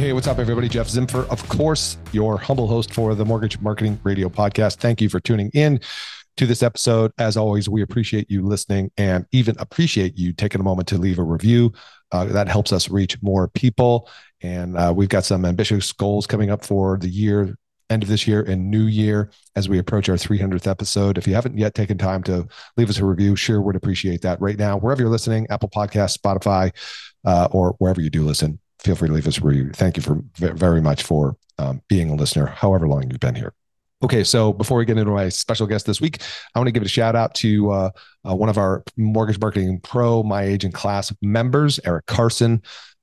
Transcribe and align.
Hey, 0.00 0.14
what's 0.14 0.26
up, 0.26 0.38
everybody? 0.38 0.66
Jeff 0.66 0.88
Zimdars, 0.88 1.28
of 1.28 1.46
course, 1.50 1.98
your 2.10 2.38
humble 2.38 2.66
host 2.66 2.94
for 2.94 3.14
the 3.14 3.22
Mortgage 3.22 3.60
Marketing 3.60 4.00
Radio 4.02 4.30
podcast. 4.30 4.76
Thank 4.76 5.02
you 5.02 5.10
for 5.10 5.20
tuning 5.20 5.50
in 5.52 5.78
to 6.38 6.46
this 6.46 6.62
episode. 6.62 7.12
As 7.18 7.36
always, 7.36 7.68
we 7.68 7.82
appreciate 7.82 8.30
you 8.30 8.42
listening 8.42 8.90
and 8.96 9.26
even 9.32 9.56
appreciate 9.58 10.16
you 10.16 10.32
taking 10.32 10.58
a 10.58 10.64
moment 10.64 10.88
to 10.88 10.96
leave 10.96 11.18
a 11.18 11.22
review. 11.22 11.74
Uh, 12.12 12.24
that 12.24 12.48
helps 12.48 12.72
us 12.72 12.88
reach 12.88 13.20
more 13.20 13.48
people. 13.48 14.08
And 14.40 14.74
uh, 14.78 14.90
we've 14.96 15.10
got 15.10 15.26
some 15.26 15.44
ambitious 15.44 15.92
goals 15.92 16.26
coming 16.26 16.48
up 16.48 16.64
for 16.64 16.96
the 16.96 17.10
year, 17.10 17.58
end 17.90 18.02
of 18.02 18.08
this 18.08 18.26
year 18.26 18.40
and 18.40 18.70
new 18.70 18.84
year 18.84 19.30
as 19.54 19.68
we 19.68 19.78
approach 19.78 20.08
our 20.08 20.16
300th 20.16 20.66
episode. 20.66 21.18
If 21.18 21.26
you 21.26 21.34
haven't 21.34 21.58
yet 21.58 21.74
taken 21.74 21.98
time 21.98 22.22
to 22.22 22.48
leave 22.78 22.88
us 22.88 23.00
a 23.00 23.04
review, 23.04 23.36
sure 23.36 23.60
would 23.60 23.76
appreciate 23.76 24.22
that 24.22 24.40
right 24.40 24.58
now. 24.58 24.78
Wherever 24.78 25.02
you're 25.02 25.10
listening, 25.10 25.46
Apple 25.50 25.68
Podcast, 25.68 26.16
Spotify, 26.16 26.74
uh, 27.26 27.48
or 27.50 27.74
wherever 27.76 28.00
you 28.00 28.08
do 28.08 28.24
listen, 28.24 28.60
feel 28.82 28.96
free 28.96 29.08
to 29.08 29.14
leave 29.14 29.26
us 29.26 29.38
a 29.38 29.42
review. 29.42 29.70
Thank 29.72 29.96
you 29.96 30.02
for 30.02 30.22
very 30.36 30.80
much 30.80 31.02
for 31.02 31.36
um, 31.58 31.82
being 31.88 32.10
a 32.10 32.14
listener, 32.14 32.46
however 32.46 32.88
long 32.88 33.10
you've 33.10 33.20
been 33.20 33.34
here. 33.34 33.52
Okay, 34.02 34.24
so 34.24 34.52
before 34.52 34.78
we 34.78 34.86
get 34.86 34.96
into 34.96 35.12
my 35.12 35.28
special 35.28 35.66
guest 35.66 35.84
this 35.84 36.00
week, 36.00 36.22
I 36.54 36.58
want 36.58 36.68
to 36.68 36.72
give 36.72 36.82
a 36.82 36.88
shout 36.88 37.14
out 37.14 37.34
to 37.36 37.70
uh, 37.70 37.90
uh, 38.28 38.34
one 38.34 38.48
of 38.48 38.56
our 38.56 38.82
Mortgage 38.96 39.38
Marketing 39.38 39.78
Pro 39.80 40.22
My 40.22 40.44
Agent 40.44 40.72
class 40.72 41.12
members, 41.20 41.78
Eric 41.84 42.06
Carson 42.06 42.62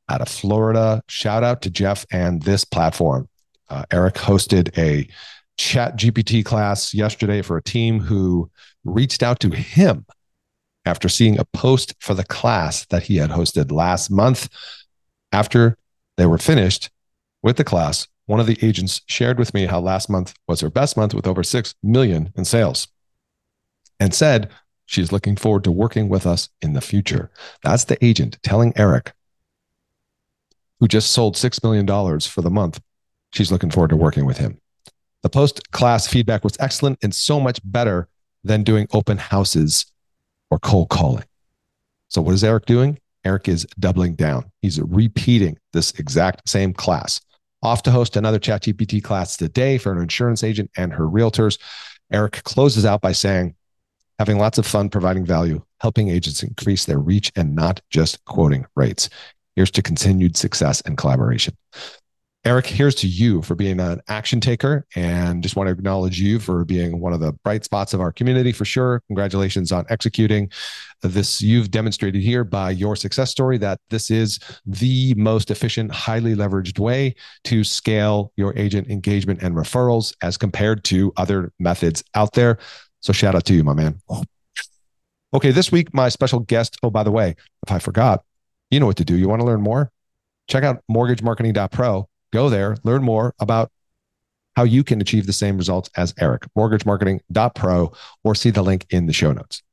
out 0.10 0.22
of 0.22 0.28
Florida. 0.28 1.04
Shout 1.08 1.44
out 1.44 1.62
to 1.62 1.70
Jeff 1.70 2.06
and 2.12 2.42
this 2.42 2.66
platform. 2.66 3.30
Uh, 3.70 3.84
Eric 3.92 4.16
hosted 4.16 4.76
a 4.78 5.08
chat 5.58 5.98
GPT 5.98 6.44
class 6.44 6.96
yesterday 6.96 7.44
for 7.44 7.58
a 7.58 7.64
team 7.64 8.00
who 8.00 8.50
reached 8.84 9.22
out 9.22 9.40
to 9.42 9.52
him 9.52 10.06
after 10.86 11.10
seeing 11.10 11.38
a 11.38 11.46
post 11.46 11.94
for 12.00 12.16
the 12.16 12.24
class 12.24 12.86
that 12.88 13.04
he 13.04 13.18
had 13.18 13.30
hosted 13.30 13.72
last 13.72 14.10
month 14.10 14.50
after 15.32 15.78
they 16.18 16.26
were 16.26 16.38
finished 16.38 16.90
with 17.42 17.58
the 17.58 17.64
class, 17.64 18.08
one 18.26 18.40
of 18.40 18.48
the 18.48 18.58
agents 18.62 19.02
shared 19.06 19.40
with 19.40 19.54
me 19.54 19.66
how 19.66 19.80
last 19.80 20.10
month 20.10 20.34
was 20.48 20.60
her 20.62 20.70
best 20.70 20.98
month 20.98 21.14
with 21.14 21.28
over 21.28 21.44
6 21.44 21.76
million 21.82 22.34
in 22.36 22.46
sales 22.46 22.88
and 24.00 24.14
said 24.14 24.50
she's 24.86 25.12
looking 25.12 25.36
forward 25.36 25.64
to 25.64 25.72
working 25.72 26.10
with 26.10 26.28
us 26.28 26.50
in 26.62 26.74
the 26.74 26.82
future. 26.82 27.32
That's 27.64 27.86
the 27.86 28.04
agent 28.04 28.38
telling 28.44 28.74
Eric, 28.76 29.14
who 30.80 30.88
just 30.88 31.12
sold 31.12 31.36
$6 31.36 31.64
million 31.64 31.88
for 32.20 32.42
the 32.42 32.50
month, 32.50 32.82
she's 33.32 33.52
looking 33.52 33.72
forward 33.72 33.90
to 33.90 33.96
working 33.96 34.26
with 34.26 34.38
him. 34.38 34.60
The 35.24 35.30
post 35.30 35.72
class 35.72 36.08
feedback 36.08 36.44
was 36.44 36.58
excellent 36.60 37.00
and 37.02 37.14
so 37.14 37.40
much 37.40 37.60
better 37.64 38.08
than 38.44 38.64
doing 38.64 38.88
open 38.94 39.18
houses 39.18 39.86
or 40.50 40.60
cold 40.60 40.90
calling. 40.90 41.26
So, 42.10 42.22
what 42.22 42.34
is 42.34 42.44
Eric 42.44 42.66
doing? 42.66 43.00
Eric 43.28 43.50
is 43.50 43.68
doubling 43.78 44.16
down. 44.16 44.50
He's 44.62 44.80
repeating 44.80 45.58
this 45.74 45.92
exact 46.00 46.48
same 46.48 46.74
class. 46.74 47.20
Off 47.62 47.84
to 47.84 47.92
host 47.92 48.16
another 48.16 48.40
ChatGPT 48.40 49.04
class 49.04 49.36
today 49.36 49.78
for 49.78 49.92
an 49.92 50.02
insurance 50.02 50.46
agent 50.46 50.72
and 50.78 50.94
her 50.94 51.04
realtors. 51.04 51.60
Eric 52.10 52.42
closes 52.46 52.86
out 52.86 53.02
by 53.02 53.12
saying, 53.12 53.54
having 54.18 54.38
lots 54.40 54.58
of 54.58 54.66
fun 54.66 54.88
providing 54.88 55.26
value, 55.26 55.62
helping 55.82 56.08
agents 56.08 56.42
increase 56.42 56.86
their 56.86 57.00
reach 57.00 57.30
and 57.36 57.54
not 57.54 57.82
just 57.90 58.24
quoting 58.24 58.66
rates. 58.78 59.10
Here's 59.58 59.72
to 59.72 59.82
continued 59.82 60.38
success 60.38 60.80
and 60.86 60.98
collaboration. 60.98 61.58
Eric, 62.48 62.66
here's 62.68 62.96
to 62.96 63.10
you 63.10 63.42
for 63.42 63.56
being 63.56 63.82
an 63.82 64.00
action 64.08 64.40
taker 64.40 64.86
and 64.96 65.44
just 65.44 65.58
want 65.58 65.68
to 65.68 65.74
acknowledge 65.74 66.18
you 66.18 66.40
for 66.40 66.64
being 66.64 67.02
one 67.02 67.12
of 67.12 67.20
the 67.20 67.34
bright 67.44 67.66
spots 67.66 67.94
of 67.94 68.00
our 68.00 68.10
community 68.10 68.54
for 68.54 68.64
sure. 68.64 69.04
Congratulations 69.08 69.74
on 69.74 69.86
executing 69.90 70.50
this. 71.02 71.42
You've 71.42 71.72
demonstrated 71.72 72.22
here 72.22 72.46
by 72.46 72.72
your 72.72 72.96
success 72.96 73.32
story 73.32 73.58
that 73.58 73.82
this 73.90 74.10
is 74.10 74.40
the 74.66 75.14
most 75.16 75.52
efficient, 75.52 75.92
highly 75.92 76.36
leveraged 76.36 76.80
way 76.80 77.16
to 77.44 77.66
scale 77.66 78.32
your 78.38 78.58
agent 78.58 78.90
engagement 78.90 79.44
and 79.44 79.54
referrals 79.54 80.16
as 80.22 80.38
compared 80.38 80.86
to 80.86 81.12
other 81.18 81.52
methods 81.60 82.02
out 82.16 82.32
there. 82.32 82.60
So 83.02 83.12
shout 83.12 83.36
out 83.36 83.44
to 83.48 83.56
you, 83.56 83.66
my 83.66 83.74
man. 83.74 84.00
Okay, 85.34 85.52
this 85.52 85.70
week, 85.70 85.94
my 85.94 86.08
special 86.08 86.40
guest. 86.40 86.78
Oh, 86.82 86.92
by 86.92 87.04
the 87.04 87.12
way, 87.12 87.36
if 87.66 87.74
I 87.74 87.80
forgot, 87.80 88.24
you 88.72 88.80
know 88.80 88.86
what 88.86 88.96
to 88.96 89.04
do. 89.04 89.18
You 89.18 89.28
want 89.28 89.42
to 89.42 89.46
learn 89.46 89.60
more? 89.60 89.92
Check 90.48 90.64
out 90.64 90.82
mortgagemarketing.pro 90.90 92.08
Go 92.38 92.50
there, 92.50 92.78
learn 92.84 93.02
more 93.02 93.34
about 93.40 93.72
how 94.56 94.62
you 94.62 94.84
can 94.84 95.02
achieve 95.02 95.26
the 95.26 95.34
same 95.34 95.58
results 95.58 95.90
as 95.98 96.14
Eric, 96.20 96.44
mortgagemarketing.pro, 96.56 97.92
or 98.24 98.36
see 98.36 98.52
the 98.52 98.62
link 98.62 98.86
in 98.92 99.08
the 99.08 99.12
show 99.12 99.34
notes. 99.34 99.64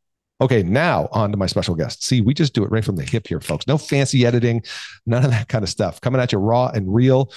Okay, 0.41 0.63
now 0.63 1.11
on 1.13 1.31
to 1.31 1.37
my 1.37 1.45
special 1.45 1.75
guest. 1.75 2.03
See, 2.03 2.23
we 2.23 2.33
just 2.33 2.55
do 2.55 2.65
it 2.65 2.71
right 2.71 2.83
from 2.83 2.97
the 2.97 3.05
hip 3.05 3.27
here, 3.27 3.39
folks. 3.39 3.67
No 3.67 3.77
fancy 3.77 4.25
editing, 4.25 4.63
none 5.05 5.27
of 5.27 5.31
that 5.31 5.49
kind 5.49 5.63
of 5.63 5.69
stuff. 5.69 6.01
Coming 6.01 6.23
at 6.23 6.33
you 6.33 6.39
raw 6.39 6.69
and 6.69 6.95
real. 6.95 7.31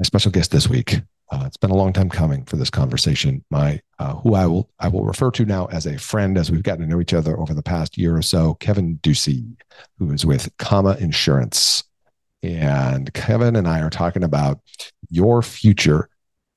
My 0.00 0.02
special 0.02 0.32
guest 0.32 0.50
this 0.50 0.68
week. 0.68 1.02
Uh, 1.30 1.44
it's 1.46 1.56
been 1.56 1.70
a 1.70 1.76
long 1.76 1.92
time 1.92 2.10
coming 2.10 2.44
for 2.46 2.56
this 2.56 2.68
conversation. 2.68 3.44
My 3.48 3.80
uh, 4.00 4.16
who 4.16 4.34
I 4.34 4.44
will 4.46 4.68
I 4.80 4.88
will 4.88 5.04
refer 5.04 5.30
to 5.30 5.44
now 5.44 5.66
as 5.66 5.86
a 5.86 5.96
friend, 5.96 6.36
as 6.36 6.50
we've 6.50 6.64
gotten 6.64 6.80
to 6.80 6.90
know 6.90 7.00
each 7.00 7.14
other 7.14 7.38
over 7.38 7.54
the 7.54 7.62
past 7.62 7.96
year 7.96 8.16
or 8.16 8.22
so. 8.22 8.54
Kevin 8.54 8.98
Ducey, 9.04 9.54
who 10.00 10.10
is 10.10 10.26
with 10.26 10.50
Comma 10.58 10.96
Insurance. 10.98 11.84
And 12.42 13.12
Kevin 13.12 13.56
and 13.56 13.68
I 13.68 13.80
are 13.80 13.90
talking 13.90 14.24
about 14.24 14.60
your 15.10 15.42
future 15.42 16.08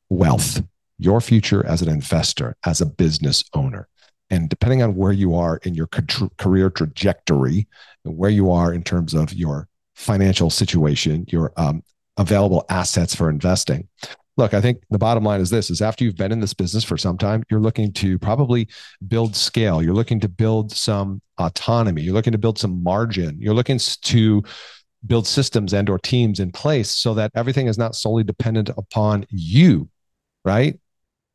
wealth, 0.10 0.62
your 1.00 1.20
future 1.22 1.66
as 1.66 1.82
an 1.82 1.90
investor, 1.90 2.56
as 2.66 2.82
a 2.82 2.86
business 2.86 3.44
owner. 3.54 3.88
And 4.30 4.50
depending 4.50 4.82
on 4.82 4.96
where 4.96 5.12
you 5.12 5.36
are 5.36 5.58
in 5.64 5.76
your 5.76 5.88
career 5.88 6.70
trajectory, 6.70 7.68
and 8.06 8.18
where 8.18 8.30
you 8.30 8.52
are 8.52 8.74
in 8.74 8.84
terms 8.84 9.14
of 9.14 9.34
your 9.34 9.68
financial 9.96 10.50
situation, 10.50 11.26
your 11.30 11.54
um, 11.58 11.84
available 12.18 12.66
assets 12.70 13.16
for 13.16 13.30
investing. 13.30 13.88
Look, 14.36 14.56
I 14.56 14.62
think 14.62 14.82
the 14.90 14.98
bottom 14.98 15.24
line 15.24 15.42
is 15.42 15.52
this 15.52 15.70
is 15.70 15.82
after 15.82 16.04
you've 16.04 16.16
been 16.16 16.32
in 16.32 16.40
this 16.40 16.56
business 16.56 16.84
for 16.84 16.98
some 16.98 17.18
time, 17.18 17.44
you're 17.52 17.60
looking 17.60 17.94
to 17.94 18.18
probably 18.18 18.68
build 19.08 19.36
scale. 19.36 19.82
You're 19.82 19.94
looking 19.94 20.20
to 20.22 20.30
build 20.30 20.72
some 20.72 21.22
autonomy. 21.38 22.02
You're 22.02 22.16
looking 22.16 22.32
to 22.32 22.40
build 22.40 22.58
some 22.58 22.82
margin. 22.82 23.38
You're 23.40 23.54
looking 23.54 23.78
to 23.78 24.44
build 25.06 25.28
systems 25.28 25.74
and 25.74 25.90
or 25.90 26.00
teams 26.00 26.40
in 26.40 26.52
place 26.52 26.90
so 26.90 27.14
that 27.14 27.32
everything 27.36 27.68
is 27.68 27.78
not 27.78 27.96
solely 27.96 28.24
dependent 28.24 28.70
upon 28.78 29.26
you 29.30 29.90
right? 30.46 30.78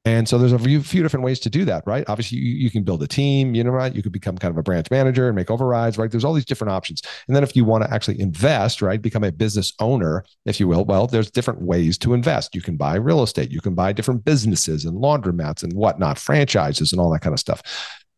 And 0.05 0.29
so 0.29 0.39
there's 0.39 0.53
a 0.53 0.59
few, 0.59 1.03
different 1.03 1.25
ways 1.25 1.41
to 1.41 1.51
do 1.51 1.65
that 1.67 1.83
right? 1.87 2.05
Obviously 2.09 2.39
you, 2.39 2.55
you 2.55 2.71
can 2.71 2.83
build 2.83 3.03
a 3.03 3.07
team 3.07 3.55
you 3.55 3.65
know 3.65 3.71
right? 3.71 3.95
You 3.95 4.03
could 4.03 4.13
become 4.13 4.39
kind 4.39 4.51
of 4.51 4.59
a 4.59 4.63
branch 4.63 4.91
manager 4.91 5.27
and 5.27 5.37
make 5.37 5.51
overrides 5.51 5.99
right? 5.99 6.11
There's 6.11 6.25
all 6.25 6.33
these 6.33 6.45
different 6.45 6.73
options. 6.73 7.03
And 7.27 7.37
then 7.37 7.43
if 7.43 7.55
you 7.55 7.65
want 7.65 7.85
to 7.85 7.93
actually 7.93 8.21
invest 8.21 8.81
right 8.81 9.01
become 9.01 9.25
a 9.25 9.33
business 9.33 9.73
owner 9.81 10.25
if 10.47 10.61
you 10.61 10.69
will 10.69 10.85
well 10.85 11.07
there's 11.07 11.31
different 11.31 11.61
ways 11.63 11.99
to 11.99 12.15
invest. 12.15 12.55
You 12.55 12.63
can 12.63 12.77
buy 12.77 12.97
real 12.97 13.23
estate 13.23 13.51
you 13.51 13.61
can 13.61 13.75
buy 13.75 13.93
different 13.93 14.25
businesses 14.25 14.85
and 14.85 14.97
laundromats 14.97 15.63
and 15.63 15.73
whatnot 15.73 16.19
franchises 16.19 16.93
and 16.93 17.01
all 17.01 17.11
that 17.13 17.21
kind 17.21 17.35
of 17.35 17.41
stuff. 17.41 17.63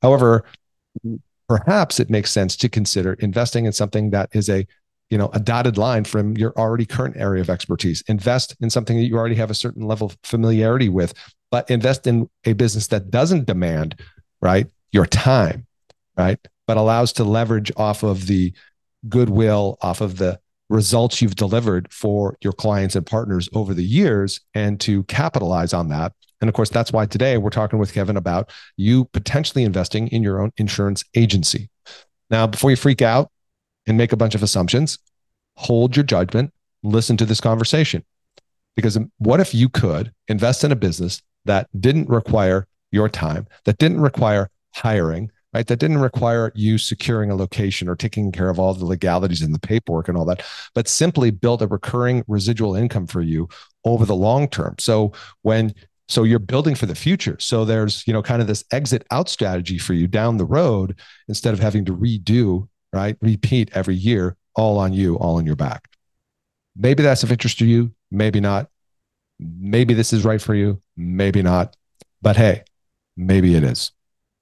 However 0.02 0.44
perhaps 1.48 1.98
it 1.98 2.08
makes 2.08 2.30
sense 2.30 2.56
to 2.56 2.68
consider 2.68 3.14
investing 3.14 3.64
in 3.64 3.72
something 3.72 4.10
that 4.10 4.28
is 4.32 4.48
a 4.48 4.64
you 5.10 5.18
know 5.18 5.30
a 5.32 5.40
dotted 5.40 5.76
line 5.76 6.04
from 6.04 6.36
your 6.36 6.52
already 6.56 6.86
current 6.86 7.16
area 7.16 7.40
of 7.40 7.50
expertise. 7.50 8.02
Invest 8.08 8.56
in 8.60 8.70
something 8.70 8.96
that 8.96 9.04
you 9.04 9.16
already 9.16 9.34
have 9.34 9.50
a 9.50 9.54
certain 9.54 9.82
level 9.86 10.06
of 10.06 10.16
familiarity 10.22 10.88
with 10.88 11.12
but 11.50 11.68
invest 11.70 12.06
in 12.06 12.28
a 12.44 12.52
business 12.52 12.86
that 12.88 13.10
doesn't 13.10 13.46
demand 13.46 14.00
right 14.40 14.66
your 14.92 15.06
time 15.06 15.66
right 16.16 16.38
but 16.66 16.76
allows 16.76 17.12
to 17.12 17.24
leverage 17.24 17.72
off 17.76 18.02
of 18.02 18.26
the 18.26 18.52
goodwill 19.08 19.76
off 19.82 20.00
of 20.00 20.18
the 20.18 20.38
results 20.68 21.20
you've 21.20 21.34
delivered 21.34 21.92
for 21.92 22.36
your 22.42 22.52
clients 22.52 22.94
and 22.94 23.04
partners 23.04 23.48
over 23.52 23.74
the 23.74 23.84
years 23.84 24.40
and 24.54 24.78
to 24.80 25.02
capitalize 25.04 25.72
on 25.72 25.88
that. 25.88 26.12
And 26.40 26.48
of 26.48 26.54
course 26.54 26.70
that's 26.70 26.92
why 26.92 27.06
today 27.06 27.38
we're 27.38 27.50
talking 27.50 27.78
with 27.78 27.92
kevin 27.92 28.16
about 28.16 28.50
you 28.76 29.06
potentially 29.06 29.64
investing 29.64 30.06
in 30.08 30.22
your 30.22 30.40
own 30.40 30.52
insurance 30.58 31.04
agency. 31.16 31.68
Now 32.30 32.46
before 32.46 32.70
you 32.70 32.76
freak 32.76 33.02
out 33.02 33.30
and 33.90 33.98
make 33.98 34.12
a 34.12 34.16
bunch 34.16 34.34
of 34.34 34.42
assumptions. 34.42 34.98
Hold 35.56 35.96
your 35.96 36.04
judgment, 36.04 36.52
listen 36.82 37.16
to 37.18 37.26
this 37.26 37.40
conversation. 37.40 38.04
Because 38.76 38.96
what 39.18 39.40
if 39.40 39.52
you 39.52 39.68
could 39.68 40.12
invest 40.28 40.64
in 40.64 40.72
a 40.72 40.76
business 40.76 41.20
that 41.44 41.68
didn't 41.78 42.08
require 42.08 42.66
your 42.92 43.08
time, 43.08 43.46
that 43.64 43.78
didn't 43.78 44.00
require 44.00 44.48
hiring, 44.74 45.30
right? 45.52 45.66
That 45.66 45.80
didn't 45.80 45.98
require 45.98 46.52
you 46.54 46.78
securing 46.78 47.32
a 47.32 47.34
location 47.34 47.88
or 47.88 47.96
taking 47.96 48.30
care 48.30 48.48
of 48.48 48.60
all 48.60 48.72
the 48.72 48.86
legalities 48.86 49.42
and 49.42 49.52
the 49.52 49.58
paperwork 49.58 50.08
and 50.08 50.16
all 50.16 50.24
that, 50.26 50.44
but 50.72 50.86
simply 50.86 51.32
build 51.32 51.60
a 51.60 51.66
recurring 51.66 52.24
residual 52.28 52.76
income 52.76 53.08
for 53.08 53.20
you 53.20 53.48
over 53.84 54.06
the 54.06 54.14
long 54.14 54.48
term. 54.48 54.76
So 54.78 55.12
when 55.42 55.74
so 56.06 56.24
you're 56.24 56.40
building 56.40 56.74
for 56.74 56.86
the 56.86 56.94
future. 56.96 57.36
So 57.38 57.64
there's, 57.64 58.04
you 58.04 58.12
know, 58.12 58.20
kind 58.20 58.42
of 58.42 58.48
this 58.48 58.64
exit 58.72 59.06
out 59.12 59.28
strategy 59.28 59.78
for 59.78 59.94
you 59.94 60.08
down 60.08 60.38
the 60.38 60.44
road 60.44 60.98
instead 61.28 61.54
of 61.54 61.60
having 61.60 61.84
to 61.84 61.96
redo 61.96 62.68
right? 62.92 63.16
Repeat 63.20 63.70
every 63.74 63.94
year, 63.94 64.36
all 64.54 64.78
on 64.78 64.92
you, 64.92 65.16
all 65.16 65.36
on 65.36 65.46
your 65.46 65.56
back. 65.56 65.88
Maybe 66.76 67.02
that's 67.02 67.22
of 67.22 67.32
interest 67.32 67.58
to 67.58 67.66
you, 67.66 67.92
maybe 68.10 68.40
not. 68.40 68.70
Maybe 69.38 69.94
this 69.94 70.12
is 70.12 70.24
right 70.24 70.40
for 70.40 70.54
you, 70.54 70.80
maybe 70.96 71.42
not. 71.42 71.76
But 72.22 72.36
hey, 72.36 72.64
maybe 73.16 73.54
it 73.54 73.64
is. 73.64 73.92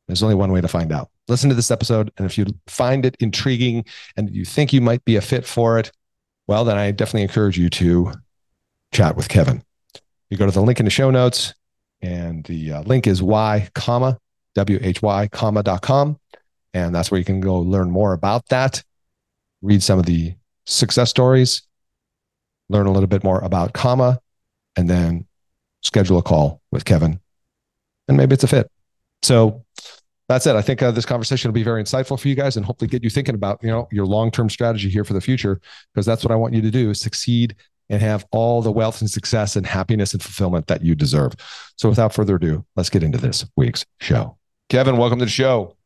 There's 0.07 0.23
only 0.23 0.35
one 0.35 0.53
way 0.53 0.61
to 0.61 0.69
find 0.69 0.93
out. 0.93 1.11
Listen 1.29 1.51
to 1.51 1.55
this 1.55 1.71
episode. 1.71 2.11
And 2.17 2.27
if 2.27 2.39
you 2.39 2.47
find 2.67 3.05
it 3.05 3.17
intriguing 3.21 3.85
and 4.17 4.35
you 4.35 4.45
think 4.45 4.73
you 4.73 4.81
might 4.81 5.05
be 5.05 5.17
a 5.17 5.21
fit 5.21 5.45
for 5.47 5.79
it, 5.79 5.93
well, 6.47 6.65
then 6.65 6.79
I 6.79 6.91
definitely 6.91 7.23
encourage 7.23 7.59
you 7.59 7.69
to 7.71 8.13
chat 8.93 9.17
with 9.17 9.29
Kevin. 9.29 9.63
You 10.31 10.39
go 10.39 10.47
to 10.47 10.53
the 10.53 10.63
link 10.63 10.81
in 10.81 10.87
the 10.87 10.91
show 10.91 11.11
notes, 11.11 11.55
and 12.01 12.45
the 12.45 12.73
uh, 12.73 12.83
link 12.83 13.07
is 13.07 13.23
y, 13.23 13.69
comma, 13.75 14.19
W-H-Y, 14.55 15.29
comma, 15.29 15.63
dot 15.63 15.83
com. 15.83 16.19
And 16.75 16.95
that's 16.95 17.11
where 17.11 17.19
you 17.19 17.25
can 17.25 17.41
go 17.41 17.59
learn 17.59 17.91
more 17.91 18.13
about 18.13 18.47
that, 18.49 18.83
read 19.63 19.83
some 19.83 19.99
of 19.99 20.07
the 20.07 20.35
success 20.67 21.11
stories, 21.11 21.63
learn 22.69 22.87
a 22.87 22.93
little 22.93 23.07
bit 23.07 23.25
more 23.25 23.41
about 23.41 23.73
comma, 23.73 24.21
and 24.77 24.89
then 24.89 25.27
schedule 25.83 26.19
a 26.19 26.23
call 26.23 26.61
with 26.71 26.85
Kevin. 26.85 27.21
And 28.07 28.17
maybe 28.17 28.35
it's 28.35 28.45
a 28.45 28.49
fit. 28.49 28.71
So 29.23 29.65
that's 30.29 30.47
it. 30.47 30.57
I 30.57 30.63
think 30.63 30.83
uh, 30.83 30.91
this 30.91 31.07
conversation 31.07 31.49
will 31.49 31.55
be 31.55 31.63
very 31.63 31.83
insightful 31.83 32.21
for 32.21 32.29
you 32.29 32.35
guys 32.35 32.57
and 32.57 32.67
hopefully 32.67 32.89
get 32.89 33.03
you 33.03 33.09
thinking 33.09 33.35
about, 33.35 33.63
you 33.63 33.71
know, 33.71 33.89
your 33.91 34.05
long-term 34.05 34.51
strategy 34.51 34.91
here 34.91 35.05
for 35.05 35.15
the 35.15 35.21
future, 35.23 35.61
because 35.95 36.05
that's 36.05 36.23
what 36.23 36.31
I 36.31 36.37
want 36.37 36.53
you 36.53 36.61
to 36.61 36.71
do 36.71 36.91
is 36.91 37.01
succeed 37.01 37.57
and 37.89 38.03
have 38.03 38.27
all 38.31 38.61
the 38.61 38.71
wealth 38.71 39.01
and 39.01 39.11
success 39.11 39.57
and 39.57 39.65
happiness 39.65 40.13
and 40.13 40.23
fulfillment 40.23 40.67
that 40.67 40.85
you 40.85 40.95
deserve. 40.95 41.33
So 41.77 41.89
without 41.89 42.13
further 42.13 42.37
ado, 42.37 42.67
let's 42.77 42.91
get 42.91 43.03
into 43.03 43.17
this 43.17 43.47
week's 43.57 43.87
show. 44.01 44.37
Kevin, 44.69 44.99
welcome 44.99 45.19
to 45.21 45.25
the 45.25 45.31
show. 45.31 45.78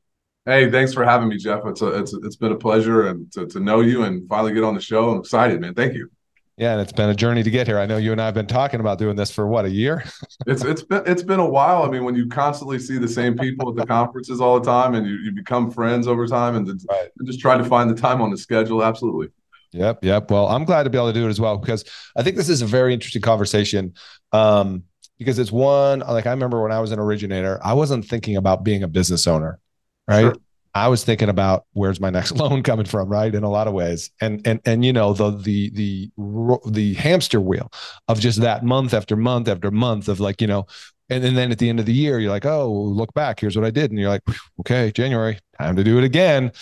Hey, 0.44 0.70
thanks 0.70 0.92
for 0.92 1.04
having 1.04 1.28
me, 1.28 1.36
Jeff. 1.36 1.60
It's 1.66 1.82
a, 1.82 1.88
it's 2.00 2.12
it's 2.12 2.36
been 2.36 2.52
a 2.52 2.56
pleasure 2.56 3.06
and 3.06 3.30
to, 3.32 3.46
to 3.46 3.60
know 3.60 3.80
you 3.80 4.02
and 4.02 4.28
finally 4.28 4.52
get 4.52 4.64
on 4.64 4.74
the 4.74 4.80
show. 4.80 5.10
I'm 5.10 5.20
excited, 5.20 5.60
man. 5.60 5.74
Thank 5.74 5.94
you. 5.94 6.10
Yeah, 6.56 6.72
and 6.72 6.80
it's 6.80 6.92
been 6.92 7.08
a 7.08 7.14
journey 7.14 7.42
to 7.42 7.50
get 7.50 7.66
here. 7.66 7.78
I 7.78 7.86
know 7.86 7.96
you 7.96 8.12
and 8.12 8.20
I 8.20 8.26
have 8.26 8.34
been 8.34 8.46
talking 8.46 8.80
about 8.80 8.98
doing 8.98 9.16
this 9.16 9.30
for 9.30 9.46
what 9.46 9.64
a 9.64 9.70
year. 9.70 10.04
it's 10.46 10.64
it's 10.64 10.82
been 10.82 11.02
it's 11.06 11.22
been 11.22 11.40
a 11.40 11.48
while. 11.48 11.84
I 11.84 11.88
mean, 11.88 12.04
when 12.04 12.14
you 12.14 12.28
constantly 12.28 12.78
see 12.78 12.98
the 12.98 13.08
same 13.08 13.38
people 13.38 13.70
at 13.70 13.76
the 13.76 13.86
conferences 13.86 14.40
all 14.40 14.58
the 14.60 14.66
time, 14.66 14.94
and 14.94 15.06
you, 15.06 15.14
you 15.14 15.32
become 15.32 15.70
friends 15.70 16.06
over 16.08 16.26
time, 16.26 16.56
and, 16.56 16.68
right. 16.68 17.08
and 17.18 17.26
just 17.26 17.40
try 17.40 17.56
to 17.56 17.64
find 17.64 17.88
the 17.88 17.94
time 17.94 18.20
on 18.20 18.30
the 18.30 18.36
schedule. 18.36 18.82
Absolutely. 18.82 19.28
Yep, 19.72 20.04
yep. 20.04 20.30
Well, 20.30 20.48
I'm 20.48 20.64
glad 20.64 20.82
to 20.82 20.90
be 20.90 20.98
able 20.98 21.12
to 21.12 21.18
do 21.18 21.26
it 21.26 21.30
as 21.30 21.40
well 21.40 21.56
because 21.56 21.84
I 22.16 22.22
think 22.22 22.36
this 22.36 22.48
is 22.48 22.60
a 22.60 22.66
very 22.66 22.92
interesting 22.92 23.22
conversation. 23.22 23.94
Um, 24.32 24.84
because 25.18 25.38
it's 25.38 25.52
one 25.52 26.00
like 26.00 26.26
I 26.26 26.30
remember 26.30 26.62
when 26.62 26.72
I 26.72 26.80
was 26.80 26.90
an 26.90 26.98
originator, 26.98 27.60
I 27.62 27.74
wasn't 27.74 28.04
thinking 28.04 28.36
about 28.36 28.64
being 28.64 28.82
a 28.82 28.88
business 28.88 29.26
owner, 29.26 29.60
right? 30.08 30.22
Sure. 30.22 30.36
I 30.74 30.88
was 30.88 31.04
thinking 31.04 31.28
about 31.28 31.66
where's 31.74 32.00
my 32.00 32.10
next 32.10 32.32
loan 32.36 32.62
coming 32.62 32.86
from, 32.86 33.08
right? 33.08 33.34
In 33.34 33.44
a 33.44 33.50
lot 33.50 33.68
of 33.68 33.74
ways, 33.74 34.10
and 34.20 34.46
and 34.46 34.60
and 34.64 34.84
you 34.84 34.92
know 34.92 35.12
the 35.12 35.30
the 35.30 35.70
the 35.70 36.58
the 36.70 36.94
hamster 36.94 37.40
wheel 37.40 37.70
of 38.08 38.20
just 38.20 38.40
that 38.40 38.64
month 38.64 38.94
after 38.94 39.16
month 39.16 39.48
after 39.48 39.70
month 39.70 40.08
of 40.08 40.20
like 40.20 40.40
you 40.40 40.46
know, 40.46 40.66
and, 41.10 41.24
and 41.24 41.36
then 41.36 41.52
at 41.52 41.58
the 41.58 41.68
end 41.68 41.80
of 41.80 41.86
the 41.86 41.92
year, 41.92 42.18
you're 42.18 42.30
like, 42.30 42.46
oh, 42.46 42.72
look 42.72 43.12
back, 43.14 43.40
here's 43.40 43.56
what 43.56 43.66
I 43.66 43.70
did, 43.70 43.90
and 43.90 44.00
you're 44.00 44.08
like, 44.08 44.22
okay, 44.60 44.90
January, 44.92 45.38
time 45.58 45.76
to 45.76 45.84
do 45.84 45.98
it 45.98 46.04
again, 46.04 46.52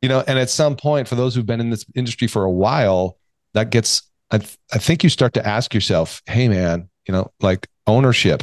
you 0.00 0.08
know. 0.08 0.24
And 0.26 0.38
at 0.38 0.48
some 0.50 0.76
point, 0.76 1.06
for 1.06 1.14
those 1.16 1.34
who've 1.34 1.46
been 1.46 1.60
in 1.60 1.70
this 1.70 1.84
industry 1.94 2.28
for 2.28 2.44
a 2.44 2.50
while, 2.50 3.18
that 3.52 3.70
gets, 3.70 4.02
I, 4.30 4.38
th- 4.38 4.56
I 4.72 4.78
think 4.78 5.04
you 5.04 5.10
start 5.10 5.34
to 5.34 5.46
ask 5.46 5.74
yourself, 5.74 6.22
hey 6.26 6.48
man, 6.48 6.88
you 7.06 7.12
know, 7.12 7.30
like 7.40 7.68
ownership 7.86 8.42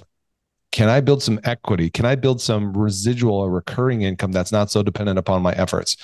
can 0.71 0.89
I 0.89 1.01
build 1.01 1.21
some 1.21 1.39
equity? 1.43 1.89
Can 1.89 2.05
I 2.05 2.15
build 2.15 2.41
some 2.41 2.75
residual 2.75 3.35
or 3.35 3.51
recurring 3.51 4.03
income 4.03 4.31
that's 4.31 4.51
not 4.51 4.71
so 4.71 4.83
dependent 4.83 5.19
upon 5.19 5.41
my 5.41 5.53
efforts? 5.53 5.97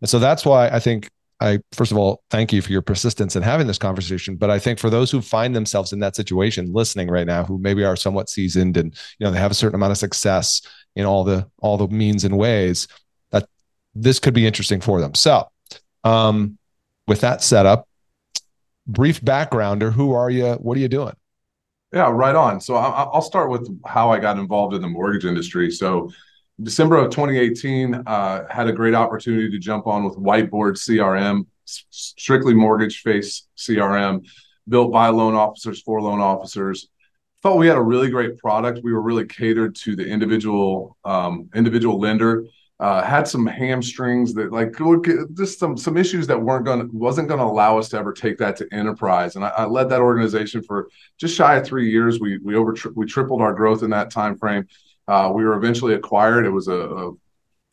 And 0.00 0.10
so 0.10 0.18
that's 0.18 0.44
why 0.44 0.68
I 0.68 0.80
think 0.80 1.10
I, 1.40 1.60
first 1.72 1.92
of 1.92 1.98
all, 1.98 2.22
thank 2.30 2.52
you 2.52 2.60
for 2.60 2.72
your 2.72 2.82
persistence 2.82 3.36
in 3.36 3.42
having 3.42 3.68
this 3.68 3.78
conversation. 3.78 4.36
But 4.36 4.50
I 4.50 4.58
think 4.58 4.80
for 4.80 4.90
those 4.90 5.10
who 5.10 5.20
find 5.20 5.54
themselves 5.54 5.92
in 5.92 6.00
that 6.00 6.16
situation, 6.16 6.72
listening 6.72 7.08
right 7.08 7.26
now, 7.26 7.44
who 7.44 7.58
maybe 7.58 7.84
are 7.84 7.94
somewhat 7.94 8.28
seasoned 8.28 8.76
and 8.76 8.92
you 9.18 9.24
know 9.24 9.30
they 9.30 9.38
have 9.38 9.52
a 9.52 9.54
certain 9.54 9.76
amount 9.76 9.92
of 9.92 9.98
success 9.98 10.62
in 10.96 11.06
all 11.06 11.22
the 11.22 11.48
all 11.60 11.76
the 11.76 11.86
means 11.88 12.24
and 12.24 12.36
ways, 12.36 12.88
that 13.30 13.48
this 13.94 14.18
could 14.18 14.34
be 14.34 14.46
interesting 14.46 14.80
for 14.80 15.00
them. 15.00 15.14
So, 15.14 15.48
um, 16.02 16.58
with 17.06 17.20
that 17.20 17.44
setup, 17.44 17.86
brief 18.88 19.20
backgrounder: 19.20 19.92
Who 19.92 20.14
are 20.14 20.30
you? 20.30 20.54
What 20.54 20.76
are 20.76 20.80
you 20.80 20.88
doing? 20.88 21.14
Yeah, 21.92 22.10
right 22.10 22.34
on. 22.34 22.60
So 22.60 22.74
I'll 22.76 23.22
start 23.22 23.50
with 23.50 23.68
how 23.86 24.10
I 24.10 24.18
got 24.18 24.38
involved 24.38 24.74
in 24.74 24.82
the 24.82 24.88
mortgage 24.88 25.24
industry. 25.24 25.70
So 25.70 26.10
December 26.62 26.96
of 26.96 27.10
2018, 27.10 27.94
uh, 28.06 28.44
had 28.50 28.68
a 28.68 28.72
great 28.72 28.94
opportunity 28.94 29.50
to 29.50 29.58
jump 29.58 29.86
on 29.86 30.04
with 30.04 30.16
Whiteboard 30.16 30.76
CRM, 30.76 31.46
strictly 31.64 32.52
mortgage 32.52 33.00
face 33.00 33.46
CRM, 33.56 34.26
built 34.68 34.92
by 34.92 35.08
loan 35.08 35.34
officers 35.34 35.80
for 35.80 36.02
loan 36.02 36.20
officers. 36.20 36.88
Felt 37.42 37.56
we 37.56 37.68
had 37.68 37.76
a 37.78 37.82
really 37.82 38.10
great 38.10 38.36
product. 38.36 38.80
We 38.82 38.92
were 38.92 39.00
really 39.00 39.24
catered 39.24 39.74
to 39.76 39.96
the 39.96 40.06
individual 40.06 40.98
um, 41.04 41.48
individual 41.54 41.98
lender 42.00 42.44
uh, 42.80 43.02
had 43.02 43.26
some 43.26 43.44
hamstrings 43.44 44.34
that 44.34 44.52
like 44.52 44.76
just 45.34 45.58
some 45.58 45.76
some 45.76 45.96
issues 45.96 46.28
that 46.28 46.40
weren't 46.40 46.64
going 46.64 46.88
wasn't 46.92 47.26
going 47.26 47.40
to 47.40 47.46
allow 47.46 47.76
us 47.76 47.88
to 47.88 47.96
ever 47.96 48.12
take 48.12 48.38
that 48.38 48.56
to 48.56 48.68
enterprise. 48.72 49.34
And 49.34 49.44
I, 49.44 49.48
I, 49.48 49.64
led 49.64 49.88
that 49.88 50.00
organization 50.00 50.62
for 50.62 50.88
just 51.18 51.34
shy 51.34 51.56
of 51.56 51.66
three 51.66 51.90
years. 51.90 52.20
We 52.20 52.38
we 52.38 52.54
over 52.54 52.76
we 52.94 53.04
tripled 53.04 53.42
our 53.42 53.52
growth 53.52 53.82
in 53.82 53.90
that 53.90 54.12
time 54.12 54.38
frame. 54.38 54.68
Uh, 55.08 55.32
we 55.34 55.44
were 55.44 55.56
eventually 55.56 55.94
acquired. 55.94 56.46
It 56.46 56.50
was 56.50 56.68
a, 56.68 56.74
a, 56.74 57.12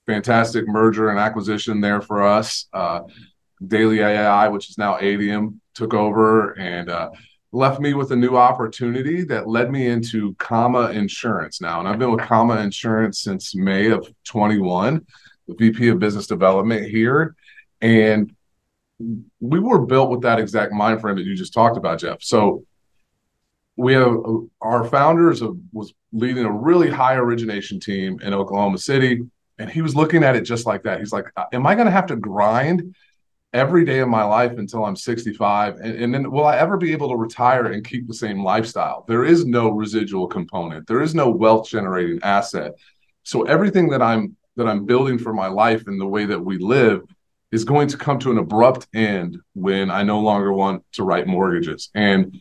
fantastic 0.08 0.68
merger 0.68 1.10
and 1.10 1.20
acquisition 1.20 1.82
there 1.82 2.00
for 2.00 2.22
us. 2.22 2.68
Uh, 2.72 3.02
Daily 3.66 4.02
AI, 4.02 4.48
which 4.50 4.70
is 4.70 4.78
now 4.78 4.98
Aidium, 4.98 5.60
took 5.74 5.96
over 5.96 6.52
and 6.60 6.90
uh, 6.90 7.10
left 7.56 7.80
me 7.80 7.94
with 7.94 8.12
a 8.12 8.16
new 8.16 8.36
opportunity 8.36 9.24
that 9.24 9.48
led 9.48 9.72
me 9.72 9.88
into 9.88 10.36
Comma 10.36 10.92
Insurance 10.92 11.62
now. 11.62 11.80
And 11.80 11.88
I've 11.88 11.98
been 11.98 12.12
with 12.12 12.20
Comma 12.20 12.58
Insurance 12.58 13.22
since 13.22 13.56
May 13.56 13.92
of 13.92 14.08
21, 14.26 15.06
the 15.48 15.56
VP 15.56 15.88
of 15.88 16.00
Business 16.00 16.28
Development 16.28 16.86
here. 16.86 17.34
And 17.82 18.36
we 19.40 19.60
were 19.60 19.86
built 19.86 20.10
with 20.10 20.22
that 20.22 20.38
exact 20.38 20.74
mind 20.74 21.00
frame 21.00 21.16
that 21.16 21.26
you 21.26 21.34
just 21.34 21.54
talked 21.54 21.78
about, 21.78 22.00
Jeff. 22.00 22.22
So 22.22 22.66
we 23.78 23.94
have 23.94 24.18
our 24.60 24.84
founders 24.84 25.42
of, 25.42 25.58
was 25.72 25.94
leading 26.12 26.44
a 26.44 26.52
really 26.52 26.90
high 26.90 27.16
origination 27.16 27.80
team 27.80 28.20
in 28.22 28.34
Oklahoma 28.34 28.80
City. 28.80 29.22
And 29.60 29.70
he 29.70 29.82
was 29.82 29.96
looking 29.96 30.26
at 30.26 30.36
it 30.36 30.42
just 30.42 30.66
like 30.66 30.84
that. 30.84 31.00
He's 31.00 31.14
like, 31.14 31.32
uh, 31.38 31.46
Am 31.54 31.66
I 31.66 31.76
going 31.76 31.86
to 31.86 31.92
have 31.92 32.08
to 32.08 32.18
grind 32.18 32.96
every 33.56 33.86
day 33.86 34.00
of 34.00 34.10
my 34.10 34.24
life 34.24 34.58
until 34.58 34.84
I'm 34.84 34.98
65. 34.98 35.78
And, 35.78 35.96
and, 35.96 36.14
then 36.14 36.30
will 36.30 36.46
I 36.46 36.58
ever 36.58 36.76
be 36.76 36.92
able 36.92 37.08
to 37.10 37.16
retire 37.16 37.68
and 37.68 37.88
keep 37.88 38.06
the 38.06 38.14
same 38.14 38.44
lifestyle? 38.44 39.06
There 39.08 39.24
is 39.24 39.46
no 39.46 39.70
residual 39.70 40.28
component. 40.28 40.88
There 40.88 41.02
is 41.02 41.16
no 41.16 41.30
wealth 41.30 41.70
generating 41.70 42.20
asset. 42.22 42.74
So 43.24 43.44
everything 43.44 43.90
that 43.90 44.02
I'm 44.02 44.36
that 44.58 44.68
I'm 44.68 44.86
building 44.86 45.18
for 45.18 45.34
my 45.34 45.48
life 45.48 45.88
and 45.88 46.00
the 46.00 46.06
way 46.06 46.26
that 46.26 46.40
we 46.40 46.58
live 46.58 47.02
is 47.52 47.64
going 47.64 47.88
to 47.90 47.98
come 47.98 48.20
to 48.20 48.32
an 48.32 48.38
abrupt 48.38 48.88
end 48.94 49.38
when 49.54 49.90
I 49.90 50.04
no 50.04 50.20
longer 50.20 50.54
want 50.54 50.84
to 50.94 51.04
write 51.04 51.28
mortgages. 51.28 51.90
And 51.96 52.38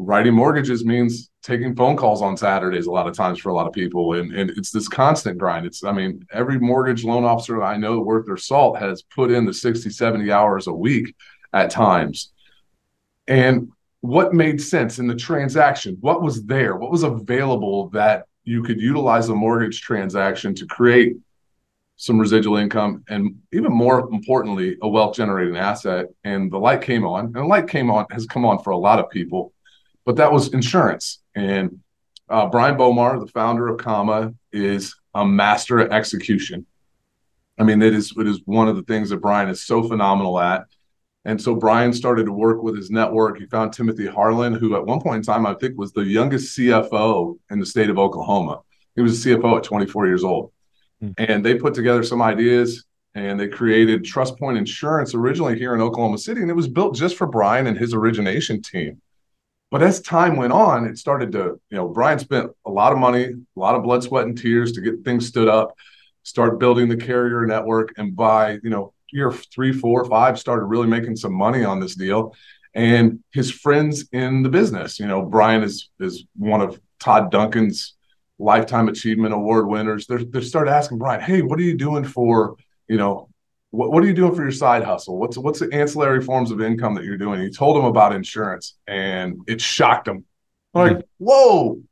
writing 0.00 0.32
mortgages 0.32 0.84
means 0.84 1.30
taking 1.42 1.76
phone 1.76 1.94
calls 1.94 2.22
on 2.22 2.36
Saturdays 2.36 2.86
a 2.86 2.90
lot 2.90 3.06
of 3.06 3.14
times 3.14 3.38
for 3.38 3.50
a 3.50 3.54
lot 3.54 3.66
of 3.66 3.72
people. 3.72 4.14
And, 4.14 4.32
and 4.32 4.50
it's 4.50 4.70
this 4.70 4.88
constant 4.88 5.36
grind. 5.36 5.66
It's, 5.66 5.84
I 5.84 5.92
mean, 5.92 6.26
every 6.32 6.58
mortgage 6.58 7.04
loan 7.04 7.24
officer 7.24 7.62
I 7.62 7.76
know 7.76 8.00
worth 8.00 8.26
their 8.26 8.38
salt 8.38 8.78
has 8.78 9.02
put 9.02 9.30
in 9.30 9.44
the 9.44 9.52
60, 9.52 9.90
70 9.90 10.32
hours 10.32 10.66
a 10.66 10.72
week 10.72 11.14
at 11.52 11.70
times. 11.70 12.32
And 13.28 13.72
what 14.00 14.32
made 14.32 14.62
sense 14.62 14.98
in 14.98 15.06
the 15.06 15.14
transaction? 15.14 15.98
What 16.00 16.22
was 16.22 16.44
there? 16.44 16.76
What 16.76 16.90
was 16.90 17.02
available 17.02 17.90
that 17.90 18.24
you 18.44 18.62
could 18.62 18.80
utilize 18.80 19.28
a 19.28 19.34
mortgage 19.34 19.82
transaction 19.82 20.54
to 20.54 20.66
create 20.66 21.16
some 21.96 22.18
residual 22.18 22.56
income 22.56 23.04
and 23.10 23.36
even 23.52 23.70
more 23.70 24.08
importantly, 24.08 24.78
a 24.80 24.88
wealth 24.88 25.14
generating 25.14 25.58
asset? 25.58 26.06
And 26.24 26.50
the 26.50 26.58
light 26.58 26.80
came 26.80 27.04
on, 27.04 27.26
and 27.26 27.34
the 27.34 27.44
light 27.44 27.68
came 27.68 27.90
on, 27.90 28.06
has 28.10 28.24
come 28.24 28.46
on 28.46 28.62
for 28.62 28.70
a 28.70 28.78
lot 28.78 28.98
of 28.98 29.10
people 29.10 29.52
but 30.04 30.16
that 30.16 30.32
was 30.32 30.52
insurance. 30.52 31.20
And 31.34 31.80
uh, 32.28 32.46
Brian 32.46 32.76
Bomar, 32.76 33.20
the 33.20 33.30
founder 33.30 33.68
of 33.68 33.78
Comma, 33.78 34.34
is 34.52 34.94
a 35.14 35.26
master 35.26 35.80
at 35.80 35.92
execution. 35.92 36.66
I 37.58 37.64
mean, 37.64 37.82
it 37.82 37.94
is 37.94 38.14
it 38.16 38.26
is 38.26 38.40
one 38.46 38.68
of 38.68 38.76
the 38.76 38.82
things 38.84 39.10
that 39.10 39.18
Brian 39.18 39.48
is 39.48 39.66
so 39.66 39.82
phenomenal 39.82 40.40
at. 40.40 40.64
And 41.26 41.40
so 41.40 41.54
Brian 41.54 41.92
started 41.92 42.24
to 42.24 42.32
work 42.32 42.62
with 42.62 42.74
his 42.74 42.90
network. 42.90 43.38
He 43.38 43.46
found 43.46 43.72
Timothy 43.72 44.06
Harlan, 44.06 44.54
who 44.54 44.74
at 44.74 44.86
one 44.86 45.00
point 45.00 45.16
in 45.16 45.22
time 45.22 45.44
I 45.44 45.52
think 45.54 45.76
was 45.76 45.92
the 45.92 46.00
youngest 46.00 46.56
CFO 46.56 47.38
in 47.50 47.60
the 47.60 47.66
state 47.66 47.90
of 47.90 47.98
Oklahoma. 47.98 48.60
He 48.96 49.02
was 49.02 49.24
a 49.24 49.28
CFO 49.28 49.58
at 49.58 49.64
24 49.64 50.06
years 50.06 50.24
old. 50.24 50.52
Hmm. 51.00 51.10
And 51.18 51.44
they 51.44 51.54
put 51.56 51.74
together 51.74 52.02
some 52.02 52.22
ideas 52.22 52.84
and 53.14 53.38
they 53.38 53.48
created 53.48 54.04
Trust 54.04 54.38
Point 54.38 54.56
Insurance 54.56 55.14
originally 55.14 55.58
here 55.58 55.74
in 55.74 55.82
Oklahoma 55.82 56.16
City. 56.16 56.40
And 56.40 56.50
it 56.50 56.54
was 56.54 56.68
built 56.68 56.94
just 56.94 57.16
for 57.16 57.26
Brian 57.26 57.66
and 57.66 57.76
his 57.76 57.92
origination 57.92 58.62
team. 58.62 59.02
But 59.70 59.82
as 59.82 60.00
time 60.00 60.36
went 60.36 60.52
on, 60.52 60.86
it 60.86 60.98
started 60.98 61.30
to, 61.32 61.60
you 61.70 61.76
know, 61.76 61.88
Brian 61.88 62.18
spent 62.18 62.50
a 62.66 62.70
lot 62.70 62.92
of 62.92 62.98
money, 62.98 63.24
a 63.24 63.60
lot 63.60 63.76
of 63.76 63.84
blood, 63.84 64.02
sweat, 64.02 64.26
and 64.26 64.36
tears 64.36 64.72
to 64.72 64.80
get 64.80 65.04
things 65.04 65.28
stood 65.28 65.48
up, 65.48 65.76
start 66.24 66.58
building 66.58 66.88
the 66.88 66.96
carrier 66.96 67.46
network. 67.46 67.92
And 67.96 68.16
by, 68.16 68.58
you 68.62 68.70
know, 68.70 68.92
year 69.12 69.30
three, 69.30 69.72
four, 69.72 70.04
five, 70.04 70.38
started 70.38 70.64
really 70.64 70.88
making 70.88 71.16
some 71.16 71.32
money 71.32 71.64
on 71.64 71.80
this 71.80 71.94
deal. 71.94 72.34
And 72.74 73.20
his 73.32 73.50
friends 73.50 74.08
in 74.12 74.42
the 74.42 74.48
business, 74.48 75.00
you 75.00 75.06
know, 75.06 75.22
Brian 75.22 75.62
is 75.62 75.88
is 75.98 76.24
one 76.36 76.60
of 76.60 76.80
Todd 77.00 77.30
Duncan's 77.30 77.94
lifetime 78.38 78.88
achievement 78.88 79.34
award 79.34 79.68
winners. 79.68 80.06
They're, 80.06 80.24
they 80.24 80.40
started 80.40 80.72
asking 80.72 80.98
Brian, 80.98 81.20
hey, 81.20 81.42
what 81.42 81.58
are 81.58 81.62
you 81.62 81.76
doing 81.76 82.04
for, 82.04 82.56
you 82.88 82.96
know, 82.96 83.29
what, 83.70 83.92
what 83.92 84.02
are 84.02 84.06
you 84.06 84.14
doing 84.14 84.34
for 84.34 84.42
your 84.42 84.50
side 84.50 84.82
hustle? 84.82 85.18
What's 85.18 85.38
what's 85.38 85.60
the 85.60 85.72
ancillary 85.72 86.22
forms 86.22 86.50
of 86.50 86.60
income 86.60 86.94
that 86.94 87.04
you're 87.04 87.16
doing? 87.16 87.40
He 87.40 87.50
told 87.50 87.76
him 87.76 87.84
about 87.84 88.14
insurance, 88.14 88.76
and 88.86 89.38
it 89.46 89.60
shocked 89.60 90.08
him. 90.08 90.24
Like, 90.74 90.92
mm-hmm. 90.92 91.24
whoa, 91.24 91.82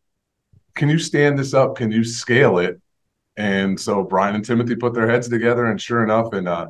can 0.75 0.89
you 0.89 0.99
stand 0.99 1.39
this 1.39 1.55
up? 1.55 1.77
Can 1.77 1.91
you 1.91 2.05
scale 2.05 2.59
it? 2.59 2.81
And 3.37 3.79
so 3.79 4.03
Brian 4.03 4.35
and 4.35 4.45
Timothy 4.45 4.75
put 4.75 4.95
their 4.95 5.09
heads 5.09 5.29
together, 5.29 5.67
and 5.67 5.81
sure 5.81 6.03
enough, 6.03 6.35
in 6.35 6.49
uh, 6.49 6.67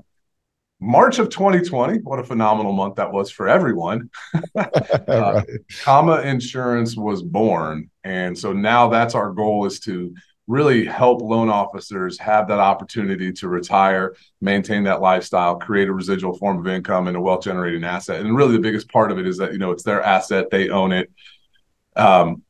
March 0.81 1.19
of 1.19 1.31
2020, 1.31 2.01
what 2.01 2.19
a 2.19 2.25
phenomenal 2.25 2.73
month 2.73 2.97
that 2.97 3.11
was 3.11 3.31
for 3.31 3.49
everyone. 3.49 4.11
uh, 4.55 5.43
Comma 5.83 6.21
Insurance 6.21 6.97
was 6.97 7.23
born, 7.23 7.91
and 8.05 8.39
so 8.39 8.53
now 8.53 8.89
that's 8.89 9.15
our 9.15 9.33
goal 9.33 9.65
is 9.65 9.81
to 9.81 10.15
really 10.49 10.87
help 10.87 11.21
loan 11.21 11.51
officers 11.51 12.19
have 12.19 12.49
that 12.49 12.59
opportunity 12.59 13.31
to 13.35 13.49
retire, 13.49 14.17
maintain 14.41 14.83
that 14.85 15.01
lifestyle, 15.01 15.57
create 15.57 15.89
a 15.89 15.93
residual 15.93 16.37
form 16.37 16.59
of 16.59 16.67
income 16.67 17.07
and 17.07 17.17
a 17.17 17.21
wealth 17.21 17.45
generating 17.45 17.85
asset. 17.85 18.21
And 18.21 18.35
really, 18.35 18.55
the 18.55 18.63
biggest 18.63 18.91
part 18.91 19.13
of 19.13 19.19
it 19.19 19.27
is 19.27 19.37
that 19.37 19.53
you 19.53 19.59
know 19.59 19.71
it's 19.71 19.85
their 19.85 20.03
asset, 20.03 20.51
they 20.51 20.71
own 20.71 20.91
it. 20.91 21.13
Um, 21.95 22.43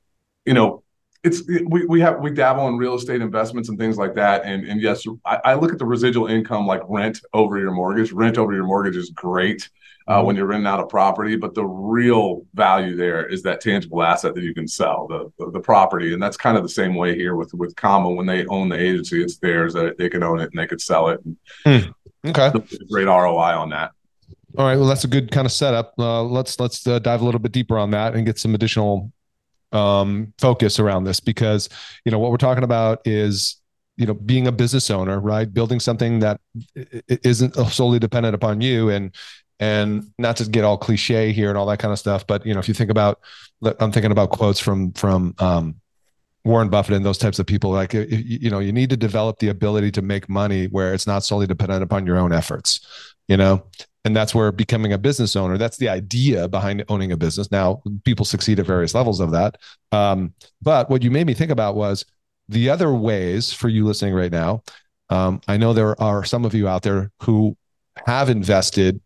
you 0.47 0.55
know, 0.55 0.83
it's 1.25 1.43
we, 1.67 1.85
we 1.87 2.01
have 2.01 2.21
we 2.21 2.31
dabble 2.31 2.69
in 2.69 2.77
real 2.77 2.95
estate 2.95 3.21
investments 3.21 3.69
and 3.69 3.79
things 3.79 3.97
like 3.97 4.15
that. 4.15 4.45
And 4.45 4.65
and 4.65 4.81
yes 4.81 5.05
I, 5.25 5.41
I, 5.45 5.55
look 5.55 5.73
at 5.73 5.79
the 5.79 5.85
residual 5.85 6.29
income 6.29 6.67
like 6.67 6.83
rent 6.89 7.21
over 7.33 7.59
your 7.59 7.73
mortgage. 7.73 8.13
Rent 8.13 8.39
over 8.39 8.53
your 8.55 8.65
mortgage 8.65 8.97
is 8.97 9.11
great 9.11 9.69
uh, 10.07 10.19
mm-hmm. 10.19 10.27
when 10.27 10.37
you're 10.37 10.47
renting 10.47 10.69
out 10.69 10.79
a 10.79 10.87
property 10.87 11.37
but 11.37 11.55
the 11.55 11.65
real 11.65 12.47
value 12.55 12.97
there 12.97 13.27
is 13.27 13.43
that 13.43 13.61
tangible 13.61 14.03
asset 14.03 14.35
that 14.35 14.45
you 14.45 14.55
can 14.55 14.69
sell 14.69 15.09
the, 15.09 15.33
the, 15.39 15.51
the 15.51 15.61
property. 15.61 16.13
And 16.13 16.23
that's 16.23 16.37
kind 16.37 16.57
of 16.57 16.63
the 16.63 16.69
same 16.69 16.95
way 16.95 17.17
here 17.17 17.35
with 17.35 17.53
with 17.55 17.75
comma. 17.75 18.11
When 18.11 18.27
they 18.27 18.47
own 18.47 18.69
the 18.69 18.79
agency 18.79 19.23
it's 19.23 19.39
theirs 19.39 19.75
that 19.75 19.99
they 19.99 20.09
can 20.09 20.23
own 20.23 20.39
it 20.39 20.51
and 20.53 20.59
they 20.59 20.69
could 20.69 20.81
sell 20.81 21.09
it. 21.09 21.21
Mm. 21.65 21.93
okay. 22.27 22.53
Great 22.91 23.07
roi 23.07 23.57
on 23.57 23.71
that. 23.71 23.91
All 24.57 24.67
right. 24.67 24.77
Well 24.77 24.87
that's 24.87 25.05
a 25.05 25.09
good 25.09 25.33
kind 25.33 25.47
of 25.47 25.53
setup. 25.53 25.95
Uh, 25.99 26.23
let's 26.23 26.61
let's 26.61 26.87
uh, 26.87 27.01
dive 27.01 27.23
a 27.23 27.25
little 27.25 27.41
bit 27.41 27.51
deeper 27.51 27.77
on 27.77 27.91
that 27.91 28.15
and 28.15 28.25
get 28.25 28.39
some 28.39 28.55
additional 28.55 29.13
um, 29.73 30.33
focus 30.39 30.79
around 30.79 31.05
this 31.05 31.21
because 31.21 31.69
you 32.05 32.13
know 32.13 32.19
what 32.19 32.31
we're 32.31 32.37
talking 32.37 32.65
about 32.65 33.01
is 33.05 33.57
you 33.97 34.07
know 34.07 34.15
being 34.15 34.47
a 34.47 34.53
business 34.53 34.91
owner 34.91 35.21
right? 35.21 35.53
Building 35.53 35.81
something 35.81 36.21
that 36.21 36.41
isn't 37.09 37.55
solely 37.71 37.99
dependent 37.99 38.35
upon 38.35 38.61
you 38.61 38.91
and 38.91 39.15
and 39.61 40.13
not 40.19 40.37
to 40.37 40.45
get 40.49 40.65
all 40.65 40.79
cliche 40.79 41.33
here 41.33 41.49
and 41.49 41.59
all 41.59 41.67
that 41.67 41.79
kind 41.79 41.93
of 41.93 41.99
stuff 41.99 42.27
but 42.27 42.47
you 42.47 42.55
know 42.55 42.61
if 42.61 42.69
you 42.69 42.75
think 42.75 42.91
about 42.91 43.21
i'm 43.81 43.91
thinking 43.91 44.13
about 44.13 44.31
quotes 44.31 44.61
from 44.61 44.93
from 44.93 45.35
um, 45.41 45.75
warren 46.45 46.69
buffett 46.69 46.95
and 46.95 47.05
those 47.05 47.19
types 47.19 47.39
of 47.39 47.47
people 47.47 47.71
like 47.71 47.93
you 47.93 48.49
know 48.49 48.59
you 48.59 48.73
need 48.73 48.89
to 48.89 48.97
develop 48.97 49.39
the 49.39 49.49
ability 49.49 49.91
to 49.91 50.01
make 50.01 50.29
money 50.29 50.67
where 50.67 50.95
it's 50.95 51.07
not 51.07 51.25
solely 51.25 51.47
dependent 51.47 51.83
upon 51.83 52.07
your 52.07 52.17
own 52.17 52.33
efforts 52.33 52.81
you 53.29 53.37
know? 53.37 53.63
And 54.05 54.17
that's 54.17 54.35
where 54.35 54.51
becoming 54.51 54.93
a 54.93 54.99
business 54.99 55.37
owner 55.37 55.59
that's 55.59 55.77
the 55.77 55.89
idea 55.89 56.49
behind 56.49 56.83
owning 56.89 57.13
a 57.13 57.17
business. 57.17 57.53
Now 57.53 57.83
people 58.05 58.25
succeed 58.25 58.59
at 58.59 58.67
various 58.67 58.95
levels 58.95 59.21
of 59.21 59.33
that. 59.33 59.59
Um, 59.93 60.33
but 60.63 60.89
what 60.89 61.03
you 61.03 61.11
made 61.11 61.27
me 61.27 61.35
think 61.35 61.51
about 61.51 61.77
was 61.77 62.07
the 62.49 62.71
other 62.71 62.93
ways 62.93 63.53
for 63.53 63.69
you 63.69 63.85
listening 63.85 64.15
right 64.15 64.33
now. 64.33 64.63
Um, 65.11 65.41
i 65.49 65.57
know 65.57 65.73
there 65.73 65.99
are 66.01 66.23
some 66.23 66.45
of 66.45 66.55
you 66.55 66.69
out 66.69 66.83
there 66.83 67.11
who 67.23 67.57
have 68.07 68.29
invested 68.29 69.01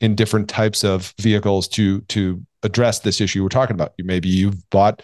in 0.00 0.14
different 0.14 0.48
types 0.48 0.84
of 0.84 1.14
vehicles 1.20 1.68
to 1.68 2.00
to 2.02 2.40
address 2.62 3.00
this 3.00 3.20
issue 3.20 3.42
we're 3.42 3.48
talking 3.48 3.74
about. 3.74 3.92
You 3.98 4.04
maybe 4.04 4.28
you've 4.28 4.68
bought 4.70 5.02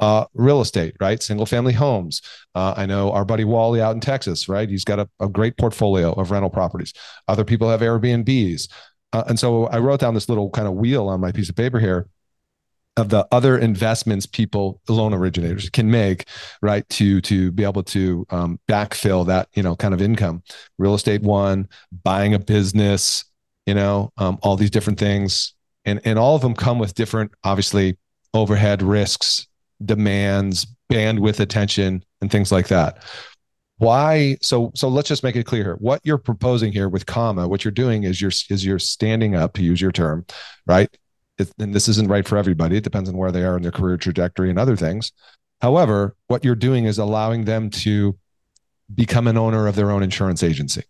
uh, 0.00 0.26
real 0.34 0.60
estate, 0.60 0.94
right? 1.00 1.22
Single 1.22 1.46
family 1.46 1.72
homes. 1.72 2.22
Uh, 2.54 2.74
I 2.76 2.86
know 2.86 3.12
our 3.12 3.24
buddy 3.24 3.44
Wally 3.44 3.80
out 3.80 3.94
in 3.94 4.00
Texas, 4.00 4.48
right? 4.48 4.68
He's 4.68 4.84
got 4.84 4.98
a, 4.98 5.08
a 5.20 5.28
great 5.28 5.56
portfolio 5.56 6.12
of 6.12 6.30
rental 6.30 6.50
properties. 6.50 6.92
Other 7.26 7.44
people 7.44 7.68
have 7.68 7.80
Airbnbs. 7.80 8.68
Uh, 9.12 9.24
and 9.28 9.38
so 9.38 9.66
I 9.66 9.78
wrote 9.78 10.00
down 10.00 10.14
this 10.14 10.28
little 10.28 10.50
kind 10.50 10.68
of 10.68 10.74
wheel 10.74 11.08
on 11.08 11.20
my 11.20 11.32
piece 11.32 11.48
of 11.48 11.56
paper 11.56 11.80
here 11.80 12.08
of 12.98 13.08
the 13.10 13.26
other 13.30 13.56
investments 13.56 14.26
people 14.26 14.80
loan 14.88 15.14
originators 15.14 15.70
can 15.70 15.88
make 15.88 16.26
right 16.62 16.86
to 16.88 17.20
to 17.20 17.52
be 17.52 17.62
able 17.62 17.82
to 17.84 18.26
um, 18.30 18.58
backfill 18.68 19.24
that 19.24 19.48
you 19.54 19.62
know 19.62 19.76
kind 19.76 19.94
of 19.94 20.02
income 20.02 20.42
real 20.78 20.94
estate 20.94 21.22
one 21.22 21.68
buying 22.02 22.34
a 22.34 22.38
business 22.40 23.24
you 23.66 23.74
know 23.74 24.12
um, 24.16 24.36
all 24.42 24.56
these 24.56 24.70
different 24.70 24.98
things 24.98 25.54
and 25.84 26.00
and 26.04 26.18
all 26.18 26.34
of 26.34 26.42
them 26.42 26.54
come 26.54 26.80
with 26.80 26.92
different 26.94 27.30
obviously 27.44 27.96
overhead 28.34 28.82
risks 28.82 29.46
demands, 29.84 30.66
bandwidth, 30.90 31.40
attention, 31.40 32.04
and 32.20 32.30
things 32.30 32.50
like 32.50 32.68
that. 32.68 33.02
Why? 33.78 34.36
So, 34.42 34.72
so 34.74 34.88
let's 34.88 35.08
just 35.08 35.22
make 35.22 35.36
it 35.36 35.46
clear 35.46 35.62
here. 35.62 35.76
What 35.76 36.00
you're 36.02 36.18
proposing 36.18 36.72
here 36.72 36.88
with 36.88 37.06
comma, 37.06 37.46
what 37.46 37.64
you're 37.64 37.72
doing 37.72 38.02
is 38.02 38.20
you're 38.20 38.32
is 38.50 38.64
you're 38.64 38.80
standing 38.80 39.36
up 39.36 39.52
to 39.54 39.62
use 39.62 39.80
your 39.80 39.92
term, 39.92 40.26
right? 40.66 40.88
It, 41.38 41.52
and 41.60 41.72
this 41.72 41.88
isn't 41.88 42.08
right 42.08 42.26
for 42.26 42.36
everybody. 42.36 42.76
It 42.76 42.84
depends 42.84 43.08
on 43.08 43.16
where 43.16 43.30
they 43.30 43.44
are 43.44 43.56
in 43.56 43.62
their 43.62 43.70
career 43.70 43.96
trajectory 43.96 44.50
and 44.50 44.58
other 44.58 44.74
things. 44.74 45.12
However, 45.62 46.16
what 46.26 46.44
you're 46.44 46.56
doing 46.56 46.86
is 46.86 46.98
allowing 46.98 47.44
them 47.44 47.70
to 47.70 48.18
become 48.92 49.28
an 49.28 49.36
owner 49.36 49.68
of 49.68 49.76
their 49.76 49.90
own 49.90 50.02
insurance 50.02 50.42
agency. 50.42 50.82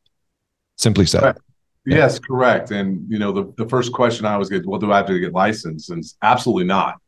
Simply 0.76 1.04
said. 1.04 1.22
Right. 1.22 1.36
Yes, 1.84 2.18
correct. 2.18 2.70
And 2.70 3.04
you 3.10 3.18
know, 3.18 3.32
the, 3.32 3.52
the 3.56 3.68
first 3.68 3.92
question 3.92 4.26
I 4.26 4.34
always 4.34 4.48
get, 4.48 4.66
well, 4.66 4.78
do 4.78 4.92
I 4.92 4.98
have 4.98 5.06
to 5.06 5.18
get 5.18 5.32
licensed? 5.32 5.90
And 5.90 6.04
absolutely 6.22 6.64
not. 6.64 7.00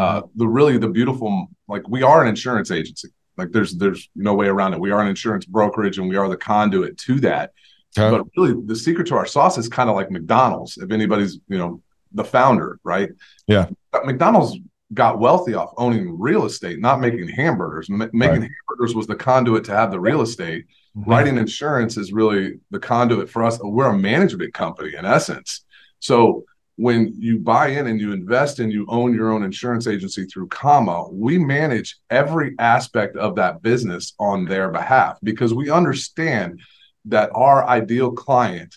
Uh, 0.00 0.22
the 0.34 0.48
really 0.48 0.78
the 0.78 0.88
beautiful 0.88 1.46
like 1.68 1.86
we 1.88 2.02
are 2.02 2.22
an 2.22 2.28
insurance 2.28 2.70
agency. 2.70 3.08
Like 3.36 3.52
there's 3.52 3.74
there's 3.76 4.08
no 4.14 4.32
way 4.34 4.46
around 4.46 4.72
it. 4.72 4.80
We 4.80 4.92
are 4.92 5.00
an 5.02 5.08
insurance 5.08 5.44
brokerage 5.44 5.98
and 5.98 6.08
we 6.08 6.16
are 6.16 6.28
the 6.28 6.38
conduit 6.38 6.96
to 6.98 7.20
that. 7.20 7.52
Okay. 7.98 8.16
But 8.16 8.26
really 8.36 8.54
the 8.64 8.76
secret 8.76 9.08
to 9.08 9.16
our 9.16 9.26
sauce 9.26 9.58
is 9.58 9.68
kind 9.68 9.90
of 9.90 9.96
like 9.96 10.10
McDonald's. 10.10 10.78
If 10.78 10.90
anybody's, 10.90 11.38
you 11.48 11.58
know, 11.58 11.82
the 12.12 12.24
founder, 12.24 12.78
right? 12.82 13.10
Yeah. 13.46 13.66
McDonald's 14.04 14.58
got 14.94 15.18
wealthy 15.18 15.54
off 15.54 15.72
owning 15.76 16.18
real 16.18 16.44
estate, 16.46 16.80
not 16.80 17.00
making 17.00 17.28
hamburgers. 17.28 17.88
M- 17.90 17.98
making 17.98 18.42
right. 18.42 18.50
hamburgers 18.68 18.94
was 18.94 19.06
the 19.06 19.16
conduit 19.16 19.64
to 19.64 19.72
have 19.72 19.90
the 19.90 20.00
real 20.00 20.22
estate. 20.22 20.66
Mm-hmm. 20.96 21.10
Writing 21.10 21.36
insurance 21.36 21.96
is 21.96 22.12
really 22.12 22.58
the 22.70 22.80
conduit 22.80 23.28
for 23.28 23.44
us. 23.44 23.58
We're 23.62 23.90
a 23.90 23.98
management 23.98 24.54
company 24.54 24.94
in 24.96 25.04
essence. 25.04 25.64
So 25.98 26.44
when 26.80 27.12
you 27.18 27.38
buy 27.38 27.68
in 27.68 27.88
and 27.88 28.00
you 28.00 28.10
invest 28.10 28.58
and 28.58 28.72
you 28.72 28.86
own 28.88 29.12
your 29.12 29.30
own 29.30 29.42
insurance 29.42 29.86
agency 29.86 30.24
through 30.24 30.48
comma 30.48 31.06
we 31.10 31.36
manage 31.36 31.98
every 32.08 32.54
aspect 32.58 33.16
of 33.18 33.36
that 33.36 33.60
business 33.60 34.14
on 34.18 34.46
their 34.46 34.70
behalf 34.70 35.18
because 35.22 35.52
we 35.52 35.68
understand 35.68 36.58
that 37.04 37.28
our 37.34 37.66
ideal 37.66 38.10
client 38.10 38.74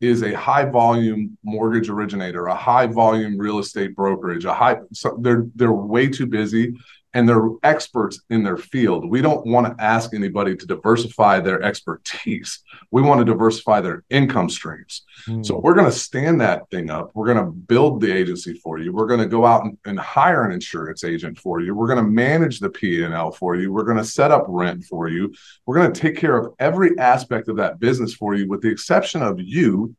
is 0.00 0.24
a 0.24 0.34
high 0.34 0.64
volume 0.64 1.38
mortgage 1.44 1.88
originator 1.88 2.46
a 2.46 2.54
high 2.56 2.88
volume 2.88 3.38
real 3.38 3.60
estate 3.60 3.94
brokerage 3.94 4.44
a 4.44 4.52
high 4.52 4.76
so 4.92 5.16
they're 5.22 5.46
they're 5.54 5.72
way 5.72 6.08
too 6.08 6.26
busy 6.26 6.74
and 7.14 7.28
they're 7.28 7.48
experts 7.62 8.20
in 8.28 8.42
their 8.42 8.56
field. 8.56 9.08
We 9.08 9.22
don't 9.22 9.46
want 9.46 9.66
to 9.66 9.82
ask 9.82 10.12
anybody 10.12 10.56
to 10.56 10.66
diversify 10.66 11.40
their 11.40 11.62
expertise. 11.62 12.60
We 12.90 13.02
want 13.02 13.18
to 13.18 13.24
diversify 13.24 13.80
their 13.80 14.04
income 14.08 14.48
streams. 14.48 15.02
Mm. 15.26 15.44
So 15.44 15.58
we're 15.58 15.74
going 15.74 15.90
to 15.90 15.98
stand 15.98 16.40
that 16.40 16.70
thing 16.70 16.90
up. 16.90 17.10
We're 17.12 17.26
going 17.26 17.44
to 17.44 17.50
build 17.50 18.00
the 18.00 18.12
agency 18.12 18.54
for 18.54 18.78
you. 18.78 18.92
We're 18.92 19.08
going 19.08 19.20
to 19.20 19.26
go 19.26 19.44
out 19.44 19.64
and, 19.64 19.76
and 19.84 19.98
hire 19.98 20.44
an 20.44 20.52
insurance 20.52 21.02
agent 21.02 21.36
for 21.38 21.60
you. 21.60 21.74
We're 21.74 21.88
going 21.88 22.04
to 22.04 22.08
manage 22.08 22.60
the 22.60 22.70
P&L 22.70 23.32
for 23.32 23.56
you. 23.56 23.72
We're 23.72 23.82
going 23.82 23.96
to 23.96 24.04
set 24.04 24.30
up 24.30 24.44
rent 24.46 24.84
for 24.84 25.08
you. 25.08 25.34
We're 25.66 25.74
going 25.74 25.92
to 25.92 26.00
take 26.00 26.16
care 26.16 26.36
of 26.36 26.54
every 26.60 26.96
aspect 26.98 27.48
of 27.48 27.56
that 27.56 27.80
business 27.80 28.14
for 28.14 28.36
you 28.36 28.48
with 28.48 28.62
the 28.62 28.70
exception 28.70 29.22
of 29.22 29.40
you, 29.40 29.96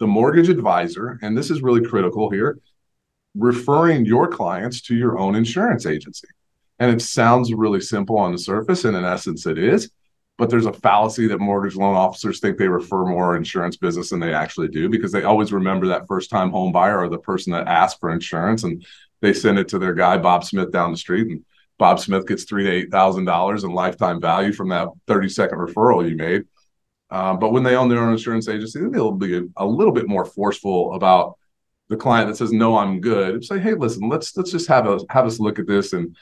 the 0.00 0.06
mortgage 0.08 0.48
advisor, 0.48 1.20
and 1.22 1.38
this 1.38 1.48
is 1.48 1.62
really 1.62 1.84
critical 1.84 2.28
here, 2.28 2.58
referring 3.36 4.04
your 4.04 4.26
clients 4.26 4.80
to 4.82 4.96
your 4.96 5.16
own 5.16 5.36
insurance 5.36 5.86
agency. 5.86 6.26
And 6.82 6.90
it 6.90 7.00
sounds 7.00 7.54
really 7.54 7.80
simple 7.80 8.18
on 8.18 8.32
the 8.32 8.38
surface, 8.38 8.84
and 8.84 8.96
in 8.96 9.04
essence, 9.04 9.46
it 9.46 9.56
is. 9.56 9.88
But 10.36 10.50
there's 10.50 10.66
a 10.66 10.72
fallacy 10.72 11.28
that 11.28 11.38
mortgage 11.38 11.76
loan 11.76 11.94
officers 11.94 12.40
think 12.40 12.58
they 12.58 12.66
refer 12.66 13.06
more 13.06 13.36
insurance 13.36 13.76
business 13.76 14.10
than 14.10 14.18
they 14.18 14.34
actually 14.34 14.66
do 14.66 14.88
because 14.88 15.12
they 15.12 15.22
always 15.22 15.52
remember 15.52 15.86
that 15.86 16.08
first 16.08 16.28
time 16.28 16.50
home 16.50 16.72
buyer 16.72 16.98
or 16.98 17.08
the 17.08 17.18
person 17.18 17.52
that 17.52 17.68
asked 17.68 18.00
for 18.00 18.10
insurance 18.10 18.64
and 18.64 18.84
they 19.20 19.32
send 19.32 19.60
it 19.60 19.68
to 19.68 19.78
their 19.78 19.94
guy, 19.94 20.18
Bob 20.18 20.42
Smith, 20.42 20.72
down 20.72 20.90
the 20.90 20.96
street. 20.96 21.28
And 21.28 21.44
Bob 21.78 22.00
Smith 22.00 22.26
gets 22.26 22.42
three 22.42 22.64
to 22.64 22.70
eight 22.70 22.90
thousand 22.90 23.26
dollars 23.26 23.62
in 23.62 23.70
lifetime 23.70 24.20
value 24.20 24.52
from 24.52 24.70
that 24.70 24.88
30 25.06 25.28
second 25.28 25.58
referral 25.58 26.10
you 26.10 26.16
made. 26.16 26.46
Um, 27.10 27.38
but 27.38 27.52
when 27.52 27.62
they 27.62 27.76
own 27.76 27.90
their 27.90 28.00
own 28.00 28.10
insurance 28.10 28.48
agency, 28.48 28.80
they'll 28.88 29.12
be 29.12 29.40
a, 29.56 29.64
little 29.64 29.92
bit 29.92 30.08
more 30.08 30.24
forceful 30.24 30.94
about 30.94 31.38
the 31.88 31.96
client 31.96 32.28
that 32.28 32.36
says, 32.38 32.52
"No, 32.52 32.76
I'm 32.76 33.00
good." 33.00 33.44
Say, 33.44 33.60
"Hey, 33.60 33.74
listen, 33.74 34.08
let's 34.08 34.36
let's 34.36 34.50
just 34.50 34.66
have 34.66 34.88
a 34.88 34.98
have 35.10 35.26
us 35.26 35.38
look 35.38 35.60
at 35.60 35.68
this 35.68 35.92
and 35.92 36.16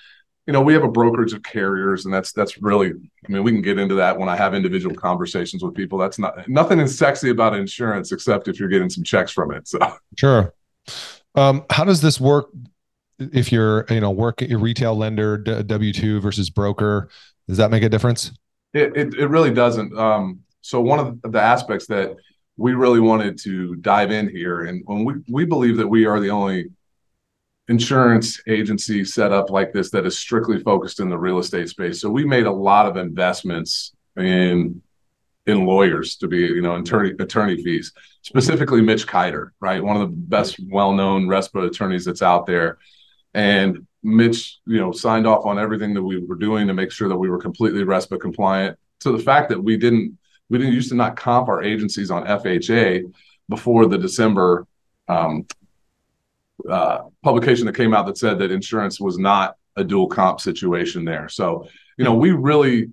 you 0.46 0.52
know, 0.52 0.60
we 0.60 0.72
have 0.72 0.82
a 0.82 0.90
brokerage 0.90 1.32
of 1.32 1.42
carriers, 1.42 2.04
and 2.04 2.14
that's 2.14 2.32
that's 2.32 2.60
really. 2.60 2.90
I 2.90 3.32
mean, 3.32 3.42
we 3.42 3.52
can 3.52 3.62
get 3.62 3.78
into 3.78 3.94
that 3.96 4.18
when 4.18 4.28
I 4.28 4.36
have 4.36 4.54
individual 4.54 4.94
conversations 4.94 5.62
with 5.62 5.74
people. 5.74 5.98
That's 5.98 6.18
not 6.18 6.48
nothing 6.48 6.80
is 6.80 6.96
sexy 6.96 7.30
about 7.30 7.54
insurance 7.54 8.10
except 8.12 8.48
if 8.48 8.58
you're 8.58 8.68
getting 8.68 8.90
some 8.90 9.04
checks 9.04 9.32
from 9.32 9.52
it. 9.52 9.68
So 9.68 9.78
sure. 10.16 10.54
Um, 11.34 11.64
how 11.70 11.84
does 11.84 12.00
this 12.00 12.20
work? 12.20 12.50
If 13.18 13.52
you're, 13.52 13.84
you 13.90 14.00
know, 14.00 14.10
work 14.10 14.40
at 14.40 14.48
your 14.48 14.58
retail 14.58 14.96
lender 14.96 15.36
W 15.36 15.92
two 15.92 16.20
versus 16.20 16.48
broker, 16.48 17.10
does 17.46 17.58
that 17.58 17.70
make 17.70 17.82
a 17.82 17.88
difference? 17.88 18.32
It 18.72 18.96
it, 18.96 19.14
it 19.14 19.26
really 19.26 19.52
doesn't. 19.52 19.96
Um, 19.96 20.40
so 20.62 20.80
one 20.80 20.98
of 20.98 21.32
the 21.32 21.40
aspects 21.40 21.86
that 21.88 22.16
we 22.56 22.74
really 22.74 23.00
wanted 23.00 23.38
to 23.38 23.76
dive 23.76 24.10
in 24.10 24.28
here. 24.28 24.62
And 24.62 24.82
when 24.84 25.04
we, 25.04 25.14
we 25.30 25.44
believe 25.46 25.78
that 25.78 25.88
we 25.88 26.04
are 26.04 26.20
the 26.20 26.30
only 26.30 26.70
insurance 27.70 28.42
agency 28.48 29.04
set 29.04 29.30
up 29.32 29.48
like 29.48 29.72
this 29.72 29.90
that 29.92 30.04
is 30.04 30.18
strictly 30.18 30.58
focused 30.60 30.98
in 30.98 31.08
the 31.08 31.16
real 31.16 31.38
estate 31.38 31.68
space. 31.68 32.00
So 32.00 32.10
we 32.10 32.24
made 32.24 32.46
a 32.46 32.52
lot 32.52 32.86
of 32.86 32.96
investments 32.96 33.92
in 34.18 34.82
in 35.46 35.64
lawyers 35.64 36.16
to 36.16 36.28
be, 36.28 36.38
you 36.38 36.60
know, 36.60 36.74
attorney 36.76 37.14
attorney 37.18 37.62
fees. 37.62 37.92
Specifically 38.22 38.82
Mitch 38.82 39.06
Kider, 39.06 39.50
right? 39.60 39.82
One 39.82 39.96
of 39.96 40.02
the 40.02 40.14
best 40.14 40.60
well-known 40.68 41.26
RESPA 41.26 41.68
attorneys 41.68 42.04
that's 42.04 42.22
out 42.22 42.44
there. 42.44 42.78
And 43.34 43.86
Mitch, 44.02 44.58
you 44.66 44.78
know, 44.78 44.90
signed 44.92 45.26
off 45.26 45.46
on 45.46 45.58
everything 45.58 45.94
that 45.94 46.02
we 46.02 46.18
were 46.18 46.34
doing 46.34 46.66
to 46.66 46.74
make 46.74 46.90
sure 46.90 47.08
that 47.08 47.16
we 47.16 47.30
were 47.30 47.38
completely 47.38 47.84
RESPA 47.84 48.20
compliant. 48.20 48.78
To 49.00 49.12
the 49.12 49.22
fact 49.22 49.48
that 49.48 49.62
we 49.62 49.76
didn't 49.76 50.18
we 50.48 50.58
didn't 50.58 50.74
used 50.74 50.88
to 50.88 50.96
not 50.96 51.16
comp 51.16 51.48
our 51.48 51.62
agencies 51.62 52.10
on 52.10 52.26
FHA 52.26 53.12
before 53.48 53.86
the 53.86 53.96
December 53.96 54.66
um, 55.08 55.46
uh, 56.68 57.02
publication 57.22 57.66
that 57.66 57.76
came 57.76 57.94
out 57.94 58.06
that 58.06 58.18
said 58.18 58.38
that 58.38 58.50
insurance 58.50 59.00
was 59.00 59.18
not 59.18 59.56
a 59.76 59.84
dual 59.84 60.08
comp 60.08 60.40
situation 60.40 61.04
there. 61.04 61.28
So, 61.28 61.66
you 61.96 62.04
know, 62.04 62.14
we 62.14 62.32
really 62.32 62.90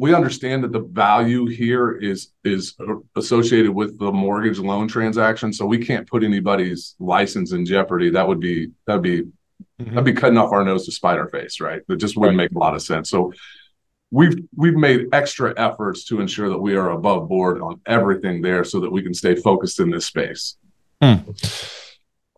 we 0.00 0.14
understand 0.14 0.64
that 0.64 0.72
the 0.72 0.80
value 0.80 1.46
here 1.46 1.92
is 1.92 2.32
is 2.42 2.74
associated 3.16 3.70
with 3.70 3.98
the 3.98 4.10
mortgage 4.10 4.58
loan 4.58 4.88
transaction. 4.88 5.52
So 5.52 5.66
we 5.66 5.84
can't 5.84 6.08
put 6.08 6.24
anybody's 6.24 6.96
license 6.98 7.52
in 7.52 7.66
jeopardy. 7.66 8.08
That 8.08 8.26
would 8.26 8.40
be 8.40 8.70
that'd 8.86 9.02
be 9.02 9.22
mm-hmm. 9.22 9.90
that'd 9.90 10.04
be 10.04 10.14
cutting 10.14 10.38
off 10.38 10.52
our 10.52 10.64
nose 10.64 10.86
to 10.86 10.92
spite 10.92 11.18
our 11.18 11.28
face, 11.28 11.60
right? 11.60 11.82
That 11.86 11.96
just 11.96 12.16
wouldn't 12.16 12.38
right. 12.38 12.50
make 12.50 12.56
a 12.56 12.58
lot 12.58 12.74
of 12.74 12.80
sense. 12.80 13.10
So 13.10 13.34
we've 14.10 14.36
we've 14.56 14.74
made 14.74 15.08
extra 15.12 15.52
efforts 15.58 16.04
to 16.04 16.20
ensure 16.20 16.48
that 16.48 16.58
we 16.58 16.76
are 16.76 16.92
above 16.92 17.28
board 17.28 17.60
on 17.60 17.82
everything 17.86 18.40
there 18.40 18.64
so 18.64 18.80
that 18.80 18.90
we 18.90 19.02
can 19.02 19.12
stay 19.12 19.34
focused 19.34 19.80
in 19.80 19.90
this 19.90 20.06
space. 20.06 20.56
Hmm. 21.02 21.16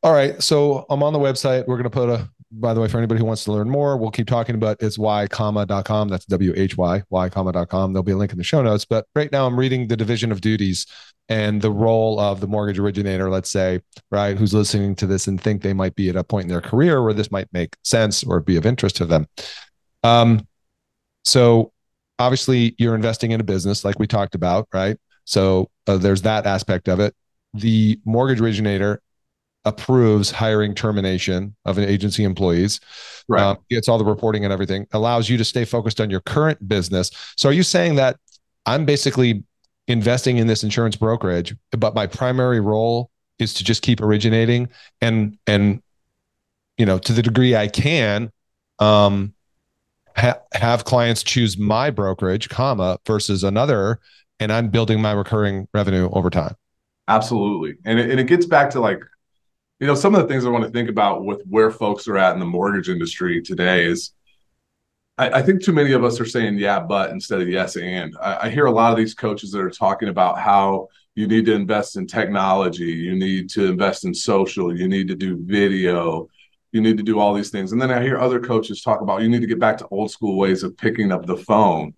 All 0.02 0.12
right. 0.12 0.42
So 0.42 0.84
I'm 0.90 1.02
on 1.02 1.12
the 1.12 1.18
website. 1.18 1.66
We're 1.66 1.76
going 1.76 1.84
to 1.84 1.90
put 1.90 2.08
a, 2.08 2.28
by 2.50 2.74
the 2.74 2.80
way, 2.80 2.88
for 2.88 2.98
anybody 2.98 3.20
who 3.20 3.24
wants 3.24 3.44
to 3.44 3.52
learn 3.52 3.70
more, 3.70 3.96
we'll 3.96 4.10
keep 4.10 4.26
talking 4.26 4.56
about 4.56 4.78
it's 4.80 4.98
why.com. 4.98 6.08
That's 6.08 6.24
W 6.26 6.52
H 6.56 6.76
Y, 6.76 7.02
why.com. 7.08 7.92
There'll 7.92 8.02
be 8.02 8.12
a 8.12 8.16
link 8.16 8.32
in 8.32 8.38
the 8.38 8.44
show 8.44 8.62
notes. 8.62 8.84
But 8.84 9.06
right 9.14 9.30
now 9.30 9.46
I'm 9.46 9.56
reading 9.58 9.86
the 9.86 9.96
division 9.96 10.32
of 10.32 10.40
duties 10.40 10.86
and 11.28 11.62
the 11.62 11.70
role 11.70 12.18
of 12.18 12.40
the 12.40 12.48
mortgage 12.48 12.80
originator, 12.80 13.30
let's 13.30 13.48
say, 13.48 13.80
right, 14.10 14.36
who's 14.36 14.52
listening 14.52 14.96
to 14.96 15.06
this 15.06 15.28
and 15.28 15.40
think 15.40 15.62
they 15.62 15.72
might 15.72 15.94
be 15.94 16.08
at 16.08 16.16
a 16.16 16.24
point 16.24 16.44
in 16.44 16.48
their 16.48 16.60
career 16.60 17.00
where 17.02 17.14
this 17.14 17.30
might 17.30 17.48
make 17.52 17.76
sense 17.84 18.24
or 18.24 18.40
be 18.40 18.56
of 18.56 18.66
interest 18.66 18.96
to 18.96 19.06
them. 19.06 19.28
Um, 20.02 20.48
so 21.24 21.72
obviously 22.18 22.74
you're 22.76 22.96
investing 22.96 23.30
in 23.30 23.40
a 23.40 23.44
business 23.44 23.84
like 23.84 24.00
we 24.00 24.08
talked 24.08 24.34
about, 24.34 24.66
right? 24.74 24.98
So 25.24 25.70
uh, 25.86 25.96
there's 25.96 26.22
that 26.22 26.44
aspect 26.44 26.88
of 26.88 26.98
it. 26.98 27.14
The 27.54 28.00
mortgage 28.04 28.40
originator 28.40 29.00
approves 29.64 30.30
hiring 30.30 30.74
termination 30.74 31.54
of 31.64 31.78
an 31.78 31.84
agency 31.84 32.24
employees 32.24 32.80
right. 33.28 33.42
um, 33.42 33.58
gets 33.70 33.88
all 33.88 33.98
the 33.98 34.04
reporting 34.04 34.44
and 34.44 34.52
everything 34.52 34.86
allows 34.92 35.28
you 35.28 35.36
to 35.36 35.44
stay 35.44 35.64
focused 35.64 36.00
on 36.00 36.10
your 36.10 36.20
current 36.20 36.68
business. 36.68 37.10
So 37.36 37.48
are 37.48 37.52
you 37.52 37.62
saying 37.62 37.94
that 37.96 38.16
i'm 38.66 38.84
basically 38.84 39.42
investing 39.88 40.38
in 40.38 40.46
this 40.46 40.62
insurance 40.62 40.96
brokerage 40.96 41.54
but 41.72 41.94
my 41.94 42.06
primary 42.06 42.60
role 42.60 43.10
is 43.38 43.54
to 43.54 43.64
just 43.64 43.82
keep 43.82 44.00
originating 44.00 44.68
and 45.00 45.36
and 45.46 45.82
you 46.78 46.86
know 46.86 46.98
to 46.98 47.12
the 47.12 47.22
degree 47.22 47.56
i 47.56 47.66
can 47.66 48.30
um 48.78 49.34
ha- 50.16 50.38
have 50.52 50.84
clients 50.84 51.22
choose 51.22 51.58
my 51.58 51.90
brokerage 51.90 52.48
comma 52.48 52.98
versus 53.06 53.42
another 53.42 53.98
and 54.38 54.52
i'm 54.52 54.68
building 54.68 55.00
my 55.00 55.12
recurring 55.12 55.68
revenue 55.74 56.08
over 56.12 56.30
time? 56.30 56.54
Absolutely. 57.08 57.74
And 57.84 57.98
it, 57.98 58.10
and 58.10 58.20
it 58.20 58.26
gets 58.26 58.46
back 58.46 58.70
to 58.70 58.80
like 58.80 59.02
you 59.82 59.88
know, 59.88 59.96
some 59.96 60.14
of 60.14 60.22
the 60.22 60.28
things 60.28 60.46
I 60.46 60.48
want 60.48 60.62
to 60.62 60.70
think 60.70 60.88
about 60.88 61.24
with 61.24 61.42
where 61.48 61.68
folks 61.72 62.06
are 62.06 62.16
at 62.16 62.34
in 62.34 62.38
the 62.38 62.46
mortgage 62.46 62.88
industry 62.88 63.42
today 63.42 63.84
is 63.84 64.12
I, 65.18 65.40
I 65.40 65.42
think 65.42 65.60
too 65.60 65.72
many 65.72 65.90
of 65.90 66.04
us 66.04 66.20
are 66.20 66.24
saying 66.24 66.56
yeah, 66.58 66.78
but 66.78 67.10
instead 67.10 67.40
of 67.40 67.48
yes 67.48 67.74
and. 67.76 68.16
I, 68.22 68.42
I 68.42 68.50
hear 68.50 68.66
a 68.66 68.70
lot 68.70 68.92
of 68.92 68.96
these 68.96 69.12
coaches 69.12 69.50
that 69.50 69.60
are 69.60 69.70
talking 69.70 70.08
about 70.08 70.38
how 70.38 70.86
you 71.16 71.26
need 71.26 71.46
to 71.46 71.54
invest 71.54 71.96
in 71.96 72.06
technology, 72.06 72.92
you 72.92 73.16
need 73.16 73.50
to 73.50 73.66
invest 73.66 74.04
in 74.04 74.14
social, 74.14 74.72
you 74.72 74.86
need 74.86 75.08
to 75.08 75.16
do 75.16 75.36
video, 75.36 76.28
you 76.70 76.80
need 76.80 76.96
to 76.98 77.02
do 77.02 77.18
all 77.18 77.34
these 77.34 77.50
things. 77.50 77.72
And 77.72 77.82
then 77.82 77.90
I 77.90 78.00
hear 78.00 78.20
other 78.20 78.38
coaches 78.38 78.82
talk 78.82 79.00
about 79.00 79.22
you 79.22 79.28
need 79.28 79.40
to 79.40 79.48
get 79.48 79.58
back 79.58 79.78
to 79.78 79.88
old 79.88 80.12
school 80.12 80.38
ways 80.38 80.62
of 80.62 80.76
picking 80.76 81.10
up 81.10 81.26
the 81.26 81.38
phone. 81.38 81.92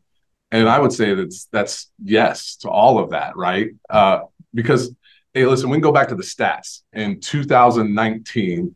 And 0.53 0.71
I 0.71 0.79
would 0.79 0.95
say 0.95 1.13
that's 1.13 1.49
that's 1.53 1.91
yes 2.03 2.57
to 2.63 2.71
all 2.71 2.99
of 2.99 3.11
that, 3.11 3.37
right? 3.37 3.73
Uh, 3.91 4.21
because 4.55 4.91
hey, 5.35 5.45
listen, 5.47 5.69
we 5.69 5.77
can 5.77 5.83
go 5.83 5.93
back 5.93 6.09
to 6.09 6.15
the 6.15 6.23
stats. 6.23 6.83
In 6.93 7.21
2019, 7.21 8.75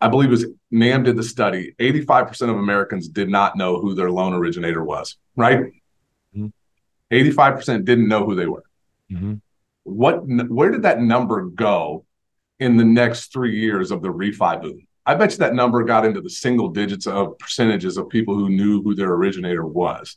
I 0.00 0.08
believe 0.08 0.28
it 0.28 0.32
was 0.32 0.46
NAM 0.70 1.04
did 1.04 1.16
the 1.16 1.22
study. 1.22 1.74
85% 1.78 2.50
of 2.50 2.56
Americans 2.56 3.08
did 3.08 3.28
not 3.28 3.56
know 3.56 3.78
who 3.78 3.94
their 3.94 4.10
loan 4.10 4.32
originator 4.32 4.82
was, 4.82 5.16
right? 5.36 5.60
Mm-hmm. 6.36 6.46
85% 7.12 7.84
didn't 7.84 8.08
know 8.08 8.24
who 8.24 8.34
they 8.34 8.46
were. 8.46 8.64
Mm-hmm. 9.10 9.34
What 9.84 10.26
where 10.26 10.72
did 10.72 10.82
that 10.82 11.00
number 11.00 11.44
go 11.44 12.04
in 12.58 12.76
the 12.76 12.84
next 12.84 13.32
three 13.32 13.60
years 13.60 13.92
of 13.92 14.02
the 14.02 14.08
refi 14.08 14.60
boom? 14.60 14.86
I 15.04 15.14
bet 15.14 15.30
you 15.30 15.38
that 15.38 15.54
number 15.54 15.84
got 15.84 16.04
into 16.04 16.20
the 16.20 16.30
single 16.30 16.70
digits 16.70 17.06
of 17.06 17.38
percentages 17.38 17.96
of 17.96 18.08
people 18.08 18.34
who 18.34 18.48
knew 18.48 18.82
who 18.82 18.96
their 18.96 19.12
originator 19.12 19.64
was 19.64 20.16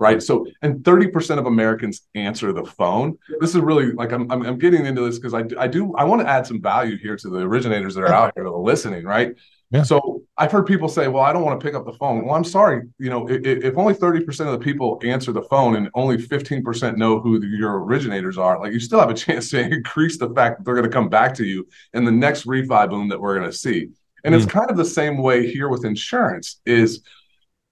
right? 0.00 0.22
So, 0.22 0.46
and 0.62 0.82
30% 0.82 1.38
of 1.38 1.46
Americans 1.46 2.08
answer 2.14 2.52
the 2.52 2.64
phone. 2.64 3.18
This 3.38 3.54
is 3.54 3.60
really 3.60 3.92
like 3.92 4.12
I'm, 4.12 4.28
I'm, 4.32 4.42
I'm 4.42 4.58
getting 4.58 4.86
into 4.86 5.02
this 5.02 5.18
because 5.18 5.34
I, 5.34 5.44
I 5.62 5.68
do, 5.68 5.94
I 5.94 6.04
want 6.04 6.22
to 6.22 6.28
add 6.28 6.46
some 6.46 6.60
value 6.60 6.96
here 6.96 7.16
to 7.16 7.28
the 7.28 7.40
originators 7.40 7.94
that 7.94 8.00
are 8.00 8.12
out 8.12 8.32
here 8.34 8.44
that 8.44 8.50
are 8.50 8.58
listening, 8.58 9.04
right? 9.04 9.34
Yeah. 9.70 9.82
So 9.82 10.22
I've 10.36 10.50
heard 10.50 10.66
people 10.66 10.88
say, 10.88 11.06
well, 11.06 11.22
I 11.22 11.32
don't 11.32 11.44
want 11.44 11.60
to 11.60 11.64
pick 11.64 11.76
up 11.76 11.84
the 11.84 11.92
phone. 11.92 12.24
Well, 12.24 12.34
I'm 12.34 12.44
sorry. 12.44 12.88
You 12.98 13.10
know, 13.10 13.28
if, 13.28 13.44
if 13.44 13.76
only 13.76 13.94
30% 13.94 14.46
of 14.46 14.52
the 14.52 14.58
people 14.58 14.98
answer 15.04 15.32
the 15.32 15.42
phone 15.42 15.76
and 15.76 15.90
only 15.94 16.16
15% 16.16 16.96
know 16.96 17.20
who 17.20 17.38
the, 17.38 17.46
your 17.46 17.84
originators 17.84 18.38
are, 18.38 18.58
like 18.58 18.72
you 18.72 18.80
still 18.80 18.98
have 18.98 19.10
a 19.10 19.14
chance 19.26 19.50
to 19.50 19.60
increase 19.60 20.18
the 20.18 20.30
fact 20.30 20.58
that 20.58 20.64
they're 20.64 20.74
going 20.74 20.88
to 20.88 20.92
come 20.92 21.10
back 21.10 21.34
to 21.34 21.44
you 21.44 21.68
in 21.92 22.04
the 22.04 22.10
next 22.10 22.46
refi 22.46 22.88
boom 22.88 23.08
that 23.10 23.20
we're 23.20 23.38
going 23.38 23.50
to 23.50 23.56
see. 23.56 23.90
And 24.24 24.34
mm. 24.34 24.38
it's 24.38 24.50
kind 24.50 24.70
of 24.70 24.76
the 24.78 24.84
same 24.84 25.18
way 25.18 25.50
here 25.50 25.68
with 25.68 25.84
insurance 25.84 26.58
is– 26.64 27.02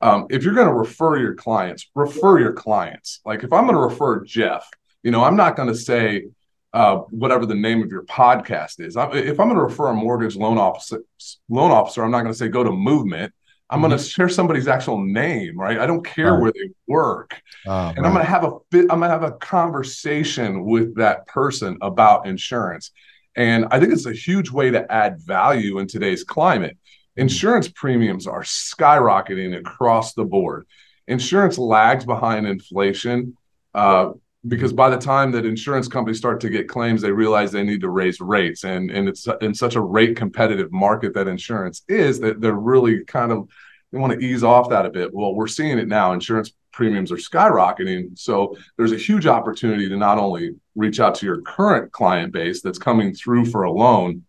um, 0.01 0.27
if 0.31 0.45
you're 0.45 0.55
going 0.55 0.69
to 0.69 0.75
refer 0.75 1.19
your 1.19 1.35
clients, 1.35 1.91
refer 1.95 2.39
your 2.39 2.53
clients. 2.53 3.21
Like 3.25 3.43
if 3.43 3.53
I'm 3.53 3.65
going 3.65 3.77
to 3.77 3.83
refer 3.83 4.25
Jeff, 4.25 4.69
you 5.03 5.11
know, 5.11 5.25
I'm 5.25 5.37
not 5.37 5.57
going 5.57 5.69
to 5.69 5.75
say 5.75 6.27
uh, 6.73 6.97
whatever 7.11 7.47
the 7.47 7.55
name 7.55 7.83
of 7.83 7.91
your 7.91 8.05
podcast 8.05 8.81
is. 8.81 8.97
I, 8.97 9.11
if 9.13 9.41
I'm 9.41 9.49
going 9.49 9.57
to 9.57 9.65
refer 9.65 9.89
a 9.89 9.95
mortgage 9.95 10.37
loan 10.37 10.59
officer, 10.59 11.03
loan 11.49 11.71
officer, 11.71 12.05
I'm 12.05 12.11
not 12.11 12.23
going 12.23 12.33
to 12.33 12.39
say 12.39 12.49
go 12.49 12.63
to 12.63 12.73
Movement. 12.73 13.33
I'm 13.71 13.81
mm-hmm. 13.81 13.89
going 13.89 13.99
to 13.99 14.05
share 14.05 14.29
somebody's 14.29 14.69
actual 14.69 15.05
name, 15.05 15.59
right? 15.59 15.79
I 15.79 15.87
don't 15.87 16.05
care 16.05 16.33
right. 16.33 16.41
where 16.41 16.53
they 16.53 16.71
work, 16.87 17.41
oh, 17.67 17.89
and 17.89 17.99
right. 17.99 18.07
I'm 18.07 18.13
going 18.15 18.25
to 18.25 18.31
have 18.31 18.45
a. 18.45 18.59
I'm 18.73 18.87
going 18.87 19.03
to 19.03 19.09
have 19.09 19.25
a 19.25 19.33
conversation 19.33 20.65
with 20.65 20.97
that 20.97 21.27
person 21.27 21.77
about 21.83 22.27
insurance, 22.27 22.93
and 23.37 23.67
I 23.71 23.79
think 23.79 23.93
it's 23.93 24.07
a 24.07 24.13
huge 24.13 24.51
way 24.51 24.71
to 24.71 24.91
add 24.91 25.21
value 25.21 25.81
in 25.81 25.87
today's 25.87 26.25
climate. 26.25 26.79
Insurance 27.19 27.69
premiums 27.69 28.29
are 28.29 28.43
skyrocketing 28.43 29.59
across 29.59 30.15
the 30.15 30.25
board. 30.25 30.67
Insurance 31.09 31.59
lags 31.59 32.05
behind 32.05 32.47
inflation 32.47 33.37
uh, 33.75 34.13
because 34.47 34.73
by 34.73 34.89
the 34.89 34.99
time 34.99 35.33
that 35.33 35.45
insurance 35.45 35.89
companies 35.89 36.19
start 36.19 36.41
to 36.41 36.49
get 36.49 36.69
claims, 36.69 37.03
they 37.03 37.11
realize 37.11 37.51
they 37.51 37.65
need 37.65 37.81
to 37.81 37.91
raise 37.91 38.21
rates. 38.21 38.63
And, 38.63 38.93
and 38.93 39.09
it's 39.09 39.27
in 39.41 39.53
such 39.53 39.75
a 39.75 39.81
rate 39.81 40.17
competitive 40.17 40.71
market 40.71 41.13
that 41.15 41.27
insurance 41.27 41.83
is 41.89 42.21
that 42.21 42.41
they're 42.41 42.53
really 42.53 43.05
kind 43.05 43.33
of, 43.33 43.49
they 43.91 43.99
want 43.99 44.13
to 44.13 44.25
ease 44.25 44.45
off 44.45 44.71
that 44.71 44.87
a 44.87 44.91
bit. 44.91 45.13
Well, 45.13 45.35
we're 45.35 45.49
seeing 45.49 45.79
it 45.79 45.89
now. 45.89 46.13
Insurance 46.13 46.53
premiums 46.73 47.11
are 47.11 47.17
skyrocketing. 47.17 48.17
So 48.17 48.57
there's 48.77 48.93
a 48.93 48.97
huge 48.97 49.27
opportunity 49.27 49.89
to 49.89 49.97
not 49.97 50.19
only 50.19 50.55
reach 50.77 51.01
out 51.01 51.17
to 51.17 51.27
your 51.27 51.41
current 51.43 51.91
client 51.91 52.33
base 52.33 52.63
that's 52.63 52.79
coming 52.79 53.13
through 53.13 53.47
for 53.47 53.65
a 53.65 53.73
loan, 53.73 54.25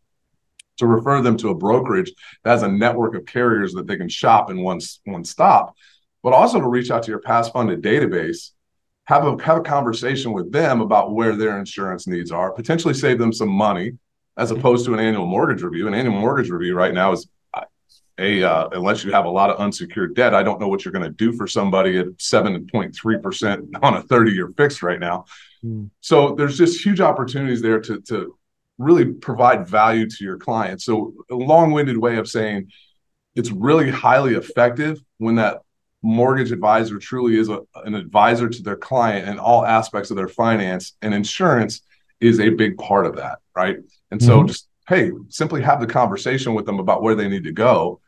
to 0.79 0.87
refer 0.87 1.21
them 1.21 1.37
to 1.37 1.49
a 1.49 1.55
brokerage 1.55 2.11
that 2.43 2.51
has 2.51 2.63
a 2.63 2.67
network 2.67 3.15
of 3.15 3.25
carriers 3.25 3.73
that 3.73 3.87
they 3.87 3.97
can 3.97 4.09
shop 4.09 4.49
in 4.49 4.61
one, 4.61 4.79
one 5.05 5.23
stop, 5.23 5.75
but 6.23 6.33
also 6.33 6.59
to 6.59 6.67
reach 6.67 6.89
out 6.89 7.03
to 7.03 7.11
your 7.11 7.19
past 7.19 7.53
funded 7.53 7.81
database, 7.81 8.51
have 9.05 9.25
a, 9.25 9.43
have 9.43 9.57
a 9.57 9.61
conversation 9.61 10.33
with 10.33 10.51
them 10.51 10.81
about 10.81 11.13
where 11.13 11.35
their 11.35 11.59
insurance 11.59 12.07
needs 12.07 12.31
are, 12.31 12.51
potentially 12.51 12.93
save 12.93 13.19
them 13.19 13.33
some 13.33 13.49
money 13.49 13.93
as 14.37 14.51
opposed 14.51 14.85
to 14.85 14.93
an 14.93 14.99
annual 14.99 15.25
mortgage 15.25 15.61
review. 15.61 15.87
An 15.87 15.93
annual 15.93 16.19
mortgage 16.19 16.49
review 16.49 16.75
right 16.75 16.93
now 16.93 17.11
is 17.11 17.27
a 18.19 18.43
uh, 18.43 18.69
unless 18.73 19.03
you 19.03 19.11
have 19.11 19.25
a 19.25 19.29
lot 19.29 19.49
of 19.49 19.57
unsecured 19.57 20.15
debt, 20.15 20.33
I 20.33 20.43
don't 20.43 20.59
know 20.59 20.67
what 20.67 20.83
you're 20.85 20.91
going 20.91 21.05
to 21.05 21.09
do 21.09 21.33
for 21.33 21.47
somebody 21.47 21.97
at 21.97 22.07
7.3% 22.17 23.69
on 23.81 23.93
a 23.95 24.01
30 24.01 24.31
year 24.31 24.53
fixed 24.55 24.83
right 24.83 24.99
now. 24.99 25.25
Mm. 25.63 25.89
So 26.01 26.35
there's 26.35 26.57
just 26.57 26.83
huge 26.83 27.01
opportunities 27.01 27.61
there 27.61 27.79
to, 27.81 28.01
to 28.01 28.37
really 28.79 29.05
provide 29.05 29.67
value 29.67 30.09
to 30.09 30.23
your 30.23 30.37
clients. 30.37 30.85
So 30.85 31.13
a 31.29 31.35
long-winded 31.35 31.97
way 31.97 32.17
of 32.17 32.27
saying 32.27 32.71
it's 33.35 33.51
really 33.51 33.91
highly 33.91 34.33
effective 34.33 34.99
when 35.19 35.35
that 35.35 35.59
mortgage 36.01 36.51
advisor 36.51 36.97
truly 36.97 37.37
is 37.37 37.49
a, 37.49 37.59
an 37.85 37.93
advisor 37.93 38.49
to 38.49 38.63
their 38.63 38.77
client 38.77 39.27
in 39.29 39.37
all 39.37 39.63
aspects 39.63 40.09
of 40.09 40.17
their 40.17 40.27
finance, 40.27 40.93
and 41.03 41.13
insurance 41.13 41.81
is 42.19 42.39
a 42.39 42.49
big 42.49 42.77
part 42.77 43.05
of 43.05 43.17
that, 43.17 43.37
right? 43.55 43.77
And 44.09 44.21
so 44.21 44.39
mm-hmm. 44.39 44.47
just 44.47 44.69
hey, 44.89 45.11
simply 45.27 45.61
have 45.61 45.79
the 45.79 45.87
conversation 45.87 46.55
with 46.55 46.65
them 46.65 46.79
about 46.79 47.03
where 47.03 47.13
they 47.13 47.29
need 47.29 47.43
to 47.43 47.51
go. 47.51 48.01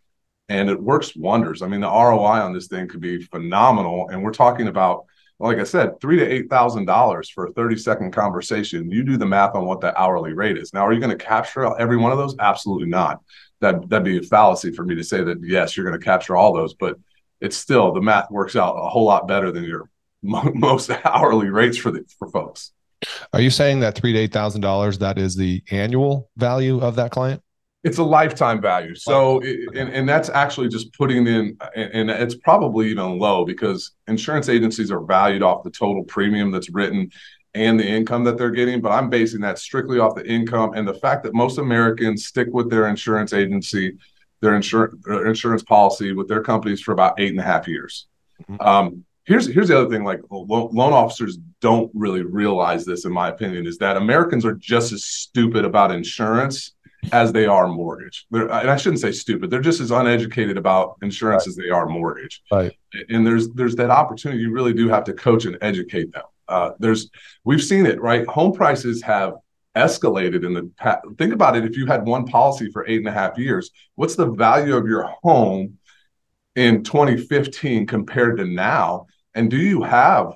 And 0.50 0.68
it 0.68 0.82
works 0.82 1.16
wonders. 1.16 1.62
I 1.62 1.68
mean, 1.68 1.80
the 1.80 1.88
ROI 1.88 2.42
on 2.42 2.54
this 2.54 2.68
thing 2.68 2.88
could 2.88 3.00
be 3.00 3.22
phenomenal. 3.22 4.10
And 4.10 4.24
we're 4.24 4.34
talking 4.34 4.68
about, 4.68 5.06
like 5.42 5.58
I 5.58 5.64
said, 5.64 6.00
three 6.00 6.18
to 6.18 6.26
eight 6.26 6.50
thousand 6.50 6.86
dollars 6.86 7.30
for 7.30 7.48
a 7.48 7.54
30 7.54 7.78
second 7.78 8.12
conversation. 8.12 8.92
You 8.92 9.04
do 9.04 9.18
the 9.18 9.26
math 9.26 9.56
on 9.56 9.66
what 9.66 9.82
that 9.82 9.98
hourly 9.98 10.34
rate 10.34 10.58
is. 10.58 10.74
Now, 10.74 10.86
are 10.86 10.94
you 10.94 11.00
going 11.00 11.18
to 11.18 11.24
capture 11.24 11.78
every 11.80 11.98
one 11.98 12.12
of 12.12 12.18
those? 12.18 12.36
Absolutely 12.40 12.88
not. 12.88 13.22
That 13.60 13.90
that'd 13.90 14.06
be 14.06 14.18
a 14.18 14.22
fallacy 14.22 14.72
for 14.72 14.86
me 14.86 14.96
to 14.96 15.04
say 15.04 15.24
that 15.24 15.40
yes, 15.42 15.76
you're 15.76 15.86
going 15.86 16.00
to 16.00 16.04
capture 16.04 16.36
all 16.36 16.54
those, 16.54 16.74
but 16.74 16.98
it's 17.40 17.58
still 17.58 17.92
the 17.92 18.02
math 18.02 18.30
works 18.30 18.56
out 18.56 18.76
a 18.76 18.88
whole 18.88 19.06
lot 19.06 19.28
better 19.28 19.52
than 19.52 19.64
your 19.64 19.90
most 20.22 20.92
hourly 21.04 21.50
rates 21.50 21.78
for 21.78 21.92
the 21.92 22.06
for 22.20 22.30
folks. 22.30 22.72
Are 23.34 23.42
you 23.42 23.50
saying 23.50 23.80
that 23.80 23.96
three 23.96 24.14
to 24.14 24.20
eight 24.20 24.34
thousand 24.34 24.62
dollars 24.62 25.00
that 25.00 25.18
is 25.18 25.36
the 25.36 25.64
annual 25.72 26.30
value 26.38 26.80
of 26.80 26.96
that 26.98 27.12
client? 27.12 27.42
It's 27.84 27.98
a 27.98 28.04
lifetime 28.04 28.62
value. 28.62 28.94
So, 28.94 29.41
and, 29.41 29.89
and 29.89 30.08
that's 30.08 30.30
actually 30.30 30.70
just 30.70 30.94
putting 30.94 31.26
in, 31.26 31.58
and 31.76 32.12
it's 32.12 32.36
probably 32.36 32.89
even 32.89 33.17
low 33.17 33.44
because 33.44 33.94
insurance 34.08 34.50
agencies 34.50 34.91
are 34.91 35.02
valued 35.02 35.41
off 35.41 35.63
the 35.63 35.72
total 35.72 36.04
premium 36.04 36.52
that's 36.52 36.70
written 36.70 37.12
and 37.56 37.80
the 37.80 37.88
income 37.88 38.24
that 38.26 38.38
they're 38.38 38.52
getting. 38.52 38.82
But 38.82 38.91
I'm 38.91 39.10
basing 39.10 39.41
that 39.41 39.58
strictly 39.58 39.98
off 39.98 40.13
the 40.13 40.26
income 40.26 40.74
and 40.74 40.88
the 40.88 40.94
fact 40.94 41.24
that 41.24 41.34
most 41.34 41.58
Americans 41.58 42.28
stick 42.28 42.50
with 42.52 42.70
their 42.70 42.88
insurance 42.88 43.34
agency, 43.34 43.98
their 44.41 44.56
insurance, 44.56 45.04
their 45.04 45.26
insurance 45.26 45.63
policy 45.63 46.13
with 46.13 46.28
their 46.28 46.44
companies 46.44 46.82
for 46.82 46.91
about 46.91 47.20
eight 47.20 47.32
and 47.32 47.39
a 47.39 47.44
half 47.44 47.67
years. 47.67 48.08
Mm-hmm. 48.44 48.62
Um, 48.62 49.06
here's 49.26 49.48
here's 49.48 49.67
the 49.67 49.80
other 49.80 49.89
thing 49.89 50.04
like 50.04 50.20
loan 50.30 50.94
officers 50.94 51.38
don't 51.60 51.91
really 51.94 52.24
realize 52.24 52.86
this 52.86 53.06
in 53.06 53.12
my 53.12 53.28
opinion 53.30 53.67
is 53.67 53.78
that 53.78 53.96
americans 53.96 54.44
are 54.44 54.56
just 54.56 54.91
as 54.91 55.06
stupid 55.06 55.63
about 55.63 55.91
insurance 55.91 56.74
as 57.12 57.34
they 57.34 57.46
are 57.46 57.68
mortgage 57.68 58.28
they're, 58.30 58.48
and 58.52 58.70
i 58.70 58.78
shouldn't 58.78 59.02
say 59.02 59.12
stupid. 59.12 59.50
They're 59.50 59.62
just 59.62 59.82
as 59.82 59.92
uneducated 59.92 60.58
about 60.58 60.98
insurance 61.02 61.44
right. 61.44 61.48
as 61.48 61.56
they 61.56 61.70
are 61.70 61.88
mortgage. 61.88 62.42
Right. 62.52 62.78
And 63.10 63.26
there's 63.26 63.50
there's 63.50 63.76
that 63.76 63.90
opportunity 63.90 64.42
you 64.42 64.52
really 64.52 64.74
do 64.74 64.90
have 64.90 65.04
to 65.06 65.14
coach 65.14 65.46
and 65.46 65.58
educate 65.62 66.12
them. 66.14 66.24
Uh, 66.48 66.72
there's 66.80 67.10
we've 67.44 67.64
seen 67.64 67.86
it 67.86 68.02
right? 68.02 68.26
Home 68.28 68.54
prices 68.54 69.02
have 69.02 69.36
escalated 69.76 70.46
in 70.46 70.54
the 70.54 70.70
past 70.78 71.00
think 71.18 71.34
about 71.34 71.56
it 71.56 71.64
if 71.64 71.78
you 71.78 71.86
had 71.86 72.06
one 72.06 72.26
policy 72.26 72.70
for 72.72 72.86
eight 72.88 72.98
and 72.98 73.08
a 73.08 73.12
half 73.12 73.38
years 73.38 73.72
what's 73.96 74.18
the 74.18 74.26
value 74.26 74.76
of 74.76 74.86
your 74.86 75.10
home 75.24 75.78
in 76.56 76.84
2015 76.84 77.88
compared 77.88 78.38
to 78.38 78.46
now? 78.46 79.08
And 79.34 79.50
do 79.50 79.58
you 79.58 79.84
have 79.84 80.34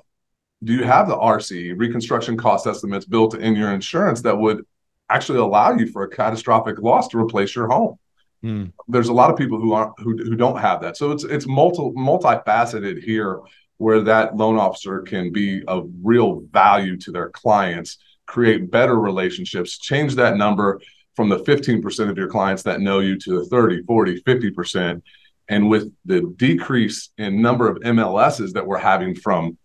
do 0.64 0.72
you 0.72 0.84
have 0.84 1.06
the 1.06 1.16
RC 1.16 1.74
reconstruction 1.76 2.36
cost 2.36 2.66
estimates 2.66 3.04
built 3.04 3.34
in 3.34 3.54
your 3.54 3.72
insurance 3.72 4.22
that 4.22 4.36
would 4.36 4.64
actually 5.08 5.38
allow 5.38 5.76
you 5.76 5.86
for 5.86 6.02
a 6.02 6.08
catastrophic 6.08 6.78
loss 6.80 7.08
to 7.08 7.18
replace 7.18 7.54
your 7.54 7.68
home? 7.68 7.98
Mm. 8.44 8.72
There's 8.88 9.08
a 9.08 9.12
lot 9.12 9.30
of 9.30 9.36
people 9.36 9.60
who 9.60 9.72
aren't 9.72 9.98
who, 9.98 10.16
who 10.16 10.36
don't 10.36 10.58
have 10.58 10.80
that. 10.82 10.96
So 10.96 11.10
it's 11.12 11.24
it's 11.24 11.46
multi 11.46 11.82
multifaceted 11.96 13.02
here 13.02 13.40
where 13.78 14.00
that 14.02 14.36
loan 14.36 14.58
officer 14.58 15.00
can 15.00 15.32
be 15.32 15.62
of 15.64 15.90
real 16.02 16.42
value 16.50 16.96
to 16.96 17.10
their 17.10 17.28
clients, 17.30 17.98
create 18.26 18.70
better 18.70 18.98
relationships, 18.98 19.78
change 19.78 20.14
that 20.14 20.36
number 20.36 20.80
from 21.14 21.28
the 21.28 21.38
15% 21.40 22.10
of 22.10 22.16
your 22.16 22.28
clients 22.28 22.62
that 22.62 22.80
know 22.80 23.00
you 23.00 23.18
to 23.18 23.38
the 23.38 23.46
30, 23.46 23.82
40, 23.82 24.22
50% 24.22 25.02
and 25.48 25.68
with 25.68 25.92
the 26.04 26.22
decrease 26.36 27.10
in 27.18 27.40
number 27.40 27.68
of 27.68 27.78
MLSs 27.78 28.52
that 28.52 28.66
we're 28.66 28.78
having 28.78 29.14
from 29.14 29.56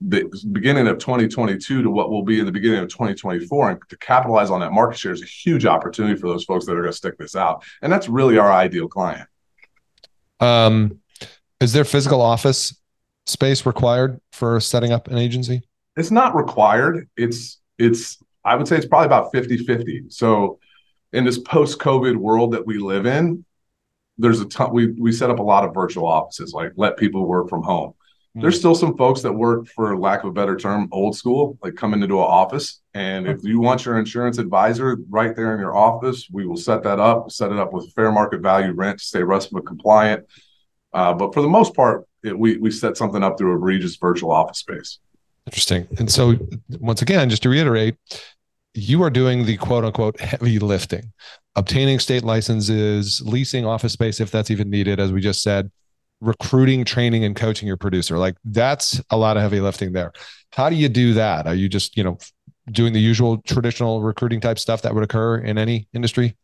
the 0.00 0.30
beginning 0.52 0.88
of 0.88 0.98
2022 0.98 1.82
to 1.82 1.90
what 1.90 2.10
will 2.10 2.22
be 2.22 2.40
in 2.40 2.46
the 2.46 2.52
beginning 2.52 2.80
of 2.80 2.88
2024 2.88 3.70
and 3.70 3.80
to 3.88 3.96
capitalize 3.98 4.50
on 4.50 4.60
that 4.60 4.72
market 4.72 4.98
share 4.98 5.12
is 5.12 5.22
a 5.22 5.26
huge 5.26 5.66
opportunity 5.66 6.18
for 6.18 6.28
those 6.28 6.44
folks 6.44 6.64
that 6.66 6.72
are 6.72 6.80
going 6.80 6.90
to 6.90 6.96
stick 6.96 7.18
this 7.18 7.36
out. 7.36 7.64
And 7.82 7.92
that's 7.92 8.08
really 8.08 8.38
our 8.38 8.50
ideal 8.50 8.88
client. 8.88 9.28
Um, 10.40 11.00
is 11.60 11.74
there 11.74 11.84
physical 11.84 12.22
office 12.22 12.74
space 13.26 13.66
required 13.66 14.20
for 14.32 14.58
setting 14.60 14.90
up 14.90 15.08
an 15.08 15.18
agency? 15.18 15.62
It's 15.96 16.10
not 16.10 16.34
required. 16.34 17.08
It's 17.16 17.60
it's 17.80 18.18
i 18.44 18.54
would 18.54 18.68
say 18.68 18.76
it's 18.76 18.86
probably 18.86 19.06
about 19.06 19.32
50 19.32 19.64
50 19.64 20.04
so 20.08 20.60
in 21.12 21.24
this 21.24 21.38
post 21.38 21.78
covid 21.78 22.14
world 22.14 22.52
that 22.52 22.64
we 22.64 22.78
live 22.78 23.06
in 23.06 23.44
there's 24.18 24.40
a 24.40 24.44
ton 24.44 24.72
we 24.72 24.88
we 24.92 25.10
set 25.10 25.30
up 25.30 25.38
a 25.38 25.42
lot 25.42 25.64
of 25.64 25.74
virtual 25.74 26.06
offices 26.06 26.52
like 26.52 26.72
let 26.76 26.96
people 26.96 27.26
work 27.26 27.48
from 27.48 27.62
home 27.62 27.94
mm-hmm. 28.30 28.40
there's 28.40 28.58
still 28.58 28.74
some 28.74 28.96
folks 28.96 29.22
that 29.22 29.32
work 29.32 29.66
for 29.68 29.96
lack 29.96 30.22
of 30.22 30.30
a 30.30 30.32
better 30.32 30.56
term 30.56 30.88
old 30.92 31.16
school 31.16 31.58
like 31.62 31.74
come 31.74 31.94
into 31.94 32.06
an 32.06 32.12
office 32.12 32.80
and 32.94 33.26
if 33.26 33.42
you 33.42 33.60
want 33.60 33.84
your 33.84 33.98
insurance 33.98 34.38
advisor 34.38 34.96
right 35.08 35.36
there 35.36 35.54
in 35.54 35.60
your 35.60 35.76
office 35.76 36.28
we 36.32 36.46
will 36.46 36.56
set 36.56 36.82
that 36.82 36.98
up 36.98 37.30
set 37.30 37.52
it 37.52 37.58
up 37.58 37.72
with 37.72 37.92
fair 37.94 38.10
market 38.10 38.40
value 38.40 38.72
rent 38.72 38.98
to 38.98 39.04
stay 39.04 39.20
RESPA 39.20 39.64
compliant 39.66 40.24
uh, 40.92 41.12
but 41.12 41.32
for 41.32 41.42
the 41.42 41.48
most 41.48 41.74
part 41.74 42.06
it, 42.22 42.38
we 42.38 42.56
we 42.58 42.70
set 42.70 42.96
something 42.96 43.22
up 43.22 43.38
through 43.38 43.52
a 43.52 43.56
Regus 43.56 43.96
virtual 43.96 44.32
office 44.32 44.58
space 44.58 44.98
interesting 45.46 45.86
and 45.98 46.10
so 46.10 46.36
once 46.80 47.02
again 47.02 47.30
just 47.30 47.42
to 47.42 47.48
reiterate 47.48 47.96
you 48.74 49.02
are 49.02 49.10
doing 49.10 49.44
the 49.44 49.56
quote 49.56 49.84
unquote 49.84 50.20
heavy 50.20 50.58
lifting, 50.58 51.12
obtaining 51.56 51.98
state 51.98 52.24
licenses, 52.24 53.20
leasing 53.24 53.66
office 53.66 53.92
space 53.92 54.20
if 54.20 54.30
that's 54.30 54.50
even 54.50 54.70
needed, 54.70 55.00
as 55.00 55.12
we 55.12 55.20
just 55.20 55.42
said, 55.42 55.70
recruiting, 56.20 56.84
training, 56.84 57.24
and 57.24 57.34
coaching 57.34 57.66
your 57.66 57.76
producer. 57.76 58.18
Like 58.18 58.36
that's 58.44 59.00
a 59.10 59.16
lot 59.16 59.36
of 59.36 59.42
heavy 59.42 59.60
lifting 59.60 59.92
there. 59.92 60.12
How 60.52 60.68
do 60.68 60.76
you 60.76 60.88
do 60.88 61.14
that? 61.14 61.46
Are 61.46 61.54
you 61.54 61.68
just, 61.68 61.96
you 61.96 62.04
know, 62.04 62.18
doing 62.70 62.92
the 62.92 63.00
usual 63.00 63.38
traditional 63.42 64.02
recruiting 64.02 64.40
type 64.40 64.58
stuff 64.58 64.82
that 64.82 64.94
would 64.94 65.04
occur 65.04 65.38
in 65.38 65.58
any 65.58 65.88
industry? 65.92 66.36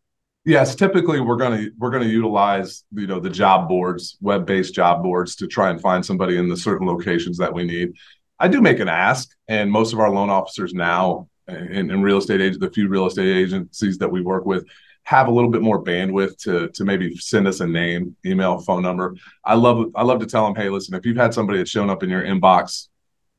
Yes, 0.44 0.76
typically 0.76 1.18
we're 1.18 1.36
gonna 1.36 1.66
we're 1.76 1.90
gonna 1.90 2.04
utilize 2.04 2.84
you 2.92 3.08
know 3.08 3.18
the 3.18 3.30
job 3.30 3.68
boards, 3.68 4.16
web 4.20 4.46
based 4.46 4.74
job 4.74 5.02
boards 5.02 5.34
to 5.36 5.48
try 5.48 5.70
and 5.70 5.80
find 5.80 6.06
somebody 6.06 6.36
in 6.36 6.48
the 6.48 6.56
certain 6.56 6.86
locations 6.86 7.36
that 7.38 7.52
we 7.52 7.64
need. 7.64 7.94
I 8.38 8.46
do 8.46 8.60
make 8.60 8.78
an 8.78 8.88
ask, 8.88 9.28
and 9.48 9.72
most 9.72 9.92
of 9.92 9.98
our 9.98 10.10
loan 10.10 10.30
officers 10.30 10.72
now 10.72 11.28
and 11.48 12.02
real 12.02 12.18
estate 12.18 12.40
agents, 12.40 12.58
the 12.58 12.70
few 12.70 12.88
real 12.88 13.06
estate 13.06 13.36
agencies 13.36 13.98
that 13.98 14.10
we 14.10 14.20
work 14.20 14.46
with 14.46 14.66
have 15.06 15.28
a 15.28 15.30
little 15.30 15.50
bit 15.50 15.62
more 15.62 15.82
bandwidth 15.82 16.36
to 16.36 16.68
to 16.70 16.84
maybe 16.84 17.16
send 17.16 17.46
us 17.46 17.60
a 17.60 17.66
name, 17.66 18.16
email, 18.26 18.58
phone 18.58 18.82
number. 18.82 19.14
I 19.44 19.54
love 19.54 19.92
I 19.94 20.02
love 20.02 20.18
to 20.18 20.26
tell 20.26 20.44
them, 20.44 20.56
hey, 20.56 20.68
listen, 20.68 20.96
if 20.96 21.06
you've 21.06 21.16
had 21.16 21.32
somebody 21.32 21.58
that's 21.58 21.70
shown 21.70 21.90
up 21.90 22.02
in 22.02 22.10
your 22.10 22.22
inbox 22.22 22.88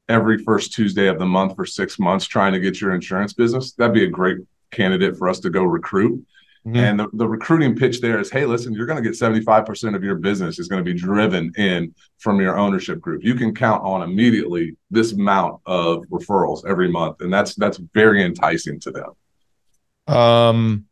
every 0.08 0.38
first 0.38 0.74
Tuesday 0.74 1.08
of 1.08 1.20
the 1.20 1.26
month 1.26 1.56
for 1.58 1.66
six 1.66 2.00
months 2.00 2.26
trying 2.26 2.54
to 2.54 2.62
get 2.62 2.80
your 2.80 2.96
insurance 2.96 3.34
business, 3.34 3.74
that'd 3.74 3.94
be 3.94 4.06
a 4.06 4.10
great 4.10 4.38
candidate 4.72 5.18
for 5.18 5.28
us 5.28 5.42
to 5.42 5.50
go 5.50 5.64
recruit. 5.64 6.26
Mm-hmm. 6.66 6.78
And 6.78 7.00
the, 7.02 7.10
the 7.14 7.28
recruiting 7.28 7.76
pitch 7.76 8.00
there 8.00 8.20
is, 8.20 8.32
hey, 8.32 8.46
listen, 8.46 8.74
you're 8.74 8.86
going 8.86 9.02
to 9.02 9.10
get 9.10 9.20
75% 9.20 9.94
of 9.94 10.04
your 10.04 10.16
business 10.16 10.60
is 10.60 10.70
going 10.70 10.84
to 10.84 10.94
be 10.94 10.98
driven 10.98 11.52
in 11.58 11.94
from 12.18 12.40
your 12.40 12.58
ownership 12.58 13.02
group. 13.02 13.26
You 13.26 13.36
can 13.36 13.54
count 13.54 13.84
on 13.84 14.04
immediately 14.04 14.78
this 14.90 15.12
amount 15.12 15.60
of 15.66 16.04
referrals 16.10 16.66
every 16.66 16.90
month. 16.90 17.20
And 17.20 17.32
that's 17.32 17.56
that's 17.56 17.78
very 17.94 18.24
enticing 18.24 18.80
to 18.82 18.92
them. 18.92 20.16
Um 20.16 20.88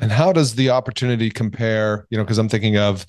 and 0.00 0.10
how 0.10 0.32
does 0.32 0.54
the 0.54 0.70
opportunity 0.70 1.30
compare? 1.30 2.06
You 2.10 2.18
know, 2.18 2.24
because 2.24 2.38
I'm 2.38 2.48
thinking 2.48 2.76
of 2.76 3.06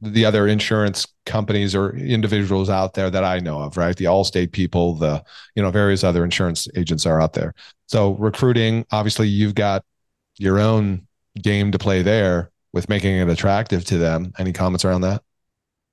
the 0.00 0.24
other 0.24 0.46
insurance 0.46 1.06
companies 1.24 1.74
or 1.74 1.96
individuals 1.96 2.68
out 2.68 2.94
there 2.94 3.08
that 3.10 3.24
I 3.24 3.38
know 3.38 3.62
of, 3.62 3.76
right? 3.76 3.96
The 3.96 4.04
Allstate 4.04 4.52
people, 4.52 4.94
the 4.94 5.24
you 5.54 5.62
know 5.62 5.70
various 5.70 6.04
other 6.04 6.24
insurance 6.24 6.68
agents 6.76 7.06
are 7.06 7.20
out 7.20 7.32
there. 7.32 7.54
So 7.86 8.12
recruiting, 8.12 8.84
obviously, 8.90 9.28
you've 9.28 9.54
got 9.54 9.84
your 10.38 10.58
own 10.58 11.06
game 11.42 11.72
to 11.72 11.78
play 11.78 12.02
there 12.02 12.50
with 12.72 12.88
making 12.88 13.16
it 13.16 13.28
attractive 13.28 13.84
to 13.86 13.98
them. 13.98 14.32
Any 14.38 14.52
comments 14.52 14.84
around 14.84 15.02
that? 15.02 15.22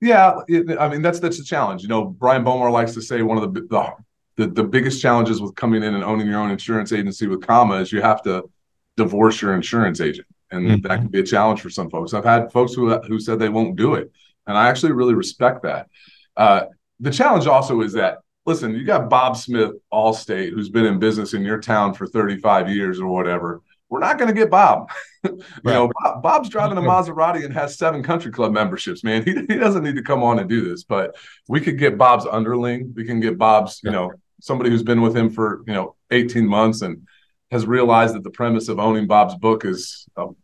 Yeah, 0.00 0.40
it, 0.48 0.78
I 0.78 0.88
mean 0.88 1.00
that's 1.00 1.20
that's 1.20 1.38
a 1.38 1.44
challenge. 1.44 1.82
You 1.82 1.88
know, 1.88 2.04
Brian 2.04 2.44
Bomar 2.44 2.70
likes 2.70 2.92
to 2.94 3.00
say 3.00 3.22
one 3.22 3.38
of 3.38 3.54
the, 3.54 3.60
the 3.62 3.92
the 4.36 4.46
the 4.48 4.64
biggest 4.64 5.00
challenges 5.00 5.40
with 5.40 5.54
coming 5.54 5.82
in 5.82 5.94
and 5.94 6.04
owning 6.04 6.26
your 6.26 6.40
own 6.40 6.50
insurance 6.50 6.92
agency 6.92 7.26
with 7.26 7.46
comma 7.46 7.76
is 7.76 7.90
you 7.90 8.02
have 8.02 8.22
to 8.24 8.50
divorce 8.96 9.40
your 9.40 9.54
insurance 9.54 10.00
agent, 10.00 10.26
and 10.50 10.66
mm-hmm. 10.66 10.86
that 10.86 10.98
can 10.98 11.08
be 11.08 11.20
a 11.20 11.24
challenge 11.24 11.60
for 11.60 11.70
some 11.70 11.90
folks. 11.90 12.14
I've 12.14 12.24
had 12.24 12.52
folks 12.52 12.74
who 12.74 12.96
who 13.00 13.18
said 13.20 13.38
they 13.38 13.48
won't 13.48 13.76
do 13.76 13.94
it, 13.94 14.12
and 14.46 14.56
I 14.56 14.68
actually 14.68 14.92
really 14.92 15.14
respect 15.14 15.62
that. 15.62 15.88
Uh, 16.36 16.64
the 17.00 17.10
challenge 17.10 17.46
also 17.46 17.80
is 17.80 17.92
that 17.94 18.18
listen, 18.46 18.74
you 18.74 18.84
got 18.84 19.08
Bob 19.08 19.36
Smith, 19.36 19.72
Allstate, 19.92 20.50
who's 20.50 20.68
been 20.68 20.84
in 20.84 20.98
business 20.98 21.32
in 21.32 21.42
your 21.42 21.60
town 21.60 21.94
for 21.94 22.06
35 22.06 22.68
years 22.68 23.00
or 23.00 23.06
whatever 23.08 23.62
we're 23.94 24.00
not 24.00 24.18
going 24.18 24.28
to 24.28 24.34
get 24.34 24.50
Bob. 24.50 24.90
you 25.24 25.30
right. 25.64 25.72
know, 25.72 25.90
Bob, 26.02 26.20
Bob's 26.20 26.48
driving 26.48 26.78
a 26.78 26.80
Maserati 26.80 27.44
and 27.44 27.54
has 27.54 27.78
seven 27.78 28.02
country 28.02 28.32
club 28.32 28.52
memberships, 28.52 29.04
man. 29.04 29.24
He, 29.24 29.32
he 29.34 29.56
doesn't 29.56 29.84
need 29.84 29.94
to 29.94 30.02
come 30.02 30.24
on 30.24 30.40
and 30.40 30.48
do 30.48 30.68
this, 30.68 30.82
but 30.82 31.16
we 31.48 31.60
could 31.60 31.78
get 31.78 31.96
Bob's 31.96 32.26
underling. 32.26 32.92
We 32.96 33.04
can 33.04 33.20
get 33.20 33.38
Bob's, 33.38 33.80
you 33.84 33.92
know, 33.92 34.12
somebody 34.40 34.70
who's 34.70 34.82
been 34.82 35.00
with 35.00 35.16
him 35.16 35.30
for, 35.30 35.62
you 35.68 35.74
know, 35.74 35.94
18 36.10 36.44
months 36.44 36.82
and 36.82 37.06
has 37.54 37.66
realized 37.66 38.16
that 38.16 38.24
the 38.24 38.30
premise 38.30 38.68
of 38.68 38.80
owning 38.80 39.06
Bob's 39.06 39.36
book 39.36 39.64
is, 39.64 40.06
um, 40.16 40.34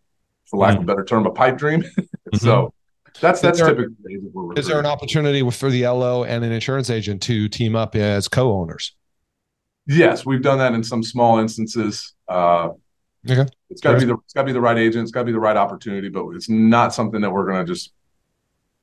for 0.44 0.60
lack 0.60 0.74
mm-hmm. 0.74 0.78
of 0.78 0.84
a 0.84 0.86
better 0.86 1.04
term, 1.04 1.26
a 1.26 1.32
pipe 1.32 1.58
dream. 1.58 1.82
mm-hmm. 1.98 2.36
So 2.36 2.72
That's 3.20 3.40
that's 3.40 3.58
there, 3.58 3.74
typically 3.74 4.18
is 4.56 4.68
there 4.68 4.78
an 4.78 4.86
opportunity 4.86 5.48
for 5.50 5.70
the 5.70 5.82
LO 5.88 6.22
and 6.22 6.44
an 6.44 6.52
insurance 6.52 6.88
agent 6.88 7.20
to 7.22 7.48
team 7.48 7.74
up 7.74 7.96
as 7.96 8.28
co-owners? 8.28 8.94
Yes, 9.88 10.24
we've 10.24 10.40
done 10.40 10.58
that 10.58 10.72
in 10.72 10.84
some 10.84 11.02
small 11.02 11.40
instances. 11.40 12.14
Uh, 12.28 12.70
okay, 13.28 13.50
it's 13.70 13.80
got 13.80 13.94
to 13.94 13.98
be 13.98 14.04
the 14.04 14.14
it's 14.24 14.32
got 14.32 14.42
to 14.42 14.46
be 14.46 14.52
the 14.52 14.60
right 14.60 14.78
agent. 14.78 15.02
It's 15.02 15.10
got 15.10 15.22
to 15.22 15.26
be 15.26 15.32
the 15.32 15.40
right 15.40 15.56
opportunity, 15.56 16.10
but 16.10 16.28
it's 16.36 16.48
not 16.48 16.94
something 16.94 17.20
that 17.22 17.30
we're 17.32 17.50
going 17.50 17.66
to 17.66 17.70
just 17.70 17.92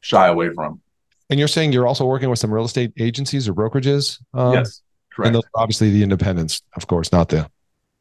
shy 0.01 0.27
away 0.27 0.49
from. 0.49 0.81
And 1.29 1.39
you're 1.39 1.47
saying 1.47 1.71
you're 1.71 1.87
also 1.87 2.05
working 2.05 2.29
with 2.29 2.39
some 2.39 2.53
real 2.53 2.65
estate 2.65 2.91
agencies 2.99 3.47
or 3.47 3.53
brokerages? 3.53 4.21
Um, 4.33 4.53
yes, 4.53 4.81
correct. 5.13 5.27
And 5.27 5.35
those 5.35 5.43
are 5.45 5.61
obviously 5.61 5.91
the 5.91 6.03
independents, 6.03 6.61
of 6.75 6.87
course, 6.87 7.13
not 7.13 7.29
the 7.29 7.49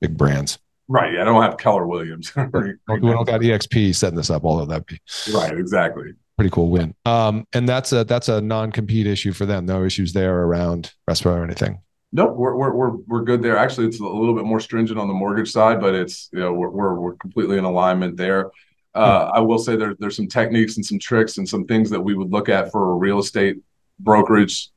big 0.01 0.17
brands. 0.17 0.59
Right. 0.89 1.15
Yeah, 1.15 1.23
I 1.23 1.25
don't 1.25 1.43
have 1.43 1.57
Keller 1.57 1.87
Williams. 1.87 2.33
we 2.37 2.41
don't 2.87 3.27
got 3.27 3.41
EXP 3.41 3.95
setting 3.95 4.17
this 4.17 4.31
up, 4.31 4.45
although 4.45 4.67
that'd 4.67 4.87
be 4.87 5.01
right. 5.35 5.53
Exactly. 5.53 6.13
Pretty 6.37 6.51
cool 6.51 6.69
win. 6.69 6.95
Um, 7.05 7.47
and 7.53 7.69
that's 7.69 7.93
a 7.93 8.05
that's 8.05 8.29
a 8.29 8.41
non-compete 8.41 9.07
issue 9.07 9.33
for 9.33 9.47
them. 9.47 9.67
No 9.67 9.85
issues 9.85 10.13
there 10.13 10.43
around 10.43 10.93
RESPA 11.11 11.27
or 11.27 11.45
anything. 11.45 11.81
Nope, 12.13 12.37
we're, 12.37 12.55
we're 12.55 12.73
we're 12.73 12.97
we're 13.07 13.25
good 13.25 13.43
there. 13.43 13.57
Actually, 13.57 13.89
it's 13.89 13.99
a 13.99 14.05
little 14.05 14.35
bit 14.35 14.45
more 14.45 14.61
stringent 14.61 14.99
on 14.99 15.09
the 15.09 15.15
mortgage 15.15 15.51
side, 15.51 15.81
but 15.81 15.95
it's 15.95 16.29
you 16.33 16.39
know 16.39 16.53
we're 16.53 16.71
we're, 16.71 16.95
we're 16.95 17.15
completely 17.17 17.59
in 17.59 17.65
alignment 17.65 18.17
there. 18.17 18.51
Uh, 18.95 19.31
I 19.35 19.41
will 19.41 19.59
say 19.59 19.77
there, 19.77 19.95
there's 19.99 20.17
some 20.17 20.29
techniques 20.29 20.77
and 20.77 20.87
some 20.87 20.99
tricks 20.99 21.37
and 21.37 21.47
some 21.47 21.67
things 21.67 21.91
that 21.91 22.01
we 22.01 22.15
would 22.15 22.33
look 22.33 22.49
at 22.49 22.73
for 22.73 22.93
a 22.93 22.95
real 22.95 23.19
estate 23.19 23.57
brokerage 23.99 24.71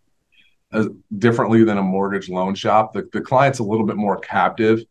uh, 0.73 0.89
differently 1.17 1.63
than 1.63 1.77
a 1.77 1.82
mortgage 1.82 2.27
loan 2.27 2.53
shop. 2.53 2.91
The, 2.91 3.08
the 3.13 3.21
client's 3.21 3.60
a 3.60 3.63
little 3.63 3.86
bit 3.86 3.95
more 3.95 4.19
captive 4.19 4.84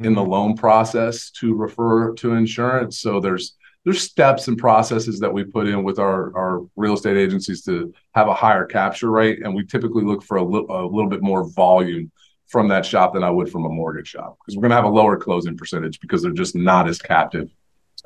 in 0.00 0.14
the 0.14 0.20
mm-hmm. 0.20 0.30
loan 0.30 0.56
process 0.56 1.30
to 1.30 1.54
refer 1.54 2.12
to 2.14 2.34
insurance. 2.34 2.98
So 3.00 3.20
there's 3.20 3.56
there's 3.84 4.00
steps 4.00 4.48
and 4.48 4.56
processes 4.56 5.20
that 5.20 5.32
we 5.32 5.44
put 5.44 5.68
in 5.68 5.84
with 5.84 5.98
our, 5.98 6.34
our 6.36 6.66
real 6.74 6.94
estate 6.94 7.18
agencies 7.18 7.62
to 7.64 7.92
have 8.14 8.28
a 8.28 8.34
higher 8.34 8.64
capture 8.64 9.10
rate. 9.10 9.42
And 9.44 9.54
we 9.54 9.66
typically 9.66 10.04
look 10.04 10.22
for 10.22 10.38
a, 10.38 10.42
li- 10.42 10.64
a 10.70 10.86
little 10.86 11.10
bit 11.10 11.22
more 11.22 11.46
volume 11.50 12.10
from 12.46 12.68
that 12.68 12.86
shop 12.86 13.12
than 13.12 13.22
I 13.22 13.30
would 13.30 13.50
from 13.50 13.66
a 13.66 13.68
mortgage 13.68 14.08
shop 14.08 14.38
because 14.38 14.56
we're 14.56 14.62
going 14.62 14.70
to 14.70 14.76
have 14.76 14.86
a 14.86 14.88
lower 14.88 15.18
closing 15.18 15.56
percentage 15.56 16.00
because 16.00 16.22
they're 16.22 16.32
just 16.32 16.56
not 16.56 16.88
as 16.88 16.98
captive 16.98 17.50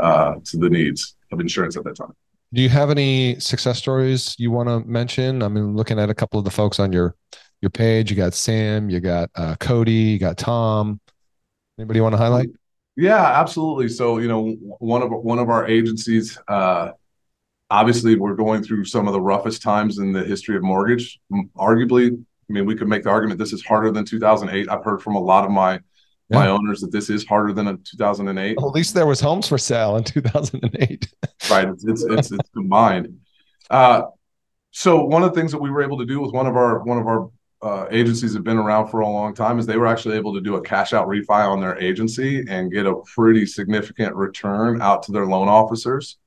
uh, 0.01 0.35
to 0.46 0.57
the 0.57 0.68
needs 0.68 1.14
of 1.31 1.40
insurance 1.40 1.77
at 1.77 1.85
that 1.85 1.96
time. 1.96 2.12
Do 2.53 2.62
you 2.62 2.70
have 2.70 2.90
any 2.90 3.38
success 3.38 3.79
stories 3.79 4.35
you 4.38 4.51
want 4.51 4.68
to 4.68 4.81
mention? 4.81 5.42
I 5.42 5.48
mean, 5.48 5.77
looking 5.77 5.98
at 5.98 6.09
a 6.11 6.14
couple 6.14 6.38
of 6.38 6.44
the 6.44 6.51
folks 6.51 6.81
on 6.81 6.92
your 6.92 7.14
your 7.61 7.70
page, 7.70 8.11
you 8.11 8.16
got 8.16 8.35
Sam, 8.35 8.88
you 8.88 9.01
got 9.01 9.31
uh, 9.35 9.57
Cody, 9.57 9.92
you 9.92 10.18
got 10.18 10.38
Tom. 10.38 11.01
Anybody 11.78 12.00
want 12.00 12.14
to 12.14 12.18
highlight? 12.18 12.48
Yeah, 12.96 13.24
absolutely. 13.24 13.88
So, 13.88 14.18
you 14.18 14.26
know, 14.26 14.50
one 14.80 15.02
of 15.02 15.10
one 15.10 15.38
of 15.38 15.48
our 15.48 15.66
agencies, 15.66 16.36
uh, 16.48 16.90
obviously, 17.70 18.16
we're 18.16 18.34
going 18.34 18.64
through 18.64 18.86
some 18.86 19.06
of 19.06 19.12
the 19.12 19.20
roughest 19.20 19.62
times 19.62 19.98
in 19.98 20.12
the 20.12 20.24
history 20.24 20.56
of 20.56 20.64
mortgage. 20.64 21.20
Arguably, 21.56 22.10
I 22.10 22.52
mean, 22.52 22.66
we 22.66 22.74
could 22.74 22.88
make 22.88 23.04
the 23.04 23.10
argument 23.10 23.38
this 23.38 23.52
is 23.52 23.64
harder 23.64 23.92
than 23.92 24.04
2008. 24.04 24.68
I've 24.68 24.84
heard 24.84 25.00
from 25.00 25.14
a 25.14 25.20
lot 25.20 25.44
of 25.44 25.52
my 25.52 25.74
yeah. 26.28 26.38
my 26.38 26.48
owners 26.48 26.80
that 26.80 26.90
this 26.90 27.08
is 27.08 27.24
harder 27.24 27.52
than 27.52 27.68
a 27.68 27.76
2008. 27.76 28.56
Well, 28.56 28.68
at 28.68 28.74
least 28.74 28.94
there 28.94 29.06
was 29.06 29.20
homes 29.20 29.46
for 29.46 29.58
sale 29.58 29.96
in 29.96 30.04
2008. 30.04 31.14
right. 31.50 31.68
It's, 31.68 31.84
it's, 31.84 32.04
it's, 32.04 32.32
it's 32.32 32.50
combined. 32.50 33.20
Uh, 33.70 34.02
so 34.70 35.04
one 35.04 35.22
of 35.22 35.32
the 35.32 35.40
things 35.40 35.52
that 35.52 35.60
we 35.60 35.70
were 35.70 35.82
able 35.82 35.98
to 35.98 36.06
do 36.06 36.20
with 36.20 36.32
one 36.32 36.46
of 36.46 36.56
our, 36.56 36.82
one 36.82 36.98
of 36.98 37.06
our 37.06 37.30
uh, 37.60 37.86
agencies 37.90 38.34
have 38.34 38.44
been 38.44 38.56
around 38.56 38.88
for 38.88 39.00
a 39.00 39.08
long 39.08 39.34
time 39.34 39.58
is 39.58 39.66
they 39.66 39.76
were 39.76 39.86
actually 39.86 40.16
able 40.16 40.32
to 40.34 40.40
do 40.40 40.56
a 40.56 40.62
cash 40.62 40.92
out 40.92 41.08
refi 41.08 41.48
on 41.48 41.60
their 41.60 41.76
agency 41.78 42.44
and 42.48 42.72
get 42.72 42.86
a 42.86 42.94
pretty 43.14 43.44
significant 43.46 44.14
return 44.14 44.80
out 44.80 45.02
to 45.02 45.12
their 45.12 45.26
loan 45.26 45.48
officers. 45.48 46.18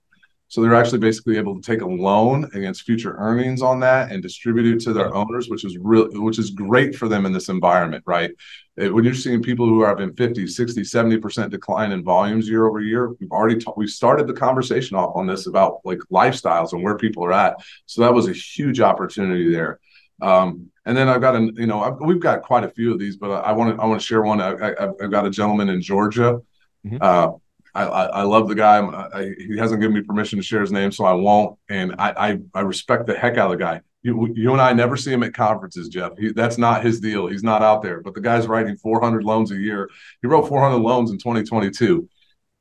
So 0.50 0.62
they're 0.62 0.76
actually 0.76 1.00
basically 1.00 1.38
able 1.38 1.56
to 1.56 1.62
take 1.62 1.80
a 1.80 1.88
loan 1.88 2.44
against 2.54 2.82
future 2.82 3.16
earnings 3.18 3.62
on 3.62 3.80
that 3.80 4.12
and 4.12 4.22
distribute 4.22 4.76
it 4.76 4.82
to 4.82 4.92
their 4.92 5.16
owners, 5.16 5.48
which 5.48 5.64
is 5.64 5.78
real, 5.78 6.10
which 6.12 6.38
is 6.38 6.50
great 6.50 6.94
for 6.94 7.08
them 7.08 7.26
in 7.26 7.32
this 7.32 7.48
environment, 7.48 8.04
right? 8.06 8.32
It, 8.76 8.94
when 8.94 9.06
you're 9.06 9.14
seeing 9.14 9.42
people 9.42 9.66
who 9.66 9.80
are 9.80 9.88
having 9.88 10.14
50, 10.14 10.46
60, 10.48 10.82
70% 10.82 11.50
decline 11.50 11.94
in 11.94 12.04
volumes 12.04 12.50
year 12.50 12.68
over 12.68 12.82
year, 12.82 13.12
we've 13.22 13.32
already 13.32 13.60
ta- 13.60 13.72
we 13.78 13.88
started 13.88 14.28
the 14.28 14.34
conversation 14.34 14.98
off 14.98 15.16
on 15.16 15.26
this 15.26 15.48
about 15.48 15.80
like 15.86 16.00
lifestyles 16.12 16.74
and 16.74 16.84
where 16.84 16.98
people 16.98 17.24
are 17.24 17.32
at. 17.32 17.56
So 17.86 18.02
that 18.02 18.14
was 18.14 18.28
a 18.28 18.34
huge 18.34 18.82
opportunity 18.82 19.54
there. 19.54 19.80
Um, 20.22 20.71
and 20.86 20.98
then 20.98 21.08
I've 21.08 21.22
got 21.22 21.36
a, 21.36 21.52
you 21.56 21.68
know, 21.68 21.82
I've, 21.82 22.00
we've 22.00 22.20
got 22.20 22.42
quite 22.42 22.64
a 22.64 22.70
few 22.70 22.92
of 22.92 23.00
these, 23.00 23.18
but 23.18 23.32
I 23.32 23.52
want 23.52 23.76
to, 23.76 23.82
I 23.82 23.86
want 23.86 24.02
to 24.02 24.06
share 24.06 24.22
one. 24.22 24.42
I, 24.42 24.74
have 24.80 25.12
got 25.12 25.26
a 25.26 25.30
gentleman 25.30 25.70
in 25.70 25.82
Georgia. 25.82 26.40
Mm-hmm. 26.86 26.98
Uh, 27.00 27.32
I, 27.74 27.84
I, 27.84 28.22
love 28.24 28.50
the 28.50 28.56
guy. 28.56 28.80
I, 28.80 29.34
he 29.38 29.58
hasn't 29.58 29.80
given 29.80 29.96
me 29.96 30.02
permission 30.02 30.40
to 30.40 30.44
share 30.44 30.62
his 30.62 30.72
name, 30.72 30.92
so 30.92 31.06
I 31.06 31.14
won't. 31.14 31.58
And 31.70 31.96
I, 31.98 32.12
I, 32.12 32.38
I 32.54 32.62
respect 32.62 33.06
the 33.06 33.18
heck 33.18 33.38
out 33.38 33.52
of 33.52 33.58
the 33.58 33.64
guy. 33.64 33.82
You, 34.04 34.34
you 34.36 34.52
and 34.52 34.62
I 34.62 34.74
never 34.74 34.98
see 34.98 35.14
him 35.14 35.24
at 35.24 35.34
conferences, 35.34 35.88
Jeff. 35.88 36.18
He, 36.18 36.34
that's 36.34 36.58
not 36.58 36.84
his 36.84 37.00
deal. 37.00 37.28
He's 37.28 37.44
not 37.44 37.62
out 37.62 37.84
there. 37.84 38.02
But 38.02 38.16
the 38.16 38.22
guy's 38.22 38.48
writing 38.48 38.76
400 38.76 39.24
loans 39.24 39.52
a 39.52 39.56
year. 39.56 39.90
He 40.22 40.28
wrote 40.28 40.48
400 40.48 40.78
loans 40.78 41.12
in 41.12 41.18
2022, 41.18 42.10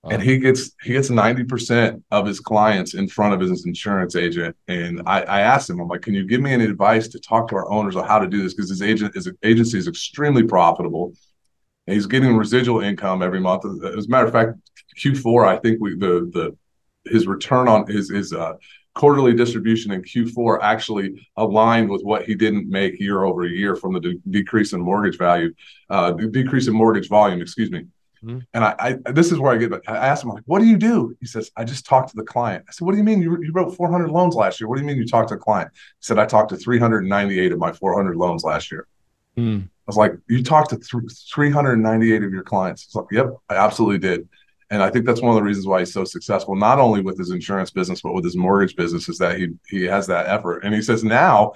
and 0.09 0.23
he 0.23 0.39
gets 0.39 0.73
he 0.83 0.93
gets 0.95 1.11
90 1.11 1.45
percent 1.45 2.03
of 2.11 2.27
his 2.27 2.41
clients 2.41 2.95
in 2.95 3.07
front 3.09 3.35
of 3.35 3.41
his 3.41 3.67
insurance 3.67 4.17
agent. 4.17 4.57
And 4.69 5.03
I, 5.07 5.23
I 5.23 5.41
asked 5.41 5.69
him, 5.69 5.81
I'm 5.81 5.89
like, 5.89 6.03
can 6.03 6.15
you 6.15 6.27
give 6.27 6.41
me 6.41 6.53
any 6.53 6.65
advice 6.65 7.09
to 7.09 7.21
talk 7.21 7.49
to 7.49 7.57
our 7.57 7.71
owners 7.71 7.97
on 7.97 8.07
how 8.07 8.19
to 8.19 8.27
do 8.27 8.43
this? 8.43 8.55
Because 8.55 8.71
his 8.71 8.83
agent 8.83 9.15
his 9.15 9.31
agency 9.43 9.79
is 9.79 9.89
extremely 9.89 10.43
profitable 10.43 11.13
And 11.87 11.95
he's 11.95 12.07
getting 12.07 12.37
residual 12.37 12.81
income 12.81 13.23
every 13.23 13.41
month. 13.41 13.65
As 13.67 14.07
a 14.07 14.09
matter 14.09 14.27
of 14.27 14.33
fact, 14.33 14.59
Q4, 14.99 15.47
I 15.49 15.59
think 15.59 15.81
we 15.81 15.97
the 15.97 16.31
the 16.33 16.57
his 17.11 17.27
return 17.27 17.69
on 17.69 17.87
his 17.87 18.11
his 18.11 18.33
uh, 18.33 18.55
quarterly 18.95 19.35
distribution 19.35 19.93
in 19.93 20.03
Q4 20.03 20.61
actually 20.63 21.29
aligned 21.37 21.91
with 21.91 22.03
what 22.03 22.25
he 22.25 22.35
didn't 22.35 22.69
make 22.69 23.01
year 23.01 23.25
over 23.25 23.47
year 23.47 23.77
from 23.77 23.95
the 23.95 24.01
de- 24.01 24.21
decrease 24.31 24.73
in 24.73 24.81
mortgage 24.81 25.19
value, 25.19 25.55
uh, 25.91 26.13
decrease 26.13 26.69
in 26.69 26.75
mortgage 26.75 27.09
volume. 27.09 27.41
Excuse 27.41 27.71
me. 27.71 27.85
Mm-hmm. 28.25 28.39
And 28.53 28.65
I, 28.65 28.75
I, 28.79 29.13
this 29.13 29.33
is 29.33 29.39
where 29.39 29.53
I 29.53 29.57
get. 29.57 29.73
I 29.89 29.97
asked 29.97 30.25
him 30.25 30.31
like, 30.31 30.43
"What 30.47 30.61
do 30.61 30.67
you 30.67 30.77
do?" 30.77 31.17
He 31.21 31.27
says, 31.27 31.51
"I 31.57 31.65
just 31.65 31.87
talked 31.87 32.11
to 32.11 32.17
the 32.17 32.23
client." 32.23 32.65
I 32.69 32.73
said, 32.73 32.85
"What 32.85 32.93
do 32.93 32.99
you 32.99 33.05
mean? 33.05 33.23
You, 33.23 33.43
you 33.43 33.51
wrote 33.53 33.75
400 33.75 34.11
loans 34.11 34.35
last 34.35 34.61
year. 34.61 34.69
What 34.69 34.77
do 34.77 34.83
you 34.83 34.87
mean 34.87 34.97
you 34.97 35.07
talked 35.07 35.31
to 35.31 35.37
a 35.37 35.39
client?" 35.39 35.71
He 35.73 36.05
said, 36.05 36.19
"I 36.19 36.27
talked 36.27 36.51
to 36.51 36.57
398 36.57 37.53
of 37.53 37.59
my 37.59 37.73
400 37.73 38.17
loans 38.17 38.45
last 38.45 38.71
year." 38.71 38.87
Mm. 39.39 39.65
I 39.65 39.69
was 39.87 39.97
like, 39.97 40.13
"You 40.29 40.43
talked 40.43 40.71
to 40.71 40.77
th- 40.77 41.13
398 41.33 42.23
of 42.23 42.33
your 42.33 42.43
clients?" 42.43 42.85
He's 42.85 42.95
like, 42.95 43.07
"Yep, 43.11 43.37
I 43.49 43.55
absolutely 43.55 43.99
did." 43.99 44.29
And 44.71 44.83
I 44.83 44.91
think 44.91 45.07
that's 45.07 45.23
one 45.23 45.31
of 45.31 45.37
the 45.37 45.43
reasons 45.43 45.67
why 45.67 45.81
he's 45.81 45.93
so 45.93 46.05
successful, 46.05 46.55
not 46.55 46.79
only 46.79 47.01
with 47.01 47.19
his 47.19 47.31
insurance 47.31 47.71
business, 47.71 48.03
but 48.03 48.15
with 48.15 48.25
his 48.25 48.37
mortgage 48.37 48.77
business, 48.77 49.09
is 49.09 49.19
that 49.19 49.39
he 49.39 49.49
he 49.69 49.85
has 49.85 50.07
that 50.09 50.27
effort. 50.27 50.61
And 50.65 50.75
he 50.75 50.83
says 50.83 51.03
now 51.03 51.55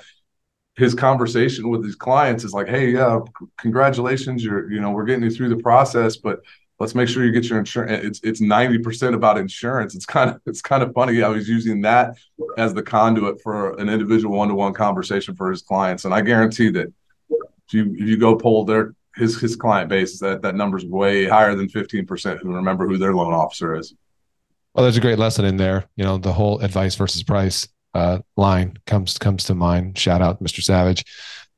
his 0.77 0.95
conversation 0.95 1.69
with 1.69 1.85
his 1.85 1.95
clients 1.95 2.45
is 2.45 2.53
like, 2.53 2.69
hey, 2.69 2.91
yeah, 2.91 3.21
congratulations, 3.59 4.45
you're, 4.45 4.71
you 4.71 4.81
know, 4.81 4.91
we're 4.91 5.05
getting 5.05 5.23
you 5.23 5.31
through 5.31 5.49
the 5.49 5.63
process, 5.63 6.17
but 6.17 6.41
let's 6.81 6.95
make 6.95 7.09
sure 7.09 7.25
you 7.25 7.33
get 7.33 7.49
your 7.49 7.59
insurance. 7.59 8.05
It's 8.05 8.21
it's 8.23 8.41
90% 8.41 9.15
about 9.15 9.39
insurance. 9.39 9.95
It's 9.95 10.07
kind 10.07 10.31
of 10.31 10.41
it's 10.47 10.61
kind 10.61 10.83
of 10.83 10.93
funny. 10.93 11.23
I 11.23 11.29
was 11.29 11.49
using 11.49 11.83
that 11.83 12.17
as 12.59 12.75
the 12.75 12.83
conduit 12.83 13.41
for 13.43 13.79
an 13.79 13.89
individual 13.89 14.37
one-to-one 14.37 14.75
conversation 14.75 15.37
for 15.37 15.51
his 15.51 15.63
clients. 15.63 16.05
And 16.05 16.15
I 16.15 16.21
guarantee 16.21 16.71
that 16.71 16.93
if 17.31 17.73
you 17.73 17.95
if 17.97 18.09
you 18.09 18.17
go 18.17 18.37
poll 18.37 18.65
their 18.65 18.95
his 19.17 19.41
his 19.41 19.55
client 19.57 19.89
base 19.89 20.19
that 20.21 20.43
that 20.43 20.57
number's 20.57 20.85
way 20.85 21.27
higher 21.27 21.55
than 21.55 21.69
15% 21.69 22.39
who 22.41 22.53
remember 22.53 22.89
who 22.89 22.99
their 22.99 23.15
loan 23.15 23.33
officer 23.33 23.77
is. 23.77 23.95
Well, 24.75 24.83
there's 24.83 24.97
a 24.97 25.01
great 25.01 25.21
lesson 25.21 25.45
in 25.45 25.57
there. 25.57 25.85
You 25.95 26.05
know, 26.05 26.19
the 26.19 26.33
whole 26.33 26.59
advice 26.59 26.97
versus 26.97 27.23
price 27.23 27.69
uh, 27.95 28.19
line 28.37 28.79
comes 28.87 29.19
comes 29.19 29.45
to 29.45 29.55
mind. 29.55 29.99
Shout 29.99 30.21
out, 30.21 30.43
Mr. 30.43 30.63
Savage. 30.63 31.05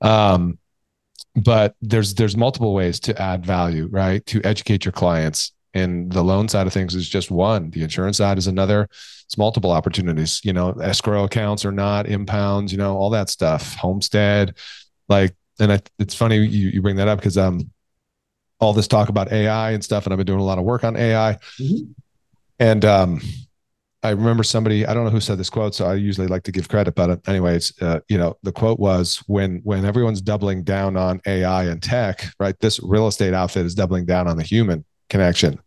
Um, 0.00 0.58
but 1.34 1.74
there's 1.80 2.14
there's 2.14 2.36
multiple 2.36 2.74
ways 2.74 3.00
to 3.00 3.20
add 3.20 3.44
value, 3.44 3.88
right? 3.90 4.24
To 4.26 4.42
educate 4.44 4.84
your 4.84 4.92
clients. 4.92 5.52
And 5.74 6.10
the 6.10 6.24
loan 6.24 6.48
side 6.48 6.66
of 6.66 6.72
things 6.72 6.94
is 6.94 7.06
just 7.06 7.30
one. 7.30 7.70
The 7.70 7.82
insurance 7.82 8.16
side 8.16 8.38
is 8.38 8.46
another. 8.46 8.88
It's 9.24 9.36
multiple 9.36 9.72
opportunities. 9.72 10.40
You 10.42 10.54
know, 10.54 10.70
escrow 10.72 11.24
accounts 11.24 11.64
or 11.64 11.72
not, 11.72 12.06
impounds. 12.06 12.72
You 12.72 12.78
know, 12.78 12.96
all 12.96 13.10
that 13.10 13.28
stuff. 13.28 13.74
Homestead, 13.74 14.56
like 15.08 15.34
and 15.58 15.72
I, 15.72 15.80
it's 15.98 16.14
funny 16.14 16.36
you, 16.36 16.68
you 16.68 16.82
bring 16.82 16.96
that 16.96 17.08
up 17.08 17.18
because 17.18 17.38
um 17.38 17.70
all 18.58 18.72
this 18.72 18.88
talk 18.88 19.08
about 19.08 19.32
AI 19.32 19.72
and 19.72 19.84
stuff, 19.84 20.06
and 20.06 20.12
I've 20.12 20.18
been 20.18 20.26
doing 20.26 20.40
a 20.40 20.44
lot 20.44 20.58
of 20.58 20.64
work 20.64 20.84
on 20.84 20.96
AI. 20.96 21.38
Mm-hmm. 21.60 21.92
And 22.58 22.84
um, 22.84 23.20
I 24.06 24.10
remember 24.10 24.44
somebody 24.44 24.86
I 24.86 24.94
don't 24.94 25.04
know 25.04 25.10
who 25.10 25.20
said 25.20 25.36
this 25.36 25.50
quote, 25.50 25.74
so 25.74 25.84
I 25.86 25.94
usually 25.94 26.28
like 26.28 26.44
to 26.44 26.52
give 26.52 26.68
credit, 26.68 26.94
but 26.94 27.26
anyways, 27.28 27.72
uh, 27.82 28.00
you 28.08 28.16
know, 28.16 28.36
the 28.44 28.52
quote 28.52 28.78
was 28.78 29.16
when 29.26 29.60
when 29.64 29.84
everyone's 29.84 30.20
doubling 30.20 30.62
down 30.62 30.96
on 30.96 31.20
AI 31.26 31.64
and 31.64 31.82
tech, 31.82 32.24
right? 32.38 32.54
This 32.60 32.78
real 32.82 33.08
estate 33.08 33.34
outfit 33.34 33.66
is 33.66 33.74
doubling 33.74 34.06
down 34.06 34.28
on 34.28 34.36
the 34.36 34.44
human 34.44 34.84
connection 35.10 35.58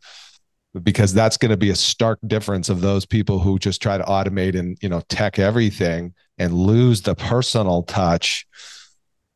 because 0.84 1.13
that's 1.13 1.36
going 1.36 1.49
to 1.49 1.58
be 1.58 1.71
a 1.71 1.75
stark 1.75 2.19
difference 2.28 2.69
of 2.69 2.80
those 2.80 3.06
people 3.06 3.39
who 3.39 3.60
just 3.60 3.82
try 3.82 3.97
to 3.97 4.04
automate 4.06 4.58
and 4.58 4.78
you 4.82 4.88
know 4.88 5.02
tech 5.10 5.38
everything 5.38 6.13
and 6.38 6.54
lose 6.54 7.02
the 7.02 7.15
personal 7.15 7.84
touch 7.84 8.47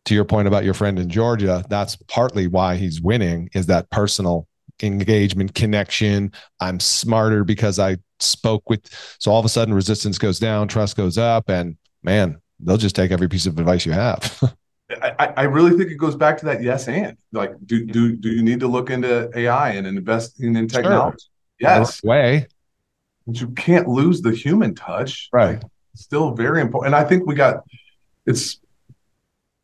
to 0.06 0.14
your 0.14 0.26
point 0.26 0.48
about 0.48 0.64
your 0.64 0.74
friend 0.74 0.98
in 0.98 1.10
Georgia, 1.10 1.66
that's 1.70 1.98
partly 2.08 2.48
why 2.48 2.76
he's 2.76 3.02
winning 3.02 3.50
is 3.54 3.66
that 3.66 3.90
personal 3.90 4.48
engagement 4.82 5.56
connection. 5.56 6.32
I'm 6.60 6.80
smarter 6.80 7.44
because 7.44 7.80
I 7.80 7.98
spoke 8.24 8.70
with. 8.70 8.82
So 9.20 9.32
all 9.32 9.40
of 9.40 9.46
a 9.46 9.50
sudden, 9.50 9.74
resistance 9.74 10.18
goes 10.18 10.40
down, 10.40 10.68
trust 10.68 10.98
goes 10.98 11.18
up, 11.18 11.50
and 11.50 11.78
man, 12.04 12.40
they'll 12.60 12.78
just 12.78 12.96
take 12.96 13.12
every 13.12 13.28
piece 13.28 13.46
of 13.46 13.58
advice 13.60 13.86
you 13.86 13.92
have. 13.92 14.56
I, 15.02 15.34
I 15.38 15.44
really 15.44 15.78
think 15.78 15.90
it 15.92 15.96
goes 15.96 16.16
back 16.16 16.38
to 16.40 16.46
that 16.46 16.62
yes 16.62 16.88
and 16.88 17.18
like 17.32 17.54
do 17.66 17.86
do 17.86 18.16
do 18.16 18.30
you 18.30 18.44
need 18.44 18.60
to 18.60 18.68
look 18.68 18.90
into 18.90 19.30
AI 19.36 19.72
and 19.72 19.88
investing 19.88 20.56
in 20.56 20.68
technology? 20.68 21.18
Sure. 21.20 21.70
Yes. 21.70 22.04
Way. 22.04 22.48
But 23.26 23.40
you 23.40 23.48
can't 23.52 23.88
lose 23.88 24.22
the 24.22 24.32
human 24.32 24.76
touch. 24.76 25.30
Right. 25.32 25.54
Like, 25.54 25.72
still 25.96 26.32
very 26.32 26.62
important. 26.62 26.94
And 26.94 27.04
I 27.04 27.08
think 27.08 27.26
we 27.26 27.36
got 27.36 27.64
it's 28.26 28.60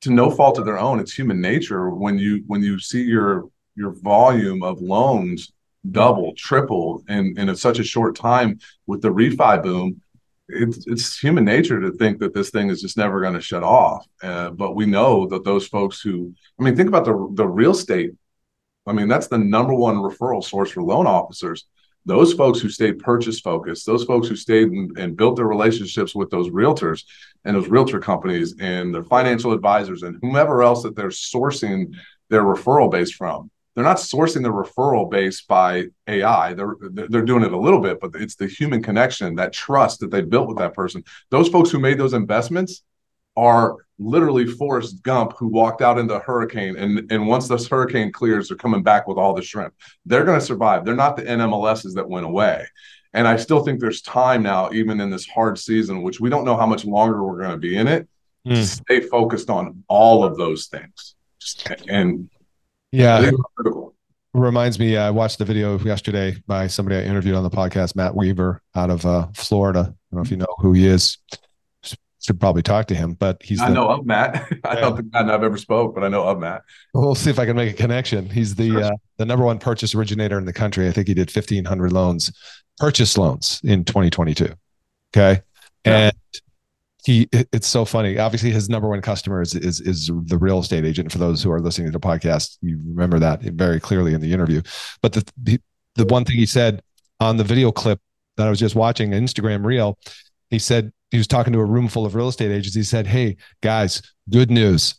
to 0.02 0.12
no 0.12 0.32
fault 0.32 0.58
of 0.58 0.65
their 0.65 0.80
own. 0.80 1.00
It's 1.00 1.13
human 1.13 1.41
nature 1.41 1.89
when 1.89 2.17
you 2.17 2.43
when 2.48 2.63
you 2.63 2.80
see 2.80 3.04
your 3.04 3.50
your 3.76 3.91
volume 3.91 4.63
of 4.63 4.82
loans 4.82 5.52
double, 5.91 6.34
triple 6.36 7.04
in 7.08 7.38
in 7.38 7.56
such 7.56 7.80
a 7.80 7.84
short 7.84 8.15
time 8.15 8.60
with 8.88 9.02
the 9.02 9.10
refi 9.10 9.62
boom. 9.62 10.02
It's 10.47 10.88
it's 10.88 11.19
human 11.19 11.45
nature 11.45 11.80
to 11.82 11.91
think 11.91 12.19
that 12.19 12.34
this 12.34 12.49
thing 12.49 12.69
is 12.69 12.82
just 12.82 12.97
never 12.97 13.21
going 13.21 13.36
to 13.36 13.41
shut 13.41 13.63
off. 13.63 14.06
Uh, 14.21 14.49
but 14.49 14.75
we 14.75 14.86
know 14.86 15.28
that 15.28 15.43
those 15.43 15.67
folks 15.67 16.02
who, 16.02 16.34
I 16.60 16.63
mean, 16.63 16.75
think 16.75 16.89
about 16.89 17.06
the 17.06 17.30
the 17.34 17.47
real 17.47 17.71
estate. 17.71 18.12
I 18.88 18.93
mean, 18.93 19.08
that's 19.08 19.28
the 19.28 19.38
number 19.38 19.73
one 19.73 19.97
referral 19.97 20.43
source 20.43 20.71
for 20.71 20.82
loan 20.82 21.06
officers 21.06 21.65
those 22.06 22.34
folks 22.34 22.60
who 22.60 22.69
stayed 22.69 22.99
purchase 22.99 23.39
focused, 23.39 23.86
those 23.86 24.04
folks 24.04 24.28
who 24.28 24.36
stayed 24.36 24.69
and, 24.69 24.97
and, 24.97 25.17
built 25.17 25.36
their 25.36 25.45
relationships 25.45 26.15
with 26.15 26.30
those 26.30 26.49
realtors 26.49 27.04
and 27.45 27.56
those 27.56 27.67
realtor 27.67 27.99
companies 27.99 28.56
and 28.60 28.93
their 28.93 29.04
financial 29.04 29.52
advisors 29.52 30.04
and 30.04 30.17
whomever 30.21 30.63
else 30.63 30.84
that 30.84 30.95
they're 30.95 31.10
sourcing 31.10 31.93
their 32.30 32.43
referral 32.43 32.89
base 32.89 33.12
from. 33.12 33.52
They're 33.80 33.88
not 33.88 33.96
sourcing 33.96 34.44
the 34.44 34.50
referral 34.50 35.10
base 35.10 35.39
by 35.39 35.86
AI. 36.06 36.54
They're 36.54 36.76
they're 36.82 37.22
doing 37.22 37.46
it 37.46 37.54
a 37.54 37.58
little 37.58 37.80
bit, 37.80 38.02
but 38.02 38.12
it's 38.13 38.36
the 38.36 38.46
human 38.46 38.84
connection, 38.84 39.36
that 39.36 39.54
trust 39.54 40.02
that 40.02 40.12
they 40.12 40.20
built 40.20 40.50
with 40.50 40.58
that 40.58 40.74
person. 40.74 41.02
Those 41.30 41.48
folks 41.48 41.70
who 41.70 41.80
made 41.80 41.98
those 41.98 42.12
investments 42.12 42.84
are 43.38 43.78
literally 43.98 44.46
Forrest 44.46 45.02
Gump 45.02 45.38
who 45.38 45.48
walked 45.48 45.82
out 45.82 45.98
into 45.98 46.13
a 46.13 46.20
hurricane. 46.20 46.76
And, 46.76 47.10
and 47.10 47.26
once 47.26 47.48
this 47.48 47.70
hurricane 47.70 48.12
clears, 48.12 48.50
they're 48.50 48.58
coming 48.58 48.84
back 48.84 49.08
with 49.08 49.18
all 49.18 49.34
the 49.34 49.42
shrimp. 49.42 49.74
They're 50.06 50.26
going 50.26 50.42
to 50.42 50.46
survive. 50.46 50.84
They're 50.84 50.94
not 50.94 51.15
the 51.15 51.24
NMLSs 51.24 51.94
that 51.94 52.10
went 52.10 52.26
away. 52.26 52.68
And 53.13 53.30
I 53.30 53.38
still 53.38 53.63
think 53.63 53.80
there's 53.80 54.02
time 54.02 54.44
now, 54.44 54.72
even 54.74 55.00
in 55.00 55.10
this 55.10 55.26
hard 55.26 55.58
season, 55.58 56.02
which 56.02 56.20
we 56.20 56.30
don't 56.30 56.44
know 56.44 56.58
how 56.58 56.65
much 56.65 56.84
longer 56.84 57.24
we're 57.24 57.39
going 57.39 57.52
to 57.52 57.58
be 57.58 57.78
in 57.78 57.88
it, 57.88 58.10
mm. 58.46 58.56
to 58.56 58.65
stay 58.68 59.00
focused 59.00 59.50
on 59.50 59.86
all 59.88 60.26
of 60.26 60.36
those 60.36 60.68
things. 60.68 61.15
And 61.88 62.30
yeah, 62.91 63.32
reminds 64.34 64.80
me, 64.80 64.97
I 64.97 65.10
watched 65.10 65.39
the 65.39 65.45
video 65.45 65.78
yesterday 65.80 66.36
by 66.47 66.67
somebody 66.67 66.97
I 66.97 67.04
interviewed 67.04 67.36
on 67.36 67.43
the 67.43 67.49
podcast, 67.49 67.95
Matt 67.95 68.15
Weaver 68.15 68.62
out 68.75 68.89
of 68.89 69.06
uh, 69.06 69.28
Florida. 69.36 69.80
I 69.80 69.84
don't 69.84 69.95
know 70.12 70.21
if 70.21 70.32
you 70.32 70.38
know 70.38 70.47
who 70.60 70.73
he 70.73 70.88
is 70.88 71.17
should 72.21 72.39
probably 72.39 72.62
talk 72.62 72.88
to 72.88 72.95
him, 72.95 73.13
but 73.13 73.41
he's. 73.41 73.62
I 73.62 73.69
the, 73.69 73.75
know 73.75 73.89
of 73.89 74.06
Matt. 74.06 74.47
I 74.63 74.75
don't 74.75 74.95
think 74.95 75.15
I've 75.15 75.43
ever 75.43 75.58
spoke, 75.58 75.95
but 75.95 76.04
I 76.04 76.10
know 76.10 76.23
of 76.23 76.39
Matt. 76.39 76.63
We'll 76.93 77.15
see 77.15 77.30
if 77.30 77.39
I 77.39 77.45
can 77.45 77.56
make 77.56 77.71
a 77.73 77.75
connection. 77.75 78.30
He's 78.30 78.56
the 78.56 78.69
sure. 78.69 78.84
uh, 78.84 78.91
the 79.17 79.25
number 79.25 79.45
one 79.45 79.60
purchase 79.60 79.95
originator 79.95 80.38
in 80.38 80.45
the 80.45 80.54
country. 80.54 80.88
I 80.88 80.91
think 80.91 81.08
he 81.08 81.13
did 81.13 81.32
fifteen 81.32 81.65
hundred 81.65 81.91
loans, 81.91 82.32
purchase 82.78 83.17
loans 83.17 83.62
in 83.63 83.86
2022. 83.86 84.45
Okay, 85.15 85.41
yeah. 85.86 85.97
and 85.97 86.13
he 87.06 87.28
it's 87.32 87.68
so 87.68 87.86
funny. 87.86 88.18
Obviously, 88.18 88.52
his 88.52 88.70
number 88.70 88.90
one 88.90 89.02
customer 89.02 89.42
is, 89.42 89.56
is 89.56 89.80
is 89.82 90.12
the 90.26 90.38
real 90.38 90.60
estate 90.60 90.86
agent. 90.86 91.12
For 91.12 91.18
those 91.18 91.42
who 91.42 91.52
are 91.52 91.62
listening 91.62 91.88
to 91.88 91.92
the 91.92 92.00
podcast, 92.00 92.58
you 92.62 92.80
remember 92.88 93.20
that 93.20 93.42
very 93.42 93.80
clearly 93.80 94.14
in 94.14 94.22
the 94.22 94.34
interview. 94.34 94.62
But 95.02 95.14
the 95.14 95.60
the, 95.96 96.06
one 96.06 96.26
thing 96.26 96.38
he 96.38 96.46
said 96.46 96.82
on 97.20 97.38
the 97.38 97.44
video 97.44 97.72
clip 97.72 98.00
that 98.38 98.48
I 98.48 98.50
was 98.50 98.60
just 98.60 98.76
watching, 98.76 99.12
Instagram 99.12 99.66
reel, 99.66 99.98
he 100.50 100.60
said 100.60 100.92
he 101.12 101.18
was 101.18 101.28
talking 101.28 101.54
to 101.54 101.60
a 101.60 101.66
room 101.66 101.88
full 101.88 102.06
of 102.06 102.16
real 102.16 102.30
estate 102.30 102.52
agents. 102.52 102.76
He 102.76 102.84
said, 102.84 103.08
Hey, 103.08 103.38
guys, 103.62 104.02
good 104.30 104.52
news. 104.52 104.96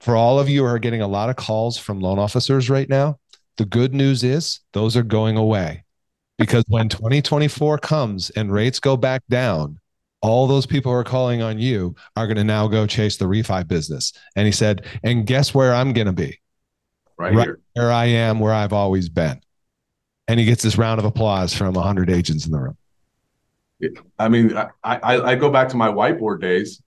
For 0.00 0.16
all 0.16 0.40
of 0.40 0.48
you 0.48 0.62
who 0.62 0.66
are 0.66 0.78
getting 0.80 1.02
a 1.02 1.06
lot 1.06 1.30
of 1.30 1.36
calls 1.36 1.78
from 1.78 2.00
loan 2.00 2.18
officers 2.18 2.68
right 2.68 2.88
now, 2.88 3.20
the 3.56 3.64
good 3.64 3.94
news 3.94 4.24
is 4.24 4.60
those 4.72 4.96
are 4.96 5.04
going 5.04 5.36
away 5.36 5.84
because 6.38 6.64
when 6.68 6.88
2024 6.88 7.78
comes 7.78 8.30
and 8.30 8.52
rates 8.52 8.80
go 8.80 8.96
back 8.96 9.22
down, 9.28 9.78
all 10.22 10.46
those 10.46 10.66
people 10.66 10.92
who 10.92 10.98
are 10.98 11.04
calling 11.04 11.42
on 11.42 11.58
you 11.58 11.94
are 12.16 12.26
going 12.26 12.36
to 12.36 12.44
now 12.44 12.68
go 12.68 12.86
chase 12.86 13.16
the 13.16 13.24
refi 13.24 13.66
business. 13.66 14.12
And 14.36 14.46
he 14.46 14.52
said, 14.52 14.86
and 15.02 15.26
guess 15.26 15.52
where 15.52 15.74
I'm 15.74 15.92
going 15.92 16.06
to 16.06 16.12
be? 16.12 16.38
Right, 17.18 17.34
right 17.34 17.44
here. 17.44 17.60
where 17.74 17.92
I 17.92 18.06
am, 18.06 18.38
where 18.38 18.52
I've 18.52 18.72
always 18.72 19.08
been. 19.08 19.40
And 20.28 20.40
he 20.40 20.46
gets 20.46 20.62
this 20.62 20.78
round 20.78 20.98
of 20.98 21.04
applause 21.04 21.52
from 21.52 21.74
100 21.74 22.08
agents 22.08 22.46
in 22.46 22.52
the 22.52 22.58
room. 22.58 22.76
I 24.18 24.28
mean, 24.28 24.56
I, 24.56 24.68
I, 24.84 25.20
I 25.20 25.34
go 25.34 25.50
back 25.50 25.68
to 25.70 25.76
my 25.76 25.88
whiteboard 25.88 26.40
days. 26.40 26.80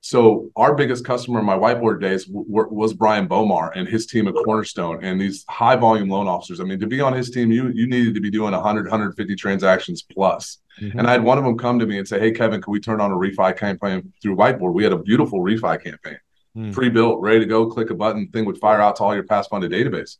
So 0.00 0.50
our 0.56 0.74
biggest 0.74 1.04
customer 1.04 1.40
in 1.40 1.44
my 1.44 1.56
whiteboard 1.56 2.00
days 2.00 2.24
w- 2.26 2.46
was 2.48 2.94
Brian 2.94 3.28
Bomar 3.28 3.72
and 3.74 3.88
his 3.88 4.06
team 4.06 4.28
at 4.28 4.34
Cornerstone 4.34 5.04
and 5.04 5.20
these 5.20 5.44
high 5.48 5.76
volume 5.76 6.08
loan 6.08 6.28
officers. 6.28 6.60
I 6.60 6.64
mean, 6.64 6.78
to 6.80 6.86
be 6.86 7.00
on 7.00 7.12
his 7.12 7.30
team, 7.30 7.50
you 7.50 7.68
you 7.68 7.86
needed 7.86 8.14
to 8.14 8.20
be 8.20 8.30
doing 8.30 8.52
100, 8.52 8.84
150 8.84 9.34
transactions 9.34 10.02
plus. 10.02 10.58
Mm-hmm. 10.80 10.98
And 10.98 11.08
I 11.08 11.12
had 11.12 11.24
one 11.24 11.36
of 11.36 11.44
them 11.44 11.58
come 11.58 11.78
to 11.80 11.86
me 11.86 11.98
and 11.98 12.06
say, 12.06 12.20
"Hey, 12.20 12.30
Kevin, 12.30 12.62
can 12.62 12.72
we 12.72 12.80
turn 12.80 13.00
on 13.00 13.10
a 13.10 13.16
refi 13.16 13.56
campaign 13.56 14.12
through 14.22 14.36
Whiteboard? 14.36 14.72
We 14.72 14.84
had 14.84 14.92
a 14.92 14.98
beautiful 14.98 15.40
refi 15.40 15.82
campaign, 15.82 16.18
mm-hmm. 16.56 16.70
pre-built, 16.70 17.20
ready 17.20 17.40
to 17.40 17.46
go. 17.46 17.66
Click 17.66 17.90
a 17.90 17.94
button, 17.94 18.28
thing 18.28 18.44
would 18.44 18.58
fire 18.58 18.80
out 18.80 18.96
to 18.96 19.02
all 19.02 19.14
your 19.14 19.24
past 19.24 19.50
funded 19.50 19.72
database." 19.72 20.18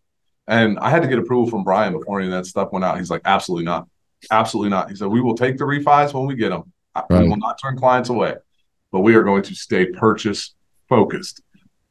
And 0.49 0.79
I 0.79 0.91
had 0.91 1.03
to 1.03 1.09
get 1.09 1.19
approval 1.19 1.49
from 1.49 1.63
Brian 1.63 1.93
before 1.93 2.19
any 2.19 2.29
of 2.29 2.33
that 2.33 2.47
stuff 2.47 2.73
went 2.73 2.85
out. 2.85 2.99
He's 2.99 3.11
like, 3.11 3.23
"Absolutely 3.25 3.65
not." 3.65 3.87
Absolutely 4.31 4.71
not. 4.71 4.91
He 4.91 4.97
said, 4.97 5.09
We 5.09 5.21
will 5.21 5.37
take 5.37 5.59
the 5.59 5.65
refis 5.65 6.13
when 6.13 6.27
we 6.27 6.35
get 6.35 6.51
them. 6.51 6.73
Right. 6.97 7.23
We 7.23 7.29
will 7.29 7.37
not 7.37 7.61
turn 7.63 7.77
clients 7.77 8.09
away, 8.09 8.35
but 8.93 9.01
we 9.01 9.15
are 9.15 9.23
going 9.23 9.43
to 9.45 9.55
stay 9.55 9.87
purchase 9.87 10.55
focused. 10.89 11.43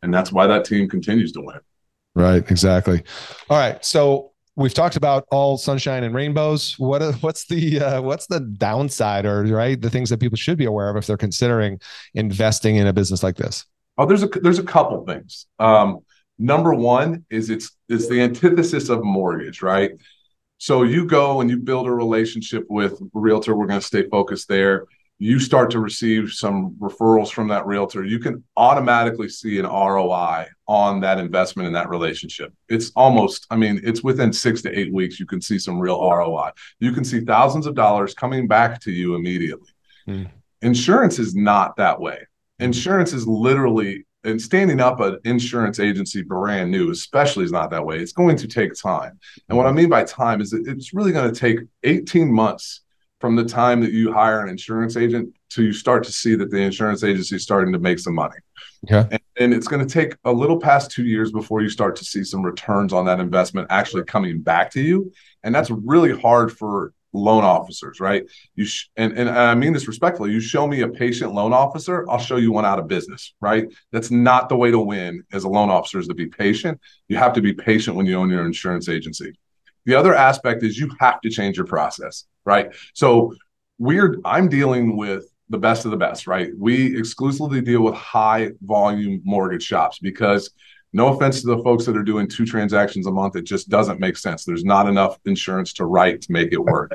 And 0.02 0.14
that's 0.14 0.32
why 0.32 0.48
that 0.48 0.66
team 0.66 0.90
continues 0.90 1.32
to 1.34 1.42
win. 1.42 1.60
Right. 2.16 2.50
Exactly. 2.50 3.04
All 3.50 3.58
right. 3.58 3.84
So 3.86 4.32
we've 4.56 4.74
talked 4.74 4.96
about 4.96 5.26
all 5.32 5.58
sunshine 5.58 6.04
and 6.04 6.14
rainbows. 6.14 6.78
What 6.78 7.02
what's 7.22 7.46
the 7.46 7.80
uh, 7.80 8.02
what's 8.02 8.28
the 8.28 8.42
downside, 8.42 9.26
or 9.26 9.44
right 9.44 9.80
the 9.80 9.90
things 9.90 10.10
that 10.10 10.20
people 10.20 10.38
should 10.38 10.58
be 10.58 10.66
aware 10.66 10.90
of 10.90 10.98
if 10.98 11.08
they're 11.08 11.16
considering 11.16 11.80
investing 12.16 12.76
in 12.76 12.88
a 12.88 12.94
business 12.94 13.24
like 13.24 13.38
this? 13.38 13.66
Oh, 13.98 14.06
there's 14.06 14.24
a 14.24 14.28
there's 14.28 14.60
a 14.60 14.64
couple 14.64 15.06
things. 15.06 15.46
Um, 15.60 16.00
number 16.38 16.74
one 16.74 17.26
is 17.30 17.50
it's 17.50 17.72
it's 17.88 18.10
the 18.10 18.22
antithesis 18.22 18.90
of 18.90 19.04
mortgage, 19.04 19.62
right? 19.62 19.92
So 20.58 20.84
you 20.84 21.06
go 21.06 21.40
and 21.40 21.50
you 21.50 21.58
build 21.58 21.86
a 21.86 21.92
relationship 21.92 22.66
with 22.68 23.00
a 23.00 23.06
realtor. 23.14 23.56
We're 23.56 23.68
going 23.68 23.80
to 23.80 23.86
stay 23.86 24.10
focused 24.10 24.48
there. 24.48 24.86
You 25.20 25.40
start 25.40 25.72
to 25.72 25.80
receive 25.80 26.32
some 26.32 26.76
referrals 26.80 27.32
from 27.32 27.48
that 27.48 27.66
realtor. 27.66 28.04
You 28.04 28.20
can 28.20 28.44
automatically 28.56 29.30
see 29.30 29.58
an 29.58 29.66
ROI 29.66 30.46
on 30.68 31.00
that 31.02 31.18
investment 31.18 31.68
in 31.68 31.74
that 31.74 31.90
relationship. 31.90 32.54
It's 32.70 32.92
almost, 32.96 33.48
I 33.50 33.56
mean, 33.56 33.82
it's 33.84 34.04
within 34.04 34.32
six 34.32 34.62
to 34.64 34.80
eight 34.80 34.94
weeks, 34.94 35.20
you 35.20 35.26
can 35.26 35.42
see 35.42 35.58
some 35.58 35.80
real 35.80 36.00
ROI. 36.00 36.52
You 36.80 36.92
can 36.92 37.04
see 37.04 37.22
thousands 37.22 37.66
of 37.66 37.74
dollars 37.74 38.14
coming 38.14 38.48
back 38.48 38.80
to 38.82 38.92
you 38.92 39.16
immediately. 39.16 39.70
Mm. 40.08 40.30
Insurance 40.62 41.18
is 41.18 41.36
not 41.36 41.76
that 41.78 42.00
way. 42.00 42.20
Insurance 42.60 43.14
is 43.14 43.28
literally 43.28 44.06
and 44.28 44.42
standing 44.42 44.82
up 44.82 45.00
an 45.00 45.20
insurance 45.24 45.80
agency 45.80 46.22
brand 46.22 46.70
new, 46.70 46.92
especially, 46.92 47.46
is 47.46 47.52
not 47.52 47.70
that 47.72 47.86
way. 47.86 48.00
It's 48.00 48.12
going 48.12 48.36
to 48.38 48.48
take 48.48 48.74
time. 48.74 49.20
And 49.48 49.58
what 49.58 49.68
I 49.68 49.72
mean 49.72 49.90
by 49.90 50.04
time 50.04 50.42
is 50.42 50.50
that 50.52 50.68
it's 50.68 50.94
really 50.94 51.12
going 51.12 51.34
to 51.34 51.40
take 51.40 51.60
18 51.84 52.32
months 52.32 52.82
from 53.20 53.36
the 53.36 53.44
time 53.44 53.82
that 53.82 53.92
you 53.92 54.12
hire 54.12 54.42
an 54.42 54.50
insurance 54.50 54.96
agent 54.96 55.34
to 55.50 55.64
you 55.64 55.74
start 55.74 56.04
to 56.04 56.12
see 56.12 56.36
that 56.36 56.52
the 56.52 56.58
insurance 56.58 57.04
agency 57.04 57.36
is 57.36 57.44
starting 57.44 57.74
to 57.74 57.80
make 57.80 58.00
some 58.00 58.14
money. 58.14 58.36
Okay. 58.86 59.08
And, 59.12 59.22
and 59.40 59.54
it's 59.54 59.68
going 59.68 59.86
to 59.86 59.92
take 59.92 60.16
a 60.24 60.32
little 60.32 60.60
past 60.60 60.92
two 60.92 61.06
years 61.06 61.32
before 61.32 61.62
you 61.62 61.70
start 61.70 61.96
to 61.98 62.06
see 62.06 62.24
some 62.24 62.44
returns 62.44 62.94
on 62.94 63.06
that 63.06 63.20
investment 63.20 63.68
actually 63.70 64.04
coming 64.04 64.42
back 64.42 64.72
to 64.72 64.82
you. 64.82 65.12
And 65.44 65.54
that's 65.54 65.72
really 65.72 66.20
hard 66.20 66.56
for 66.56 66.94
loan 67.14 67.44
officers, 67.44 68.00
right? 68.00 68.24
You 68.56 68.66
sh- 68.66 68.90
and 68.96 69.18
and 69.18 69.30
I 69.30 69.56
mean 69.56 69.74
this 69.74 69.88
respectfully. 69.88 70.32
You 70.32 70.40
show 70.40 70.68
me 70.68 70.82
a 70.82 70.88
patient 70.88 71.34
loan 71.34 71.54
officer, 71.54 72.06
I'll 72.10 72.20
show 72.20 72.36
you 72.36 72.52
one 72.52 72.66
out 72.66 72.80
of 72.80 72.88
business, 72.88 73.34
right? 73.42 73.66
That's 73.92 74.12
not 74.12 74.50
the 74.50 74.58
way 74.58 74.72
to 74.72 74.80
win 74.80 75.24
as 75.32 75.44
a 75.44 75.50
loan 75.50 75.70
officer 75.70 76.00
is 76.00 76.08
to 76.08 76.14
be 76.14 76.28
patient. 76.28 76.80
You 77.08 77.18
have 77.18 77.34
to 77.34 77.42
be 77.42 77.54
patient 77.54 77.96
when 77.96 78.06
you 78.06 78.16
own 78.16 78.30
your 78.30 78.46
insurance 78.46 78.90
agency. 78.90 79.34
The 79.88 79.96
other 79.96 80.14
aspect 80.14 80.64
is 80.64 80.78
you 80.78 80.92
have 81.00 81.22
to 81.22 81.30
change 81.30 81.56
your 81.56 81.66
process, 81.66 82.26
right? 82.44 82.76
So 82.94 83.34
we're 83.80 84.18
I'm 84.26 84.50
dealing 84.50 84.98
with 84.98 85.34
the 85.50 85.58
best 85.58 85.86
of 85.86 85.92
the 85.92 85.98
best, 85.98 86.28
right? 86.28 86.52
We 86.58 87.00
exclusively 87.00 87.62
deal 87.62 87.82
with 87.82 87.96
high 87.96 88.52
volume 88.62 89.22
mortgage 89.24 89.64
shops 89.64 89.98
because 90.00 90.52
no 90.92 91.08
offense 91.08 91.40
to 91.42 91.48
the 91.48 91.64
folks 91.64 91.86
that 91.86 91.96
are 91.96 92.04
doing 92.04 92.28
two 92.28 92.46
transactions 92.46 93.08
a 93.08 93.12
month, 93.12 93.38
it 93.38 93.44
just 93.44 93.70
doesn't 93.70 94.02
make 94.02 94.18
sense. 94.18 94.44
There's 94.44 94.66
not 94.66 94.90
enough 94.90 95.20
insurance 95.24 95.72
to 95.74 95.86
write 95.86 96.22
to 96.24 96.34
make 96.34 96.52
it 96.52 96.60
work. 96.60 96.92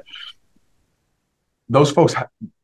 Those 1.71 1.91
folks, 1.91 2.15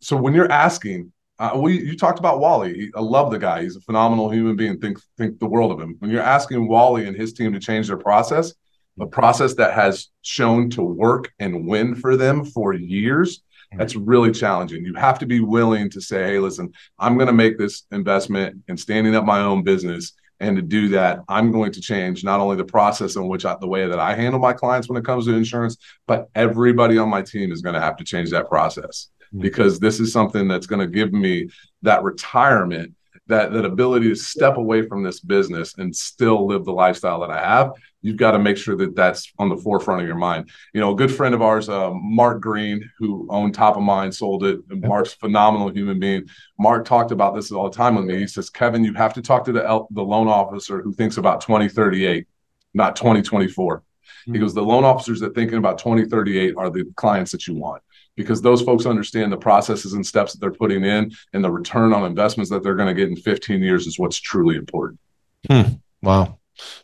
so 0.01 0.15
when 0.15 0.35
you're 0.35 0.53
asking, 0.53 1.11
uh, 1.39 1.53
we 1.57 1.81
you 1.81 1.97
talked 1.97 2.19
about 2.19 2.39
Wally. 2.39 2.91
I 2.95 3.01
love 3.01 3.31
the 3.31 3.39
guy. 3.39 3.63
He's 3.63 3.77
a 3.77 3.81
phenomenal 3.81 4.29
human 4.29 4.57
being. 4.57 4.79
Think 4.79 4.99
think 5.17 5.39
the 5.39 5.47
world 5.47 5.73
of 5.73 5.81
him. 5.81 5.97
When 6.01 6.11
you're 6.11 6.21
asking 6.21 6.69
Wally 6.69 7.07
and 7.07 7.17
his 7.17 7.33
team 7.33 7.55
to 7.55 7.61
change 7.61 7.87
their 7.87 7.97
process, 7.97 8.53
a 9.01 9.07
process 9.07 9.55
that 9.55 9.75
has 9.75 10.09
shown 10.23 10.71
to 10.71 10.83
work 10.83 11.33
and 11.39 11.67
win 11.67 11.95
for 11.95 12.17
them 12.17 12.45
for 12.45 12.73
years 12.73 13.43
that's 13.77 13.97
really 13.97 14.33
challenging. 14.33 14.85
You 14.85 14.95
have 14.95 15.19
to 15.19 15.27
be 15.27 15.41
willing 15.41 15.91
to 15.91 16.01
say, 16.01 16.25
hey, 16.25 16.39
listen, 16.39 16.73
I'm 16.99 17.17
going 17.17 17.27
to 17.27 17.33
make 17.33 17.59
this 17.59 17.85
investment 17.91 18.63
in 18.69 18.77
standing 18.77 19.15
up 19.15 19.25
my 19.25 19.41
own 19.41 19.63
business. 19.63 20.15
And 20.41 20.57
to 20.57 20.63
do 20.63 20.89
that, 20.91 21.21
I'm 21.29 21.51
going 21.51 21.73
to 21.73 21.81
change 21.81 22.23
not 22.23 22.41
only 22.41 22.57
the 22.57 22.65
process 22.65 23.17
in 23.17 23.27
which 23.29 23.45
I, 23.45 23.57
the 23.61 23.67
way 23.67 23.87
that 23.89 23.99
I 23.99 24.15
handle 24.15 24.41
my 24.41 24.53
clients 24.53 24.89
when 24.89 24.97
it 24.97 25.05
comes 25.05 25.27
to 25.27 25.35
insurance, 25.35 25.77
but 26.07 26.29
everybody 26.35 26.97
on 26.97 27.09
my 27.09 27.23
team 27.23 27.51
is 27.51 27.61
going 27.61 27.75
to 27.75 27.81
have 27.81 27.97
to 27.97 28.05
change 28.05 28.31
that 28.31 28.49
process 28.49 29.09
mm-hmm. 29.35 29.43
because 29.43 29.81
this 29.81 29.99
is 29.99 30.13
something 30.13 30.47
that's 30.47 30.67
going 30.67 30.81
to 30.81 30.87
give 30.87 31.13
me 31.13 31.49
that 31.83 32.05
retirement 32.05 32.95
that 33.29 33.53
that 33.53 33.65
ability 33.65 34.09
to 34.09 34.15
step 34.15 34.57
away 34.57 34.83
from 34.83 35.03
this 35.03 35.21
business 35.21 35.75
and 35.79 35.95
still 35.95 36.47
live 36.47 36.65
the 36.65 36.73
lifestyle 36.73 37.21
that 37.21 37.31
I 37.31 37.41
have, 37.41 37.73
you've 38.01 38.17
got 38.17 38.33
to 38.33 38.39
make 38.39 38.57
sure 38.57 38.77
that 38.77 38.97
that's 38.97 39.33
on 39.39 39.49
the 39.49 39.57
forefront 39.57 40.01
of 40.01 40.07
your 40.07 40.17
mind. 40.17 40.51
You 40.73 40.81
know, 40.81 40.93
a 40.93 40.97
good 40.97 41.15
friend 41.15 41.35
of 41.35 41.43
ours, 41.43 41.69
uh, 41.69 41.91
Mark 41.93 42.41
Green, 42.41 42.91
who 42.99 43.27
owned 43.31 43.55
Top 43.55 43.77
of 43.77 43.83
Mind, 43.83 44.15
sold 44.15 44.45
it. 44.45 44.61
Mark's 44.69 45.13
phenomenal 45.13 45.71
human 45.71 45.99
being. 45.99 46.27
Mark 46.59 46.85
talked 46.85 47.13
about 47.13 47.35
this 47.35 47.53
all 47.53 47.69
the 47.69 47.77
time 47.77 47.95
with 47.95 48.07
me. 48.07 48.19
He 48.19 48.27
says, 48.27 48.51
Kevin, 48.51 48.85
you 48.85 48.95
have 48.95 49.15
to 49.15 49.23
talk 49.23 49.45
to 49.45 49.53
the 49.53 49.87
the 49.91 50.03
loan 50.03 50.29
officer 50.29 50.83
who 50.83 50.93
thinks 50.93 51.19
about 51.19 51.41
2038, 51.43 52.27
not 52.75 52.97
2024. 52.97 53.79
Mm-hmm. 53.79 54.35
He 54.35 54.41
goes, 54.41 54.55
the 54.55 54.63
loan 54.63 54.85
officers 54.85 55.21
that 55.21 55.35
thinking 55.35 55.59
about 55.59 55.79
2038 55.79 56.55
are 56.57 56.71
the 56.71 56.85
clients 56.97 57.33
that 57.33 57.47
you 57.47 57.55
want 57.55 57.83
because 58.19 58.43
those 58.43 58.61
folks 58.61 58.85
understand 58.85 59.33
the 59.33 59.39
processes 59.39 59.95
and 59.95 60.07
steps 60.07 60.33
that 60.33 60.41
they're 60.41 60.51
putting 60.51 60.85
in 60.85 61.11
and 61.33 61.43
the 61.43 61.51
return 61.51 61.95
on 61.95 62.05
investments 62.05 62.51
that 62.51 62.63
they're 62.63 62.75
going 62.75 62.95
to 62.95 63.01
get 63.01 63.09
in 63.09 63.17
15 63.17 63.63
years 63.63 63.87
is 63.87 63.99
what's 63.99 64.19
truly 64.19 64.57
important. 64.57 65.01
Hmm. 65.49 65.63
Wow. 66.03 66.39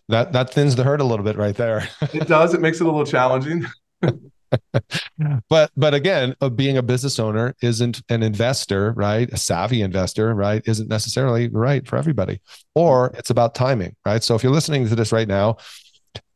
That 0.08 0.32
that 0.32 0.54
thins 0.54 0.76
the 0.76 0.84
herd 0.84 1.00
a 1.00 1.04
little 1.04 1.24
bit 1.24 1.36
right 1.36 1.56
there. 1.56 1.88
it 2.00 2.28
does. 2.28 2.54
It 2.54 2.60
makes 2.60 2.80
it 2.80 2.84
a 2.84 2.86
little 2.86 3.04
challenging. 3.04 3.66
but 5.48 5.70
but 5.76 5.94
again, 5.94 6.36
uh, 6.40 6.48
being 6.48 6.76
a 6.76 6.82
business 6.82 7.18
owner 7.18 7.56
isn't 7.60 8.00
an 8.08 8.22
investor, 8.22 8.92
right? 8.92 9.28
A 9.32 9.36
savvy 9.36 9.82
investor, 9.82 10.32
right? 10.32 10.62
Isn't 10.64 10.88
necessarily 10.88 11.48
right 11.48 11.86
for 11.86 11.96
everybody. 11.96 12.40
Or 12.76 13.12
it's 13.18 13.30
about 13.30 13.56
timing, 13.56 13.96
right? 14.06 14.22
So 14.22 14.36
if 14.36 14.44
you're 14.44 14.52
listening 14.52 14.88
to 14.88 14.94
this 14.94 15.10
right 15.10 15.28
now, 15.28 15.56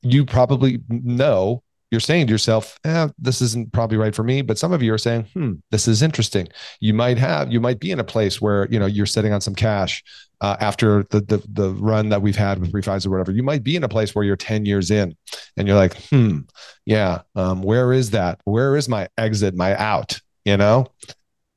you 0.03 0.24
probably 0.24 0.80
know 0.88 1.62
you're 1.91 2.01
saying 2.01 2.26
to 2.26 2.32
yourself, 2.32 2.78
eh, 2.84 3.09
this 3.18 3.41
isn't 3.41 3.72
probably 3.72 3.97
right 3.97 4.14
for 4.14 4.22
me. 4.22 4.43
But 4.43 4.59
some 4.59 4.72
of 4.72 4.82
you 4.82 4.93
are 4.93 4.99
saying, 4.99 5.26
hmm, 5.32 5.55
this 5.70 5.89
is 5.89 6.03
interesting. 6.03 6.49
You 6.80 6.93
might 6.93 7.18
have, 7.18 7.51
you 7.51 7.61
might 7.61 7.80
be 7.80 7.91
in 7.91 8.01
a 8.01 8.05
place 8.05 8.41
where, 8.41 8.68
you 8.70 8.78
know, 8.78 8.86
you're 8.86 9.07
sitting 9.07 9.32
on 9.32 9.41
some 9.41 9.55
cash 9.55 10.05
uh, 10.41 10.57
after 10.61 11.05
the, 11.11 11.20
the, 11.20 11.43
the 11.49 11.70
run 11.74 12.11
that 12.11 12.20
we've 12.20 12.36
had 12.36 12.59
with 12.59 12.72
refis 12.72 13.07
or 13.07 13.11
whatever. 13.11 13.32
You 13.32 13.43
might 13.43 13.64
be 13.64 13.74
in 13.74 13.84
a 13.84 13.89
place 13.89 14.14
where 14.14 14.24
you're 14.24 14.36
10 14.36 14.66
years 14.66 14.91
in 14.91 15.16
and 15.57 15.66
you're 15.66 15.76
like, 15.76 15.97
hmm, 16.11 16.41
yeah, 16.84 17.22
um, 17.34 17.62
where 17.62 17.93
is 17.93 18.11
that? 18.11 18.41
Where 18.45 18.76
is 18.76 18.89
my 18.89 19.09
exit, 19.16 19.55
my 19.55 19.76
out, 19.76 20.20
you 20.45 20.57
know? 20.59 20.89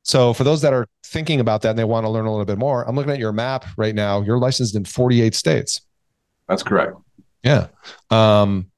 So 0.03 0.33
for 0.33 0.45
those 0.45 0.61
that 0.61 0.73
are 0.73 0.87
thinking 1.05 1.41
about 1.41 1.61
that 1.61 1.71
and 1.71 1.79
they 1.79 1.83
want 1.83 2.05
to 2.05 2.09
learn 2.09 2.25
a 2.25 2.31
little 2.31 2.45
bit 2.45 2.57
more, 2.57 2.87
I'm 2.87 2.95
looking 2.95 3.11
at 3.11 3.19
your 3.19 3.33
map 3.33 3.65
right 3.77 3.93
now. 3.93 4.21
You're 4.21 4.39
licensed 4.39 4.75
in 4.75 4.85
48 4.85 5.35
states. 5.35 5.81
That's 6.47 6.63
correct. 6.63 6.95
Yeah. 7.43 7.67
Um, 8.09 8.70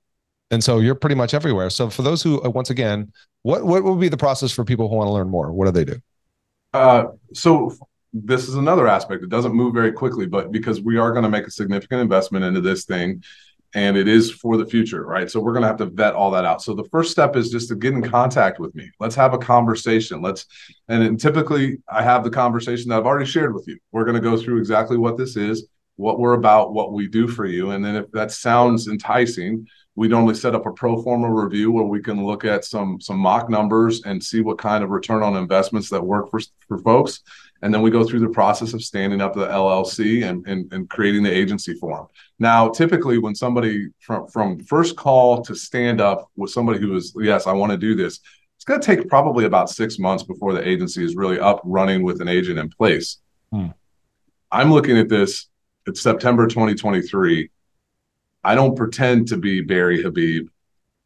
and 0.54 0.64
so 0.64 0.80
you're 0.80 0.96
pretty 0.96 1.16
much 1.16 1.34
everywhere. 1.34 1.70
So 1.70 1.90
for 1.90 2.04
those 2.04 2.24
who, 2.24 2.42
uh, 2.44 2.50
once 2.50 2.70
again, 2.70 3.12
what 3.42 3.66
what 3.66 3.84
would 3.84 4.00
be 4.00 4.10
the 4.10 4.18
process 4.18 4.52
for 4.52 4.64
people 4.64 4.88
who 4.88 4.96
want 4.96 5.08
to 5.08 5.12
learn 5.12 5.30
more? 5.30 5.52
What 5.52 5.66
do 5.66 5.72
they 5.72 5.86
do? 5.86 6.00
Uh, 6.74 7.06
so 7.34 7.76
this 8.14 8.48
is 8.48 8.56
another 8.56 8.88
aspect. 8.88 9.24
It 9.24 9.30
doesn't 9.30 9.54
move 9.54 9.74
very 9.74 9.92
quickly, 9.92 10.28
but 10.28 10.52
because 10.52 10.82
we 10.82 10.98
are 10.98 11.12
going 11.12 11.24
to 11.24 11.30
make 11.30 11.48
a 11.48 11.52
significant 11.52 12.02
investment 12.02 12.46
into 12.46 12.62
this 12.62 12.86
thing, 12.86 13.24
and 13.74 13.98
it 13.98 14.08
is 14.08 14.32
for 14.32 14.58
the 14.58 14.66
future, 14.66 15.04
right? 15.04 15.30
So 15.30 15.40
we're 15.40 15.54
going 15.54 15.64
to 15.64 15.68
have 15.68 15.78
to 15.78 15.88
vet 15.88 16.14
all 16.14 16.30
that 16.32 16.46
out. 16.46 16.62
So 16.62 16.76
the 16.76 16.84
first 16.86 17.12
step 17.12 17.36
is 17.36 17.50
just 17.50 17.70
to 17.70 17.76
get 17.76 17.94
in 17.94 18.04
contact 18.04 18.60
with 18.60 18.76
me. 18.76 18.90
Let's 19.00 19.16
have 19.16 19.34
a 19.34 19.40
conversation. 19.40 20.22
Let's, 20.22 20.46
and 20.88 21.20
typically 21.20 21.80
I 21.90 22.04
have 22.04 22.24
the 22.24 22.30
conversation 22.30 22.90
that 22.90 23.00
I've 23.00 23.06
already 23.08 23.26
shared 23.26 23.56
with 23.56 23.68
you. 23.68 23.78
We're 23.92 24.06
going 24.06 24.22
to 24.22 24.30
go 24.30 24.38
through 24.38 24.60
exactly 24.60 24.98
what 24.98 25.18
this 25.18 25.36
is, 25.36 25.68
what 25.96 26.20
we're 26.20 26.34
about, 26.34 26.74
what 26.74 26.94
we 26.94 27.08
do 27.08 27.28
for 27.28 27.46
you, 27.46 27.72
and 27.72 27.84
then 27.84 27.96
if 27.96 28.12
that 28.12 28.32
sounds 28.32 28.88
enticing 28.88 29.68
we 29.96 30.08
normally 30.08 30.34
set 30.34 30.56
up 30.56 30.66
a 30.66 30.72
pro 30.72 31.02
forma 31.02 31.32
review 31.32 31.72
where 31.72 31.86
we 31.86 32.02
can 32.02 32.26
look 32.26 32.46
at 32.46 32.66
some 32.66 33.00
some 33.00 33.18
mock 33.18 33.50
numbers 33.50 34.04
and 34.04 34.24
see 34.24 34.42
what 34.42 34.58
kind 34.58 34.84
of 34.84 34.90
return 34.90 35.22
on 35.22 35.36
investments 35.36 35.90
that 35.90 36.04
work 36.04 36.32
for, 36.32 36.40
for 36.68 36.80
folks. 36.80 37.22
And 37.62 37.74
then 37.74 37.82
we 37.82 37.92
go 37.92 38.04
through 38.04 38.20
the 38.20 38.30
process 38.30 38.74
of 38.74 38.84
standing 38.84 39.22
up 39.22 39.34
the 39.34 39.48
llc 39.48 40.28
and, 40.28 40.46
and, 40.48 40.72
and 40.74 40.90
creating 40.90 41.24
the 41.24 41.32
agency 41.32 41.76
form. 41.76 42.08
Now 42.40 42.70
typically 42.70 43.20
when 43.20 43.36
somebody 43.36 43.90
from 44.00 44.28
from 44.28 44.60
first 44.62 44.96
call 44.96 45.44
to 45.44 45.56
stand 45.56 46.02
up 46.02 46.30
with 46.36 46.52
somebody 46.52 46.80
who 46.80 46.96
is 46.96 47.16
yes 47.20 47.46
i 47.46 47.54
want 47.54 47.72
to 47.72 47.78
do 47.78 47.96
this 47.96 48.20
it's 48.56 48.66
going 48.66 48.80
to 48.80 48.86
take 48.86 49.10
probably 49.10 49.46
about 49.46 49.70
six 49.70 50.00
months 50.00 50.24
before 50.24 50.54
the 50.54 50.68
agency 50.68 51.04
is 51.04 51.16
really 51.16 51.40
up 51.40 51.60
running 51.66 52.02
with 52.02 52.22
an 52.22 52.30
agent 52.30 52.58
in 52.58 52.70
place. 52.70 53.18
Hmm. 53.52 53.68
i'm 54.52 54.72
looking 54.72 54.98
at 54.98 55.10
this 55.10 55.50
it's 55.86 56.02
september 56.02 56.48
2023 56.48 57.50
I 58.44 58.56
don't 58.56 58.76
pretend 58.76 59.28
to 59.30 59.38
be 59.38 59.62
Barry 59.62 60.02
Habib, 60.02 60.48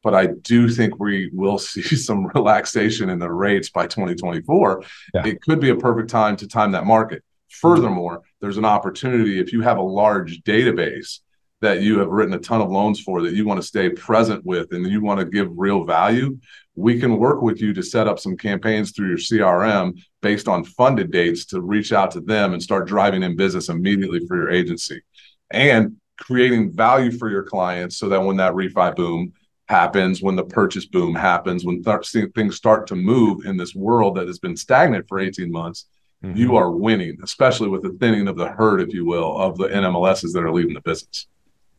but 0.03 0.13
I 0.13 0.27
do 0.27 0.69
think 0.69 0.99
we 0.99 1.29
will 1.33 1.57
see 1.59 1.81
some 1.81 2.27
relaxation 2.27 3.09
in 3.09 3.19
the 3.19 3.31
rates 3.31 3.69
by 3.69 3.87
2024. 3.87 4.83
Yeah. 5.13 5.27
It 5.27 5.41
could 5.41 5.59
be 5.59 5.69
a 5.69 5.75
perfect 5.75 6.09
time 6.09 6.35
to 6.37 6.47
time 6.47 6.71
that 6.71 6.85
market. 6.85 7.23
Furthermore, 7.49 8.21
there's 8.41 8.57
an 8.57 8.65
opportunity 8.65 9.39
if 9.39 9.53
you 9.53 9.61
have 9.61 9.77
a 9.77 9.81
large 9.81 10.41
database 10.43 11.19
that 11.61 11.81
you 11.81 11.97
have 11.99 12.09
written 12.09 12.33
a 12.33 12.39
ton 12.39 12.61
of 12.61 12.69
loans 12.69 12.99
for 12.99 13.21
that 13.23 13.33
you 13.33 13.45
want 13.45 13.59
to 13.59 13.65
stay 13.65 13.89
present 13.89 14.45
with 14.45 14.71
and 14.73 14.85
you 14.85 15.01
want 15.01 15.19
to 15.19 15.25
give 15.25 15.49
real 15.55 15.83
value, 15.83 16.37
we 16.75 16.99
can 16.99 17.17
work 17.17 17.41
with 17.41 17.59
you 17.59 17.73
to 17.73 17.81
set 17.81 18.07
up 18.07 18.19
some 18.19 18.37
campaigns 18.37 18.91
through 18.91 19.07
your 19.07 19.17
CRM 19.17 19.99
based 20.21 20.47
on 20.47 20.63
funded 20.63 21.11
dates 21.11 21.45
to 21.45 21.61
reach 21.61 21.91
out 21.91 22.11
to 22.11 22.21
them 22.21 22.53
and 22.53 22.61
start 22.61 22.87
driving 22.87 23.23
in 23.23 23.35
business 23.35 23.69
immediately 23.69 24.19
for 24.27 24.35
your 24.37 24.51
agency. 24.51 25.01
And 25.49 25.97
creating 26.17 26.71
value 26.71 27.11
for 27.11 27.29
your 27.29 27.43
clients 27.43 27.97
so 27.97 28.09
that 28.09 28.21
when 28.21 28.37
that 28.37 28.53
refi 28.53 28.95
boom 28.95 29.33
happens, 29.67 30.21
when 30.21 30.35
the 30.35 30.43
purchase 30.43 30.85
boom 30.85 31.13
happens, 31.13 31.65
when 31.65 31.83
th- 31.83 32.31
things 32.33 32.55
start 32.55 32.87
to 32.87 32.95
move 32.95 33.45
in 33.45 33.57
this 33.57 33.75
world 33.75 34.15
that 34.15 34.27
has 34.27 34.39
been 34.39 34.55
stagnant 34.55 35.07
for 35.07 35.19
18 35.19 35.51
months, 35.51 35.85
mm-hmm. 36.23 36.37
you 36.37 36.55
are 36.55 36.71
winning, 36.71 37.17
especially 37.23 37.67
with 37.67 37.83
the 37.83 37.95
thinning 37.99 38.27
of 38.27 38.37
the 38.37 38.47
herd, 38.47 38.81
if 38.81 38.93
you 38.93 39.05
will, 39.05 39.37
of 39.37 39.57
the 39.57 39.67
NMLSs 39.67 40.33
that 40.33 40.43
are 40.43 40.51
leaving 40.51 40.73
the 40.73 40.81
business. 40.81 41.27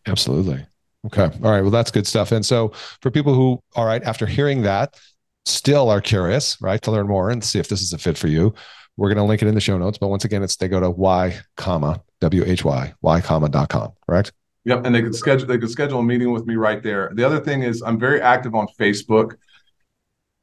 Absolutely. 0.07 0.65
Okay. 1.07 1.31
All 1.43 1.51
right. 1.51 1.63
Well, 1.63 1.71
that's 1.71 1.91
good 1.91 2.07
stuff. 2.07 2.33
And 2.33 2.45
so 2.45 2.73
for 3.01 3.11
people 3.11 3.35
who, 3.35 3.63
all 3.77 3.87
right, 3.87 4.03
after 4.03 4.27
hearing 4.27 4.63
that, 4.63 4.99
still 5.47 5.89
are 5.89 6.01
curious, 6.01 6.61
right, 6.61 6.83
to 6.83 6.91
learn 6.91 7.07
more 7.07 7.31
and 7.31 7.43
see 7.43 7.59
if 7.59 7.69
this 7.69 7.81
is 7.81 7.93
a 7.93 7.99
fit 7.99 8.19
for 8.19 8.29
you, 8.29 8.55
we're 8.99 9.09
going 9.09 9.17
to 9.19 9.25
link 9.25 9.41
it 9.41 9.49
in 9.49 9.55
the 9.55 9.61
show 9.61 9.79
notes. 9.79 9.97
But 9.97 10.09
once 10.09 10.25
again, 10.25 10.43
it's 10.43 10.57
they 10.57 10.69
go 10.69 10.81
to 10.81 10.91
y 10.91 11.39
comma 11.57 12.03
w 12.21 12.45
h 12.45 12.65
y 12.65 12.93
y 13.01 13.21
comma 13.23 13.49
dot 13.49 13.71
com. 13.71 13.93
Correct. 14.07 14.33
Yep, 14.65 14.85
and 14.85 14.95
they 14.95 15.01
could 15.01 15.15
schedule 15.15 15.47
they 15.47 15.57
could 15.57 15.71
schedule 15.71 16.01
a 16.01 16.03
meeting 16.03 16.33
with 16.33 16.47
me 16.47 16.57
right 16.57 16.83
there. 16.83 17.11
The 17.15 17.25
other 17.25 17.41
thing 17.41 17.63
is 17.63 17.81
I'm 17.81 17.99
very 17.99 18.21
active 18.21 18.55
on 18.55 18.67
Facebook. 18.79 19.37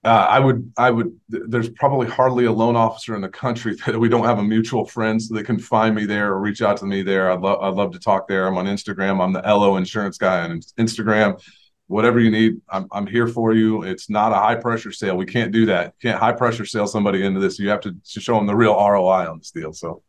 Uh, 0.05 0.25
I 0.29 0.39
would 0.39 0.71
I 0.77 0.89
would 0.89 1.19
there's 1.27 1.69
probably 1.69 2.07
hardly 2.07 2.45
a 2.45 2.51
loan 2.51 2.75
officer 2.77 3.13
in 3.13 3.21
the 3.21 3.29
country 3.29 3.75
that 3.85 3.99
we 3.99 4.07
don't 4.07 4.25
have 4.25 4.39
a 4.39 4.43
mutual 4.43 4.85
friend 4.85 5.21
so 5.21 5.35
they 5.35 5.43
can 5.43 5.59
find 5.59 5.93
me 5.93 6.05
there 6.05 6.31
or 6.31 6.39
reach 6.39 6.61
out 6.61 6.77
to 6.77 6.85
me 6.85 7.03
there. 7.03 7.29
I'd 7.29 7.41
love 7.41 7.61
I'd 7.61 7.73
love 7.73 7.91
to 7.91 7.99
talk 7.99 8.27
there. 8.27 8.47
I'm 8.47 8.57
on 8.57 8.67
Instagram. 8.67 9.21
I'm 9.21 9.33
the 9.33 9.41
LO 9.41 9.75
insurance 9.75 10.17
guy 10.17 10.41
on 10.41 10.61
Instagram 10.79 11.39
whatever 11.87 12.19
you 12.19 12.31
need, 12.31 12.61
I'm, 12.69 12.87
I'm 12.91 13.07
here 13.07 13.27
for 13.27 13.53
you. 13.53 13.83
It's 13.83 14.09
not 14.09 14.31
a 14.31 14.35
high 14.35 14.55
pressure 14.55 14.91
sale. 14.91 15.17
We 15.17 15.25
can't 15.25 15.51
do 15.51 15.65
that. 15.67 15.93
You 15.99 16.09
can't 16.09 16.19
high 16.19 16.33
pressure 16.33 16.65
sale 16.65 16.87
somebody 16.87 17.23
into 17.23 17.39
this. 17.39 17.59
You 17.59 17.69
have 17.69 17.81
to, 17.81 17.95
to 18.13 18.19
show 18.19 18.35
them 18.35 18.47
the 18.47 18.55
real 18.55 18.73
ROI 18.73 19.29
on 19.29 19.37
this 19.37 19.51
deal. 19.51 19.73
So, 19.73 20.01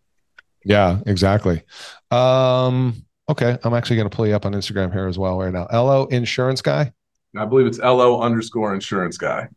yeah, 0.65 1.01
exactly. 1.07 1.63
Um, 2.11 3.05
okay. 3.29 3.59
I'm 3.63 3.75
actually 3.75 3.97
going 3.97 4.09
to 4.09 4.17
pull 4.17 4.27
you 4.27 4.35
up 4.35 4.47
on 4.47 4.53
Instagram 4.53 4.93
here 4.93 5.07
as 5.07 5.19
well 5.19 5.39
right 5.39 5.53
now. 5.53 5.67
LO 5.73 6.07
insurance 6.07 6.63
guy. 6.63 6.93
I 7.37 7.45
believe 7.45 7.67
it's 7.67 7.79
LO 7.79 8.21
underscore 8.21 8.75
insurance 8.75 9.19
guy. 9.19 9.49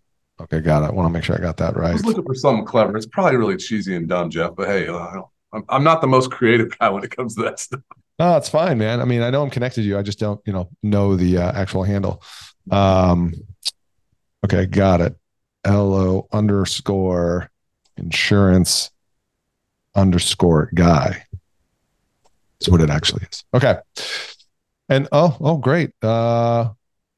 Okay. 0.42 0.60
Got 0.60 0.84
it. 0.84 0.88
I 0.88 0.92
want 0.92 1.08
to 1.08 1.14
make 1.14 1.24
sure 1.24 1.38
I 1.38 1.42
got 1.42 1.58
that 1.58 1.78
right. 1.78 1.92
I 1.92 1.94
was 1.94 2.06
looking 2.06 2.26
for 2.26 2.36
something 2.36 2.66
clever. 2.66 2.98
It's 2.98 3.06
probably 3.06 3.38
really 3.38 3.58
cheesy 3.58 3.96
and 3.96 4.08
dumb, 4.08 4.30
Jeff, 4.30 4.56
but 4.56 4.68
hey, 4.68 4.88
uh, 4.88 5.22
I'm, 5.54 5.64
I'm 5.70 5.84
not 5.84 6.02
the 6.02 6.08
most 6.08 6.32
creative 6.32 6.78
guy 6.78 6.90
when 6.90 7.04
it 7.04 7.16
comes 7.16 7.36
to 7.36 7.44
that 7.44 7.60
stuff. 7.60 7.82
No, 8.20 8.36
it's 8.36 8.50
fine, 8.50 8.78
man. 8.78 9.00
I 9.00 9.06
mean, 9.06 9.22
I 9.22 9.30
know 9.30 9.42
I'm 9.42 9.50
connected 9.50 9.82
to 9.82 9.88
you. 9.88 9.98
I 9.98 10.02
just 10.02 10.20
don't, 10.20 10.42
you 10.46 10.52
know, 10.52 10.70
know 10.84 11.16
the 11.16 11.38
uh, 11.38 11.52
actual 11.54 11.84
handle. 11.84 12.22
Um, 12.70 13.34
okay, 14.44 14.66
got 14.66 15.00
it. 15.00 15.16
LO 15.66 16.28
underscore 16.34 17.50
insurance 17.96 18.92
underscore 19.96 20.70
guy. 20.76 21.24
That's 22.60 22.70
what 22.70 22.82
it 22.82 22.90
actually 22.90 23.26
is. 23.32 23.46
Okay. 23.54 23.78
And 24.90 25.08
oh, 25.14 25.38
oh, 25.40 25.58
great. 25.58 25.92
Uh, 26.04 26.70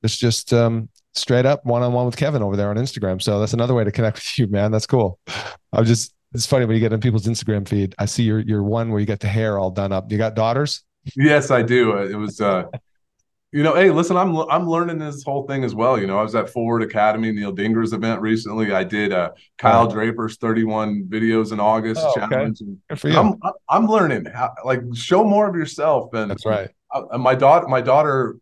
it's 0.04 0.18
just 0.18 0.54
um, 0.54 0.88
straight 1.16 1.48
up 1.48 1.66
one 1.66 1.82
on 1.82 1.94
one 1.94 2.06
with 2.06 2.18
Kevin 2.18 2.44
over 2.44 2.56
there 2.56 2.70
on 2.70 2.76
Instagram. 2.76 3.20
So 3.22 3.40
that's 3.40 3.54
another 3.54 3.74
way 3.74 3.84
to 3.84 3.92
connect 3.92 4.18
with 4.18 4.38
you, 4.38 4.48
man. 4.48 4.72
That's 4.72 4.88
cool. 4.88 5.20
I'm 5.74 5.86
just, 5.86 6.14
it's 6.34 6.46
funny 6.46 6.66
when 6.66 6.76
you 6.76 6.80
get 6.80 6.94
in 6.94 7.00
people's 7.00 7.26
Instagram 7.26 7.68
feed. 7.68 7.96
I 7.98 8.06
see 8.06 8.24
your 8.24 8.40
your 8.40 8.64
one 8.64 8.90
where 8.90 9.02
you 9.02 9.06
got 9.06 9.20
the 9.20 9.28
hair 9.28 9.60
all 9.60 9.72
done 9.72 9.92
up. 9.92 10.12
You 10.12 10.18
got 10.18 10.34
daughters? 10.34 10.84
Yes, 11.16 11.52
I 11.52 11.62
do. 11.62 11.98
It 11.98 12.16
was 12.16 12.42
uh 12.42 12.66
You 13.54 13.64
know, 13.64 13.76
hey, 13.76 13.90
listen, 13.90 14.16
I'm 14.16 14.36
I'm 14.50 14.70
learning 14.70 14.98
this 14.98 15.24
whole 15.24 15.46
thing 15.46 15.66
as 15.66 15.76
well. 15.76 16.00
You 16.00 16.08
know, 16.08 16.18
I 16.18 16.24
was 16.24 16.36
at 16.36 16.50
Forward 16.50 16.84
Academy, 16.84 17.32
Neil 17.34 17.52
Dinger's 17.52 17.92
event 17.92 18.22
recently. 18.22 18.72
I 18.72 18.86
did 18.86 19.12
uh, 19.12 19.32
Kyle 19.58 19.88
Draper's 19.88 20.38
31 20.38 21.04
videos 21.10 21.52
in 21.52 21.60
August 21.60 22.02
oh, 22.02 22.14
challenge. 22.16 22.62
Okay. 22.62 22.72
Good 22.90 23.00
for 23.00 23.10
you. 23.10 23.18
I'm 23.18 23.40
I'm 23.68 23.88
learning 23.88 24.26
how, 24.26 24.54
like 24.64 24.80
show 24.94 25.26
more 25.26 25.50
of 25.50 25.56
yourself. 25.56 26.14
And 26.14 26.32
that's 26.32 26.46
right. 26.46 26.70
I, 26.94 27.18
my 27.18 27.36
daughter, 27.36 27.68
my 27.68 27.82
daughter, 27.82 28.38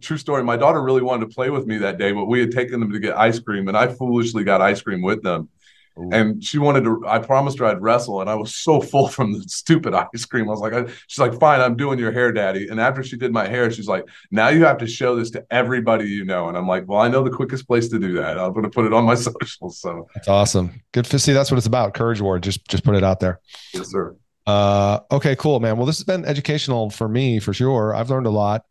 true 0.00 0.18
story. 0.18 0.42
My 0.42 0.56
daughter 0.56 0.82
really 0.82 1.02
wanted 1.02 1.28
to 1.28 1.34
play 1.34 1.50
with 1.50 1.66
me 1.66 1.78
that 1.78 1.98
day, 1.98 2.10
but 2.10 2.24
we 2.24 2.40
had 2.40 2.50
taken 2.50 2.80
them 2.80 2.90
to 2.90 2.98
get 2.98 3.16
ice 3.16 3.38
cream, 3.38 3.68
and 3.68 3.76
I 3.76 3.86
foolishly 3.86 4.42
got 4.42 4.60
ice 4.60 4.82
cream 4.82 5.02
with 5.02 5.22
them. 5.22 5.50
Ooh. 5.98 6.08
And 6.10 6.42
she 6.42 6.58
wanted 6.58 6.84
to. 6.84 7.04
I 7.06 7.18
promised 7.18 7.58
her 7.58 7.66
I'd 7.66 7.82
wrestle, 7.82 8.20
and 8.20 8.30
I 8.30 8.34
was 8.34 8.54
so 8.54 8.80
full 8.80 9.08
from 9.08 9.32
the 9.32 9.42
stupid 9.42 9.94
ice 10.14 10.24
cream. 10.24 10.48
I 10.48 10.50
was 10.50 10.60
like, 10.60 10.72
I, 10.72 10.86
she's 11.06 11.18
like, 11.18 11.38
fine, 11.38 11.60
I'm 11.60 11.76
doing 11.76 11.98
your 11.98 12.12
hair, 12.12 12.32
daddy. 12.32 12.68
And 12.68 12.80
after 12.80 13.02
she 13.02 13.16
did 13.16 13.32
my 13.32 13.46
hair, 13.46 13.70
she's 13.70 13.88
like, 13.88 14.04
now 14.30 14.48
you 14.48 14.64
have 14.64 14.78
to 14.78 14.86
show 14.86 15.16
this 15.16 15.30
to 15.30 15.44
everybody 15.50 16.08
you 16.08 16.24
know. 16.24 16.48
And 16.48 16.56
I'm 16.56 16.66
like, 16.66 16.88
well, 16.88 17.00
I 17.00 17.08
know 17.08 17.22
the 17.22 17.30
quickest 17.30 17.66
place 17.66 17.88
to 17.88 17.98
do 17.98 18.14
that. 18.14 18.38
I'm 18.38 18.52
going 18.52 18.64
to 18.64 18.70
put 18.70 18.86
it 18.86 18.92
on 18.92 19.04
my 19.04 19.14
socials. 19.16 19.80
So 19.80 20.08
that's 20.14 20.28
awesome. 20.28 20.82
Good 20.92 21.04
to 21.06 21.18
see. 21.18 21.32
That's 21.32 21.50
what 21.50 21.58
it's 21.58 21.66
about. 21.66 21.94
Courage 21.94 22.20
Award. 22.20 22.42
Just 22.42 22.66
just 22.68 22.84
put 22.84 22.94
it 22.94 23.04
out 23.04 23.20
there. 23.20 23.40
Yes, 23.74 23.90
sir. 23.90 24.16
Uh, 24.46 25.00
okay, 25.10 25.36
cool, 25.36 25.60
man. 25.60 25.76
Well, 25.76 25.86
this 25.86 25.98
has 25.98 26.04
been 26.04 26.24
educational 26.24 26.90
for 26.90 27.08
me 27.08 27.38
for 27.38 27.52
sure. 27.52 27.94
I've 27.94 28.10
learned 28.10 28.26
a 28.26 28.30
lot. 28.30 28.64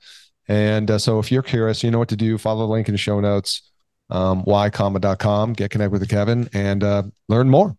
And 0.48 0.92
uh, 0.92 0.98
so 0.98 1.20
if 1.20 1.32
you're 1.32 1.44
curious, 1.44 1.84
you 1.84 1.92
know 1.92 2.00
what 2.00 2.10
to 2.10 2.18
do. 2.18 2.38
Follow 2.38 2.66
the 2.66 2.74
link 2.74 2.90
in 2.90 2.94
the 2.94 2.98
show 2.98 3.20
notes 3.20 3.71
um, 4.12 4.44
ycomma.com, 4.44 5.54
get 5.54 5.72
connected 5.72 6.00
with 6.00 6.08
Kevin 6.10 6.50
and 6.54 6.84
uh, 6.84 7.04
learn 7.28 7.50
more. 7.50 7.76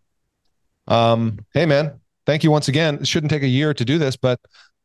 Um, 0.87 1.39
hey 1.53 1.65
man, 1.65 1.99
thank 2.25 2.43
you 2.43 2.51
once 2.51 2.67
again. 2.67 2.95
It 2.95 3.07
shouldn't 3.07 3.29
take 3.29 3.43
a 3.43 3.47
year 3.47 3.73
to 3.73 3.85
do 3.85 3.97
this, 3.97 4.17
but 4.17 4.39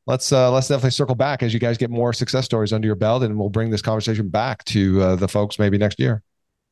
let's 0.06 0.30
uh, 0.30 0.52
let's 0.52 0.68
definitely 0.68 0.90
circle 0.90 1.14
back 1.14 1.42
as 1.42 1.52
you 1.52 1.58
guys 1.58 1.78
get 1.78 1.90
more 1.90 2.12
success 2.12 2.44
stories 2.44 2.72
under 2.72 2.86
your 2.86 2.96
belt, 2.96 3.22
and 3.22 3.38
we'll 3.38 3.48
bring 3.48 3.70
this 3.70 3.82
conversation 3.82 4.28
back 4.28 4.62
to 4.64 5.02
uh, 5.02 5.16
the 5.16 5.26
folks 5.26 5.58
maybe 5.58 5.78
next 5.78 5.98
year. 5.98 6.22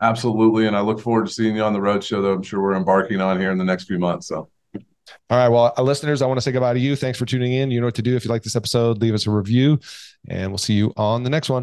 Absolutely, 0.03 0.67
and 0.67 0.77
I 0.77 0.81
look 0.81 1.01
forward 1.01 1.27
to 1.27 1.33
seeing 1.33 1.57
you 1.57 1.63
on 1.63 1.73
the 1.73 1.81
road 1.81 2.05
show 2.05 2.21
that 2.23 2.29
I'm 2.29 2.43
sure 2.43 2.61
we're 2.61 2.77
embarking 2.77 3.21
on 3.21 3.41
here 3.41 3.51
in 3.51 3.59
the 3.59 3.65
next 3.65 3.85
few 3.85 3.99
months. 3.99 4.29
So. 4.29 4.51
All 5.31 5.39
right. 5.39 5.49
Well, 5.49 5.73
uh, 5.79 5.83
listeners, 5.83 6.21
I 6.21 6.27
want 6.27 6.39
to 6.39 6.43
say 6.43 6.51
goodbye 6.51 6.75
to 6.75 6.81
you. 6.81 6.97
Thanks 6.97 7.17
for 7.17 7.27
tuning 7.27 7.53
in. 7.53 7.71
You 7.71 7.81
know 7.81 7.87
what 7.87 7.95
to 7.95 8.03
do. 8.03 8.17
If 8.17 8.25
you 8.25 8.31
like 8.31 8.43
this 8.43 8.57
episode, 8.57 9.01
leave 9.01 9.15
us 9.15 9.27
a 9.29 9.31
review, 9.31 9.79
and 10.29 10.51
we'll 10.51 10.59
see 10.59 10.75
you 10.75 10.93
on 10.97 11.23
the 11.23 11.31
next 11.31 11.49
one. 11.49 11.63